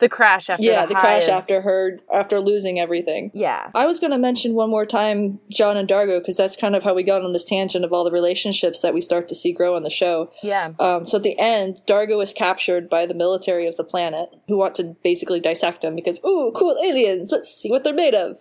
the 0.00 0.08
crash 0.08 0.50
after 0.50 0.62
yeah, 0.62 0.82
the, 0.86 0.94
the 0.94 1.00
crash 1.00 1.24
of- 1.24 1.34
after 1.34 1.60
her 1.60 1.98
after 2.12 2.40
losing 2.40 2.80
everything. 2.80 3.30
yeah 3.34 3.70
I 3.74 3.86
was 3.86 4.00
going 4.00 4.10
to 4.10 4.18
mention 4.18 4.54
one 4.54 4.70
more 4.70 4.86
time 4.86 5.38
John 5.50 5.76
and 5.76 5.88
Dargo 5.88 6.18
because 6.18 6.36
that's 6.36 6.56
kind 6.56 6.74
of 6.74 6.82
how 6.82 6.94
we 6.94 7.02
got 7.02 7.22
on 7.22 7.32
this 7.32 7.44
tangent 7.44 7.84
of 7.84 7.92
all 7.92 8.04
the 8.04 8.10
relationships 8.10 8.80
that 8.80 8.92
we 8.94 9.00
start 9.00 9.28
to 9.28 9.34
see 9.34 9.52
grow 9.52 9.76
on 9.76 9.82
the 9.82 9.90
show. 9.90 10.30
yeah 10.42 10.72
Um, 10.80 11.06
so 11.06 11.18
at 11.18 11.22
the 11.22 11.38
end, 11.38 11.78
Dargo 11.86 12.22
is 12.22 12.32
captured 12.32 12.88
by 12.88 13.06
the 13.06 13.14
military 13.14 13.66
of 13.66 13.76
the 13.76 13.84
planet, 13.84 14.30
who 14.48 14.56
want 14.56 14.74
to 14.76 14.96
basically 15.04 15.40
dissect 15.40 15.84
him 15.84 15.94
because, 15.94 16.18
ooh, 16.24 16.52
cool 16.54 16.76
aliens, 16.84 17.30
let's 17.30 17.50
see 17.50 17.70
what 17.70 17.84
they're 17.84 17.94
made 17.94 18.14
of. 18.14 18.38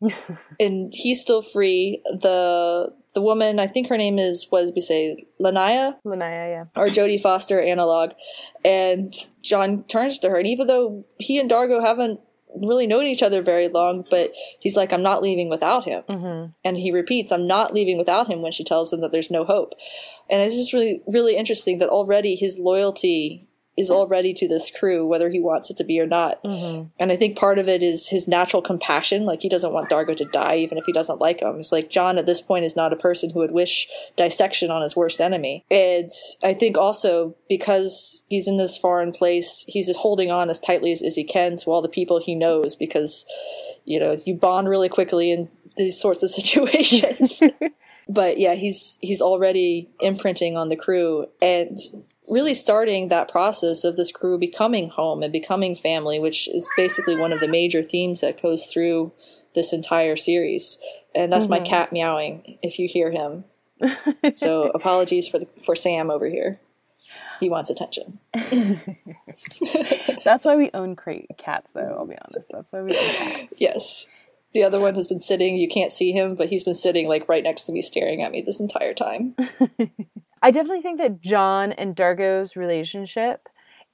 and 0.60 0.92
he's 0.94 1.20
still 1.20 1.42
free. 1.42 2.02
The 2.10 2.92
the 3.16 3.22
woman, 3.22 3.58
I 3.58 3.66
think 3.66 3.88
her 3.88 3.96
name 3.96 4.18
is, 4.18 4.46
what 4.50 4.66
did 4.66 4.74
we 4.74 4.82
say, 4.82 5.16
Lanaya? 5.40 5.96
Lanaya, 6.04 6.50
yeah 6.50 6.64
Our 6.76 6.88
Jodie 6.88 7.18
Foster 7.18 7.58
analog. 7.60 8.12
And 8.62 9.14
John 9.42 9.84
turns 9.84 10.18
to 10.18 10.28
her, 10.28 10.36
and 10.36 10.46
even 10.46 10.66
though 10.66 11.06
he 11.18 11.38
and 11.38 11.50
Dargo 11.50 11.80
haven't 11.82 12.20
really 12.54 12.86
known 12.86 13.06
each 13.06 13.22
other 13.22 13.40
very 13.40 13.68
long, 13.68 14.04
but 14.10 14.32
he's 14.60 14.76
like, 14.76 14.92
I'm 14.92 15.02
not 15.02 15.22
leaving 15.22 15.48
without 15.48 15.86
him. 15.86 16.02
Mm-hmm. 16.08 16.52
And 16.62 16.76
he 16.76 16.92
repeats, 16.92 17.32
I'm 17.32 17.44
not 17.44 17.72
leaving 17.72 17.96
without 17.96 18.28
him 18.28 18.42
when 18.42 18.52
she 18.52 18.64
tells 18.64 18.92
him 18.92 19.00
that 19.00 19.12
there's 19.12 19.30
no 19.30 19.44
hope. 19.44 19.72
And 20.28 20.42
it's 20.42 20.56
just 20.56 20.74
really, 20.74 21.02
really 21.06 21.36
interesting 21.36 21.78
that 21.78 21.88
already 21.88 22.36
his 22.36 22.58
loyalty 22.58 23.48
is 23.76 23.90
already 23.90 24.32
to 24.32 24.48
this 24.48 24.70
crew, 24.70 25.06
whether 25.06 25.28
he 25.28 25.38
wants 25.38 25.70
it 25.70 25.76
to 25.76 25.84
be 25.84 26.00
or 26.00 26.06
not. 26.06 26.42
Mm-hmm. 26.42 26.88
And 26.98 27.12
I 27.12 27.16
think 27.16 27.36
part 27.36 27.58
of 27.58 27.68
it 27.68 27.82
is 27.82 28.08
his 28.08 28.26
natural 28.26 28.62
compassion. 28.62 29.26
Like 29.26 29.42
he 29.42 29.50
doesn't 29.50 29.72
want 29.72 29.90
Dargo 29.90 30.16
to 30.16 30.24
die, 30.24 30.56
even 30.56 30.78
if 30.78 30.84
he 30.86 30.92
doesn't 30.92 31.20
like 31.20 31.40
him. 31.40 31.58
It's 31.58 31.72
like 31.72 31.90
John 31.90 32.16
at 32.16 32.24
this 32.26 32.40
point 32.40 32.64
is 32.64 32.74
not 32.74 32.92
a 32.92 32.96
person 32.96 33.30
who 33.30 33.40
would 33.40 33.50
wish 33.50 33.86
dissection 34.16 34.70
on 34.70 34.82
his 34.82 34.96
worst 34.96 35.20
enemy. 35.20 35.64
And 35.70 36.10
I 36.42 36.54
think 36.54 36.78
also 36.78 37.36
because 37.48 38.24
he's 38.28 38.48
in 38.48 38.56
this 38.56 38.78
foreign 38.78 39.12
place, 39.12 39.64
he's 39.68 39.88
just 39.88 40.00
holding 40.00 40.30
on 40.30 40.48
as 40.48 40.58
tightly 40.60 40.92
as, 40.92 41.02
as 41.02 41.16
he 41.16 41.24
can 41.24 41.56
to 41.58 41.70
all 41.70 41.82
the 41.82 41.88
people 41.88 42.18
he 42.18 42.34
knows 42.34 42.76
because, 42.76 43.26
you 43.84 44.00
know, 44.00 44.16
you 44.24 44.34
bond 44.34 44.68
really 44.68 44.88
quickly 44.88 45.30
in 45.30 45.50
these 45.76 46.00
sorts 46.00 46.22
of 46.22 46.30
situations. 46.38 47.42
but 48.08 48.38
yeah, 48.38 48.54
he's 48.54 48.98
he's 49.00 49.20
already 49.20 49.90
imprinting 50.00 50.56
on 50.56 50.68
the 50.68 50.76
crew 50.76 51.26
and 51.42 51.78
really 52.28 52.54
starting 52.54 53.08
that 53.08 53.30
process 53.30 53.84
of 53.84 53.96
this 53.96 54.10
crew 54.12 54.38
becoming 54.38 54.90
home 54.90 55.22
and 55.22 55.32
becoming 55.32 55.76
family, 55.76 56.18
which 56.18 56.48
is 56.48 56.68
basically 56.76 57.16
one 57.16 57.32
of 57.32 57.40
the 57.40 57.48
major 57.48 57.82
themes 57.82 58.20
that 58.20 58.40
goes 58.42 58.66
through 58.66 59.12
this 59.54 59.72
entire 59.72 60.16
series. 60.16 60.78
And 61.14 61.32
that's 61.32 61.48
my 61.48 61.60
Mhm. 61.60 61.66
cat 61.66 61.92
meowing 61.92 62.58
if 62.62 62.78
you 62.78 62.88
hear 62.88 63.10
him. 63.10 63.44
so 64.34 64.64
apologies 64.74 65.28
for 65.28 65.38
the, 65.38 65.46
for 65.64 65.74
Sam 65.74 66.10
over 66.10 66.28
here. 66.28 66.60
He 67.38 67.48
wants 67.48 67.70
attention. 67.70 68.18
That's 70.24 70.44
why 70.44 70.56
we 70.56 70.70
own 70.74 70.96
crate 70.96 71.30
cats, 71.38 71.70
though. 71.72 71.94
I'll 71.98 72.06
be 72.06 72.16
honest. 72.26 72.50
That's 72.50 72.72
why 72.72 72.82
we 72.82 72.90
own 72.96 73.04
cats. 73.14 73.54
Yes. 73.58 74.06
The 74.54 74.62
other 74.64 74.80
one 74.80 74.94
has 74.94 75.06
been 75.06 75.20
sitting, 75.20 75.56
you 75.56 75.68
can't 75.68 75.92
see 75.92 76.12
him, 76.12 76.34
but 76.34 76.48
he's 76.48 76.64
been 76.64 76.74
sitting 76.74 77.06
like 77.08 77.28
right 77.28 77.42
next 77.44 77.62
to 77.64 77.72
me 77.72 77.82
staring 77.82 78.22
at 78.22 78.32
me 78.32 78.40
this 78.40 78.58
entire 78.58 78.94
time. 78.94 79.36
I 80.42 80.50
definitely 80.50 80.82
think 80.82 80.98
that 80.98 81.20
John 81.20 81.72
and 81.72 81.96
Dargo's 81.96 82.56
relationship 82.56 83.48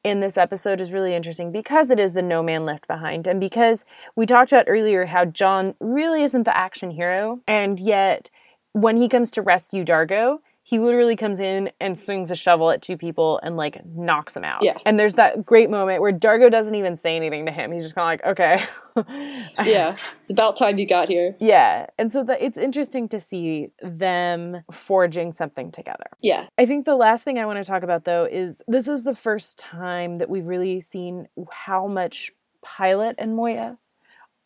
in 0.04 0.20
this 0.20 0.36
episode 0.36 0.80
is 0.80 0.92
really 0.92 1.14
interesting 1.14 1.52
because 1.52 1.90
it 1.90 2.00
is 2.00 2.12
the 2.12 2.22
no 2.22 2.42
man 2.42 2.64
left 2.64 2.88
behind 2.88 3.26
and 3.26 3.38
because 3.38 3.84
we 4.16 4.26
talked 4.26 4.50
about 4.50 4.64
earlier 4.68 5.06
how 5.06 5.24
John 5.24 5.74
really 5.78 6.24
isn't 6.24 6.42
the 6.42 6.56
action 6.56 6.90
hero 6.90 7.40
and 7.46 7.78
yet 7.78 8.28
when 8.72 8.96
he 8.96 9.08
comes 9.08 9.30
to 9.32 9.42
rescue 9.42 9.84
Dargo 9.84 10.38
he 10.64 10.78
literally 10.78 11.16
comes 11.16 11.40
in 11.40 11.70
and 11.80 11.98
swings 11.98 12.30
a 12.30 12.36
shovel 12.36 12.70
at 12.70 12.82
two 12.82 12.96
people 12.96 13.40
and 13.42 13.56
like 13.56 13.84
knocks 13.84 14.34
them 14.34 14.44
out. 14.44 14.62
Yeah. 14.62 14.78
And 14.86 14.96
there's 14.98 15.14
that 15.16 15.44
great 15.44 15.70
moment 15.70 16.00
where 16.00 16.12
Dargo 16.12 16.50
doesn't 16.50 16.74
even 16.76 16.96
say 16.96 17.16
anything 17.16 17.46
to 17.46 17.52
him. 17.52 17.72
He's 17.72 17.82
just 17.82 17.96
kind 17.96 18.20
of 18.20 18.24
like, 18.24 18.38
okay. 18.38 18.64
yeah. 19.64 19.92
It's 19.92 20.16
about 20.30 20.56
time 20.56 20.78
you 20.78 20.86
got 20.86 21.08
here. 21.08 21.34
Yeah. 21.40 21.86
And 21.98 22.12
so 22.12 22.22
the, 22.22 22.42
it's 22.42 22.56
interesting 22.56 23.08
to 23.08 23.18
see 23.18 23.70
them 23.82 24.62
forging 24.70 25.32
something 25.32 25.72
together. 25.72 26.06
Yeah. 26.22 26.46
I 26.56 26.66
think 26.66 26.84
the 26.84 26.96
last 26.96 27.24
thing 27.24 27.38
I 27.38 27.46
want 27.46 27.58
to 27.58 27.64
talk 27.64 27.82
about 27.82 28.04
though 28.04 28.28
is 28.30 28.62
this 28.68 28.86
is 28.86 29.02
the 29.02 29.14
first 29.14 29.58
time 29.58 30.16
that 30.16 30.30
we've 30.30 30.46
really 30.46 30.80
seen 30.80 31.26
how 31.50 31.88
much 31.88 32.30
Pilot 32.62 33.16
and 33.18 33.34
Moya 33.34 33.78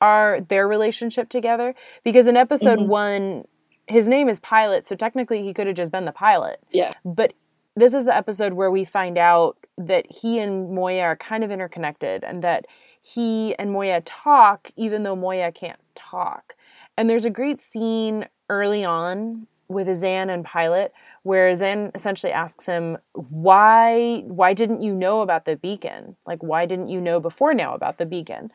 are 0.00 0.40
their 0.40 0.66
relationship 0.66 1.28
together 1.28 1.74
because 2.04 2.26
in 2.26 2.36
episode 2.36 2.78
Mhm. 2.78 2.86
1 2.88 3.44
his 3.89 4.09
name 4.09 4.28
is 4.28 4.41
Pilot 4.41 4.87
so 4.87 4.97
technically 4.97 5.43
he 5.43 5.55
could 5.55 5.66
have 5.66 5.76
just 5.76 5.93
been 5.93 6.05
the 6.05 6.12
pilot. 6.12 6.61
Yeah. 6.70 6.93
But 7.05 7.34
this 7.76 7.93
is 7.95 8.05
the 8.05 8.16
episode 8.16 8.55
where 8.55 8.70
we 8.70 8.84
find 8.84 9.18
out 9.18 9.59
that 9.78 10.11
he 10.11 10.39
and 10.39 10.72
Moya 10.74 11.03
are 11.03 11.16
kind 11.16 11.45
of 11.45 11.51
interconnected 11.51 12.24
and 12.24 12.43
that 12.43 12.66
he 13.03 13.55
and 13.59 13.70
Moya 13.70 14.01
talk 14.01 14.70
even 14.76 15.03
though 15.03 15.14
Moya 15.14 15.53
can't 15.53 15.78
talk. 15.95 16.57
And 16.97 17.11
there's 17.11 17.26
a 17.26 17.30
great 17.30 17.61
scene 17.61 18.26
early 18.49 18.84
on 18.84 19.47
with 19.68 19.89
Zhaan 19.89 20.32
and 20.32 20.45
Pilot 20.45 20.93
where 21.22 21.53
Zhaan 21.55 21.91
essentially 21.95 22.32
asks 22.32 22.66
him, 22.66 22.99
"Why 23.12 24.22
why 24.26 24.55
didn't 24.55 24.82
you 24.82 24.95
know 24.95 25.20
about 25.20 25.45
the 25.45 25.57
beacon? 25.57 26.16
Like 26.24 26.43
why 26.43 26.66
didn't 26.66 26.89
you 26.89 27.01
know 27.01 27.20
before 27.20 27.53
now 27.53 27.74
about 27.74 27.99
the 27.99 28.07
beacon?" 28.07 28.51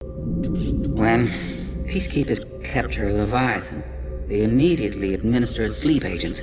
When 0.00 1.28
peacekeepers 1.94 2.42
capture 2.64 3.08
a 3.08 3.12
Leviathan, 3.12 3.84
they 4.26 4.42
immediately 4.42 5.14
administer 5.14 5.62
a 5.62 5.70
sleep 5.70 6.04
agent. 6.04 6.40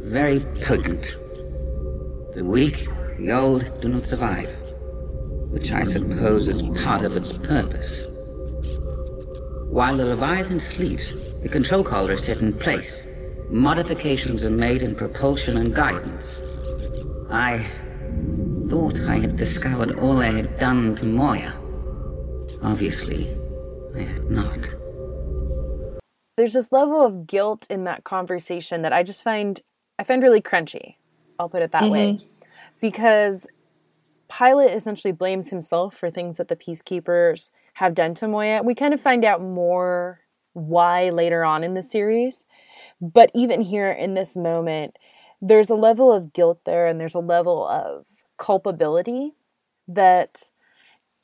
Very 0.00 0.40
potent. 0.60 1.16
The 2.34 2.44
weak, 2.44 2.86
the 3.16 3.32
old 3.32 3.80
do 3.80 3.88
not 3.88 4.04
survive, 4.06 4.50
which 5.50 5.72
I 5.72 5.84
suppose 5.84 6.46
is 6.46 6.60
part 6.84 7.04
of 7.04 7.16
its 7.16 7.32
purpose. 7.32 8.02
While 9.70 9.96
the 9.96 10.04
Leviathan 10.04 10.60
sleeps, 10.60 11.14
the 11.42 11.48
control 11.48 11.82
collar 11.82 12.12
is 12.12 12.24
set 12.24 12.42
in 12.42 12.52
place. 12.52 13.02
Modifications 13.48 14.44
are 14.44 14.50
made 14.50 14.82
in 14.82 14.94
propulsion 14.94 15.56
and 15.56 15.74
guidance. 15.74 16.36
I 17.30 17.66
thought 18.68 19.00
I 19.00 19.20
had 19.20 19.36
discovered 19.36 19.98
all 19.98 20.18
I 20.18 20.32
had 20.32 20.58
done 20.58 20.94
to 20.96 21.06
Moya. 21.06 21.54
Obviously, 22.62 23.34
I 23.96 24.00
had 24.00 24.30
not. 24.30 24.81
There's 26.36 26.54
this 26.54 26.72
level 26.72 27.04
of 27.04 27.26
guilt 27.26 27.66
in 27.68 27.84
that 27.84 28.04
conversation 28.04 28.82
that 28.82 28.92
I 28.92 29.02
just 29.02 29.22
find 29.22 29.60
I 29.98 30.04
find 30.04 30.22
really 30.22 30.40
crunchy. 30.40 30.96
I'll 31.38 31.48
put 31.48 31.62
it 31.62 31.72
that 31.72 31.90
way. 31.90 32.14
Mm-hmm. 32.14 32.44
Because 32.80 33.46
Pilot 34.28 34.72
essentially 34.72 35.12
blames 35.12 35.50
himself 35.50 35.94
for 35.94 36.10
things 36.10 36.38
that 36.38 36.48
the 36.48 36.56
peacekeepers 36.56 37.50
have 37.74 37.94
done 37.94 38.14
to 38.14 38.28
Moya. 38.28 38.62
We 38.62 38.74
kind 38.74 38.94
of 38.94 39.00
find 39.00 39.24
out 39.24 39.42
more 39.42 40.20
why 40.54 41.10
later 41.10 41.44
on 41.44 41.62
in 41.62 41.74
the 41.74 41.82
series. 41.82 42.46
But 43.00 43.30
even 43.34 43.60
here 43.60 43.90
in 43.90 44.14
this 44.14 44.36
moment, 44.36 44.96
there's 45.40 45.70
a 45.70 45.74
level 45.74 46.12
of 46.12 46.32
guilt 46.32 46.60
there 46.64 46.86
and 46.86 46.98
there's 46.98 47.14
a 47.14 47.20
level 47.20 47.66
of 47.66 48.06
culpability 48.38 49.32
that 49.88 50.48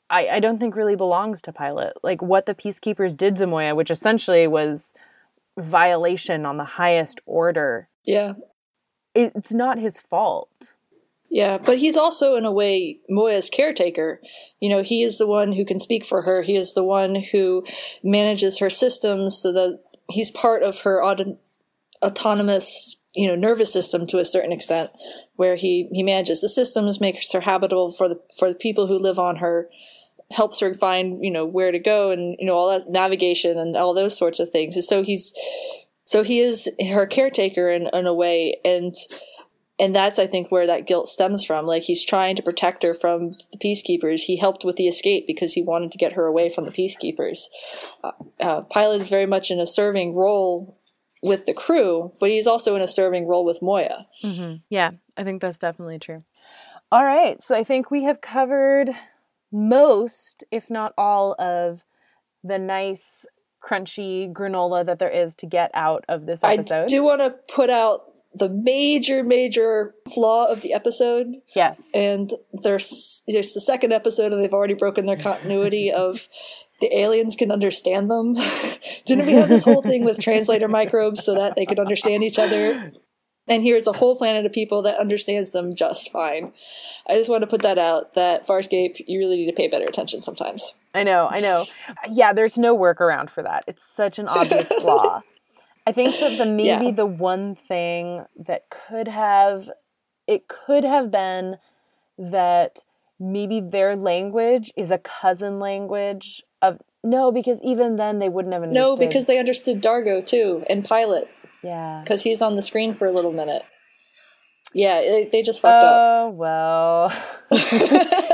I, 0.09 0.27
I 0.27 0.39
don't 0.39 0.59
think 0.59 0.75
really 0.75 0.95
belongs 0.95 1.41
to 1.43 1.53
Pilot. 1.53 1.93
Like 2.03 2.21
what 2.21 2.45
the 2.45 2.55
peacekeepers 2.55 3.15
did 3.15 3.35
Zamoya, 3.35 3.75
which 3.75 3.91
essentially 3.91 4.47
was 4.47 4.93
violation 5.57 6.45
on 6.45 6.57
the 6.57 6.63
highest 6.63 7.21
order. 7.25 7.89
Yeah. 8.05 8.33
It's 9.13 9.53
not 9.53 9.77
his 9.77 9.99
fault. 9.99 10.73
Yeah, 11.31 11.59
but 11.59 11.77
he's 11.77 11.95
also, 11.95 12.35
in 12.35 12.45
a 12.45 12.51
way, 12.51 12.99
Moya's 13.09 13.51
caretaker. 13.51 14.19
You 14.59 14.69
know, 14.69 14.81
he 14.81 15.03
is 15.03 15.19
the 15.19 15.27
one 15.27 15.53
who 15.53 15.63
can 15.63 15.79
speak 15.79 16.03
for 16.03 16.23
her. 16.23 16.41
He 16.41 16.55
is 16.55 16.73
the 16.73 16.83
one 16.83 17.23
who 17.31 17.63
manages 18.03 18.57
her 18.57 18.69
systems 18.69 19.37
so 19.37 19.51
that 19.53 19.79
he's 20.09 20.31
part 20.31 20.63
of 20.63 20.81
her 20.81 21.03
auto- 21.03 21.37
autonomous, 22.01 22.97
you 23.13 23.27
know, 23.27 23.35
nervous 23.35 23.71
system 23.71 24.07
to 24.07 24.17
a 24.17 24.25
certain 24.25 24.51
extent, 24.51 24.89
where 25.35 25.55
he, 25.55 25.87
he 25.91 26.01
manages 26.01 26.41
the 26.41 26.49
systems, 26.49 26.99
makes 26.99 27.31
her 27.31 27.41
habitable 27.41 27.91
for 27.91 28.09
the 28.09 28.19
for 28.37 28.49
the 28.49 28.55
people 28.55 28.87
who 28.87 28.97
live 28.97 29.19
on 29.19 29.35
her, 29.35 29.69
helps 30.31 30.59
her 30.59 30.73
find, 30.73 31.17
you 31.23 31.31
know, 31.31 31.45
where 31.45 31.71
to 31.71 31.79
go 31.79 32.11
and 32.11 32.35
you 32.39 32.45
know 32.45 32.55
all 32.55 32.69
that 32.69 32.89
navigation 32.89 33.57
and 33.57 33.75
all 33.75 33.93
those 33.93 34.17
sorts 34.17 34.39
of 34.39 34.49
things. 34.49 34.75
And 34.75 34.85
so 34.85 35.03
he's 35.03 35.33
so 36.05 36.23
he 36.23 36.39
is 36.39 36.69
her 36.91 37.05
caretaker 37.05 37.69
in, 37.69 37.87
in 37.93 38.07
a 38.07 38.13
way, 38.13 38.59
and 38.65 38.95
and 39.79 39.95
that's 39.95 40.19
I 40.19 40.27
think 40.27 40.51
where 40.51 40.67
that 40.67 40.87
guilt 40.87 41.07
stems 41.07 41.43
from. 41.43 41.65
Like 41.65 41.83
he's 41.83 42.05
trying 42.05 42.35
to 42.35 42.43
protect 42.43 42.83
her 42.83 42.93
from 42.93 43.29
the 43.51 43.57
peacekeepers. 43.57 44.21
He 44.21 44.37
helped 44.37 44.63
with 44.63 44.75
the 44.75 44.87
escape 44.87 45.25
because 45.25 45.53
he 45.53 45.61
wanted 45.61 45.91
to 45.91 45.97
get 45.97 46.13
her 46.13 46.25
away 46.25 46.49
from 46.49 46.65
the 46.65 46.71
peacekeepers. 46.71 47.45
Uh, 48.03 48.11
uh, 48.39 48.61
Pilot 48.61 49.01
is 49.01 49.09
very 49.09 49.25
much 49.25 49.51
in 49.51 49.59
a 49.59 49.67
serving 49.67 50.15
role 50.15 50.77
with 51.21 51.45
the 51.45 51.53
crew, 51.53 52.13
but 52.19 52.29
he's 52.29 52.47
also 52.47 52.75
in 52.75 52.81
a 52.81 52.87
serving 52.87 53.27
role 53.27 53.45
with 53.45 53.61
Moya. 53.61 54.07
Mm-hmm. 54.23 54.57
Yeah, 54.69 54.91
I 55.17 55.23
think 55.23 55.41
that's 55.41 55.57
definitely 55.57 55.99
true. 55.99 56.19
All 56.91 57.05
right, 57.05 57.41
so 57.43 57.55
I 57.55 57.63
think 57.63 57.91
we 57.91 58.03
have 58.05 58.19
covered 58.19 58.95
most, 59.51 60.43
if 60.51 60.69
not 60.69 60.93
all, 60.97 61.35
of 61.39 61.83
the 62.43 62.59
nice, 62.59 63.25
crunchy 63.63 64.31
granola 64.31 64.85
that 64.85 64.99
there 64.99 65.09
is 65.09 65.35
to 65.35 65.45
get 65.45 65.71
out 65.73 66.05
of 66.07 66.25
this 66.25 66.43
episode. 66.43 66.83
I 66.83 66.87
do 66.87 67.03
want 67.03 67.21
to 67.21 67.31
put 67.53 67.69
out 67.69 68.01
the 68.33 68.49
major, 68.49 69.23
major 69.23 69.95
flaw 70.13 70.45
of 70.45 70.61
the 70.61 70.73
episode. 70.73 71.27
Yes. 71.55 71.89
And 71.93 72.31
there's 72.53 73.23
there's 73.27 73.53
the 73.53 73.61
second 73.61 73.91
episode, 73.91 74.31
and 74.31 74.41
they've 74.41 74.53
already 74.53 74.75
broken 74.75 75.05
their 75.05 75.17
continuity 75.17 75.91
of 75.95 76.27
the 76.79 76.95
aliens 76.97 77.35
can 77.35 77.51
understand 77.51 78.09
them. 78.09 78.35
Didn't 79.05 79.25
we 79.25 79.33
have 79.33 79.49
this 79.49 79.63
whole 79.63 79.81
thing 79.81 80.05
with 80.05 80.19
translator 80.19 80.67
microbes 80.67 81.23
so 81.23 81.35
that 81.35 81.55
they 81.55 81.65
could 81.65 81.79
understand 81.79 82.23
each 82.23 82.39
other? 82.39 82.93
And 83.49 83.63
here's 83.63 83.87
a 83.87 83.93
whole 83.93 84.15
planet 84.15 84.45
of 84.45 84.53
people 84.53 84.83
that 84.83 84.99
understands 84.99 85.51
them 85.51 85.73
just 85.73 86.11
fine. 86.11 86.53
I 87.07 87.15
just 87.15 87.29
want 87.29 87.41
to 87.41 87.47
put 87.47 87.63
that 87.63 87.77
out 87.79 88.13
that 88.13 88.45
Farscape, 88.47 89.01
you 89.07 89.17
really 89.19 89.37
need 89.37 89.47
to 89.47 89.53
pay 89.55 89.67
better 89.67 89.85
attention 89.85 90.21
sometimes. 90.21 90.75
I 90.93 91.03
know, 91.03 91.27
I 91.29 91.39
know. 91.39 91.65
Yeah, 92.09 92.31
there's 92.33 92.57
no 92.57 92.77
workaround 92.77 93.29
for 93.29 93.41
that. 93.43 93.63
It's 93.67 93.83
such 93.83 94.19
an 94.19 94.27
obvious 94.27 94.67
flaw. 94.79 95.21
I 95.87 95.91
think 95.91 96.19
that 96.19 96.37
the 96.37 96.45
maybe 96.45 96.85
Yeah. 96.85 96.91
the 96.91 97.05
one 97.07 97.55
thing 97.55 98.25
that 98.37 98.69
could 98.69 99.07
have 99.07 99.71
it 100.27 100.47
could 100.47 100.83
have 100.83 101.09
been 101.09 101.57
that 102.19 102.83
maybe 103.19 103.59
their 103.59 103.95
language 103.95 104.71
is 104.77 104.91
a 104.91 104.99
cousin 104.99 105.59
language 105.59 106.43
of 106.61 106.79
no, 107.03 107.31
because 107.31 107.59
even 107.63 107.95
then 107.95 108.19
they 108.19 108.29
wouldn't 108.29 108.53
have 108.53 108.61
understood. 108.61 108.83
No, 108.83 108.95
because 108.95 109.25
they 109.25 109.39
understood 109.39 109.81
Dargo 109.81 110.23
too 110.23 110.63
and 110.69 110.85
Pilot. 110.85 111.27
Yeah. 111.63 112.01
Because 112.03 112.23
he's 112.23 112.41
on 112.41 112.55
the 112.55 112.61
screen 112.61 112.93
for 112.93 113.05
a 113.07 113.11
little 113.11 113.33
minute. 113.33 113.63
Yeah, 114.73 114.99
it, 114.99 115.31
they 115.31 115.41
just 115.41 115.61
fucked 115.61 115.83
up. 115.83 115.95
Oh 115.97 116.29
well. 116.29 117.09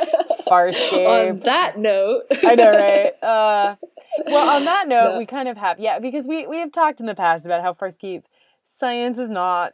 Farscape. 0.47 1.31
On 1.31 1.39
that 1.39 1.77
note, 1.79 2.23
I 2.43 2.55
know, 2.55 2.71
right? 2.71 3.23
Uh, 3.23 3.75
well, 4.27 4.49
on 4.55 4.65
that 4.65 4.87
note, 4.87 5.13
no. 5.13 5.17
we 5.17 5.25
kind 5.25 5.47
of 5.47 5.57
have 5.57 5.79
yeah, 5.79 5.99
because 5.99 6.27
we 6.27 6.45
we 6.45 6.59
have 6.59 6.71
talked 6.71 6.99
in 6.99 7.05
the 7.05 7.15
past 7.15 7.45
about 7.45 7.61
how 7.61 7.73
Farscape 7.73 8.23
science 8.77 9.17
is 9.17 9.29
not. 9.29 9.73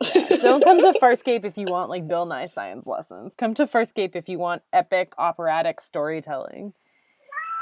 Yeah. 0.00 0.36
Don't 0.42 0.62
come 0.62 0.80
to 0.80 0.98
Farscape 1.00 1.44
if 1.44 1.58
you 1.58 1.66
want 1.66 1.90
like 1.90 2.06
Bill 2.06 2.24
Nye 2.24 2.46
science 2.46 2.86
lessons. 2.86 3.34
Come 3.34 3.54
to 3.54 3.66
Farscape 3.66 4.14
if 4.14 4.28
you 4.28 4.38
want 4.38 4.62
epic 4.72 5.12
operatic 5.18 5.80
storytelling. 5.80 6.72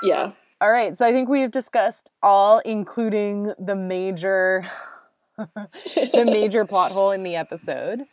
Yeah. 0.03 0.33
All 0.59 0.71
right, 0.71 0.97
so 0.97 1.05
I 1.05 1.13
think 1.13 1.29
we've 1.29 1.51
discussed 1.51 2.11
all, 2.23 2.61
including 2.61 3.53
the 3.59 3.75
major, 3.75 4.67
the 5.37 6.25
major 6.25 6.65
plot 6.69 6.93
hole 6.93 7.11
in 7.11 7.23
the 7.23 7.37
episode. 7.37 8.05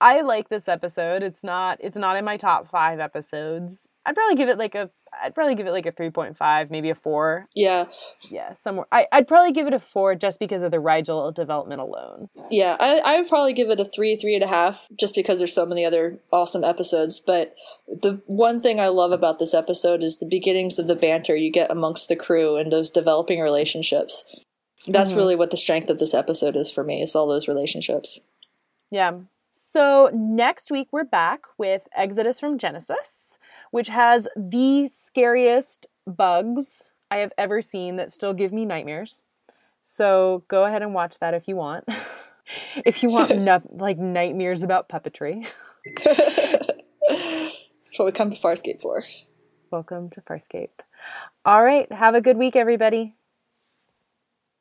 I 0.00 0.20
like 0.20 0.50
this 0.50 0.68
episode. 0.68 1.24
It's 1.24 1.42
not 1.42 1.78
it's 1.80 1.96
not 1.96 2.16
in 2.16 2.24
my 2.24 2.36
top 2.36 2.70
five 2.70 3.00
episodes. 3.00 3.87
I'd 4.08 4.14
probably 4.14 4.36
give 4.36 4.48
it 4.48 4.56
like 4.56 4.74
a 4.74 4.88
I'd 5.22 5.34
probably 5.34 5.54
give 5.54 5.66
it 5.66 5.72
like 5.72 5.84
a 5.84 5.92
three 5.92 6.08
point 6.08 6.38
five, 6.38 6.70
maybe 6.70 6.88
a 6.88 6.94
four. 6.94 7.46
Yeah. 7.54 7.86
Yeah, 8.30 8.54
somewhere. 8.54 8.86
I, 8.90 9.06
I'd 9.12 9.28
probably 9.28 9.52
give 9.52 9.66
it 9.66 9.74
a 9.74 9.78
four 9.78 10.14
just 10.14 10.38
because 10.38 10.62
of 10.62 10.70
the 10.70 10.78
Rygel 10.78 11.34
development 11.34 11.82
alone. 11.82 12.28
Yeah, 12.50 12.76
I 12.80 13.02
I 13.04 13.20
would 13.20 13.28
probably 13.28 13.52
give 13.52 13.68
it 13.68 13.80
a 13.80 13.84
three, 13.84 14.16
three 14.16 14.34
and 14.34 14.42
a 14.42 14.48
half, 14.48 14.88
just 14.98 15.14
because 15.14 15.38
there's 15.38 15.54
so 15.54 15.66
many 15.66 15.84
other 15.84 16.20
awesome 16.32 16.64
episodes. 16.64 17.20
But 17.20 17.54
the 17.86 18.22
one 18.26 18.60
thing 18.60 18.80
I 18.80 18.88
love 18.88 19.12
about 19.12 19.38
this 19.38 19.52
episode 19.52 20.02
is 20.02 20.18
the 20.18 20.26
beginnings 20.26 20.78
of 20.78 20.86
the 20.86 20.96
banter 20.96 21.36
you 21.36 21.52
get 21.52 21.70
amongst 21.70 22.08
the 22.08 22.16
crew 22.16 22.56
and 22.56 22.72
those 22.72 22.90
developing 22.90 23.40
relationships. 23.40 24.24
That's 24.86 25.10
mm-hmm. 25.10 25.18
really 25.18 25.36
what 25.36 25.50
the 25.50 25.56
strength 25.58 25.90
of 25.90 25.98
this 25.98 26.14
episode 26.14 26.56
is 26.56 26.70
for 26.70 26.82
me, 26.82 27.02
is 27.02 27.14
all 27.14 27.26
those 27.26 27.48
relationships. 27.48 28.20
Yeah. 28.90 29.18
So 29.50 30.10
next 30.14 30.70
week 30.70 30.88
we're 30.92 31.04
back 31.04 31.40
with 31.58 31.88
Exodus 31.94 32.38
from 32.38 32.58
Genesis, 32.58 33.37
which 33.70 33.88
has 33.88 34.28
the 34.36 34.88
scariest 34.88 35.86
bugs 36.06 36.92
I 37.10 37.18
have 37.18 37.32
ever 37.38 37.62
seen 37.62 37.96
that 37.96 38.10
still 38.10 38.34
give 38.34 38.52
me 38.52 38.64
nightmares. 38.64 39.22
So 39.82 40.44
go 40.48 40.64
ahead 40.64 40.82
and 40.82 40.94
watch 40.94 41.18
that 41.20 41.34
if 41.34 41.48
you 41.48 41.56
want. 41.56 41.88
if 42.84 43.02
you 43.02 43.08
want 43.08 43.36
no- 43.38 43.62
like 43.70 43.98
nightmares 43.98 44.62
about 44.62 44.88
puppetry. 44.88 45.46
That's 46.04 47.96
what 47.96 48.04
we 48.06 48.12
come 48.12 48.30
to 48.30 48.36
Farscape 48.36 48.80
for. 48.80 49.04
Welcome 49.70 50.10
to 50.10 50.20
Farscape. 50.20 50.80
All 51.44 51.62
right, 51.62 51.90
have 51.92 52.14
a 52.14 52.20
good 52.20 52.36
week 52.36 52.56
everybody. 52.56 53.14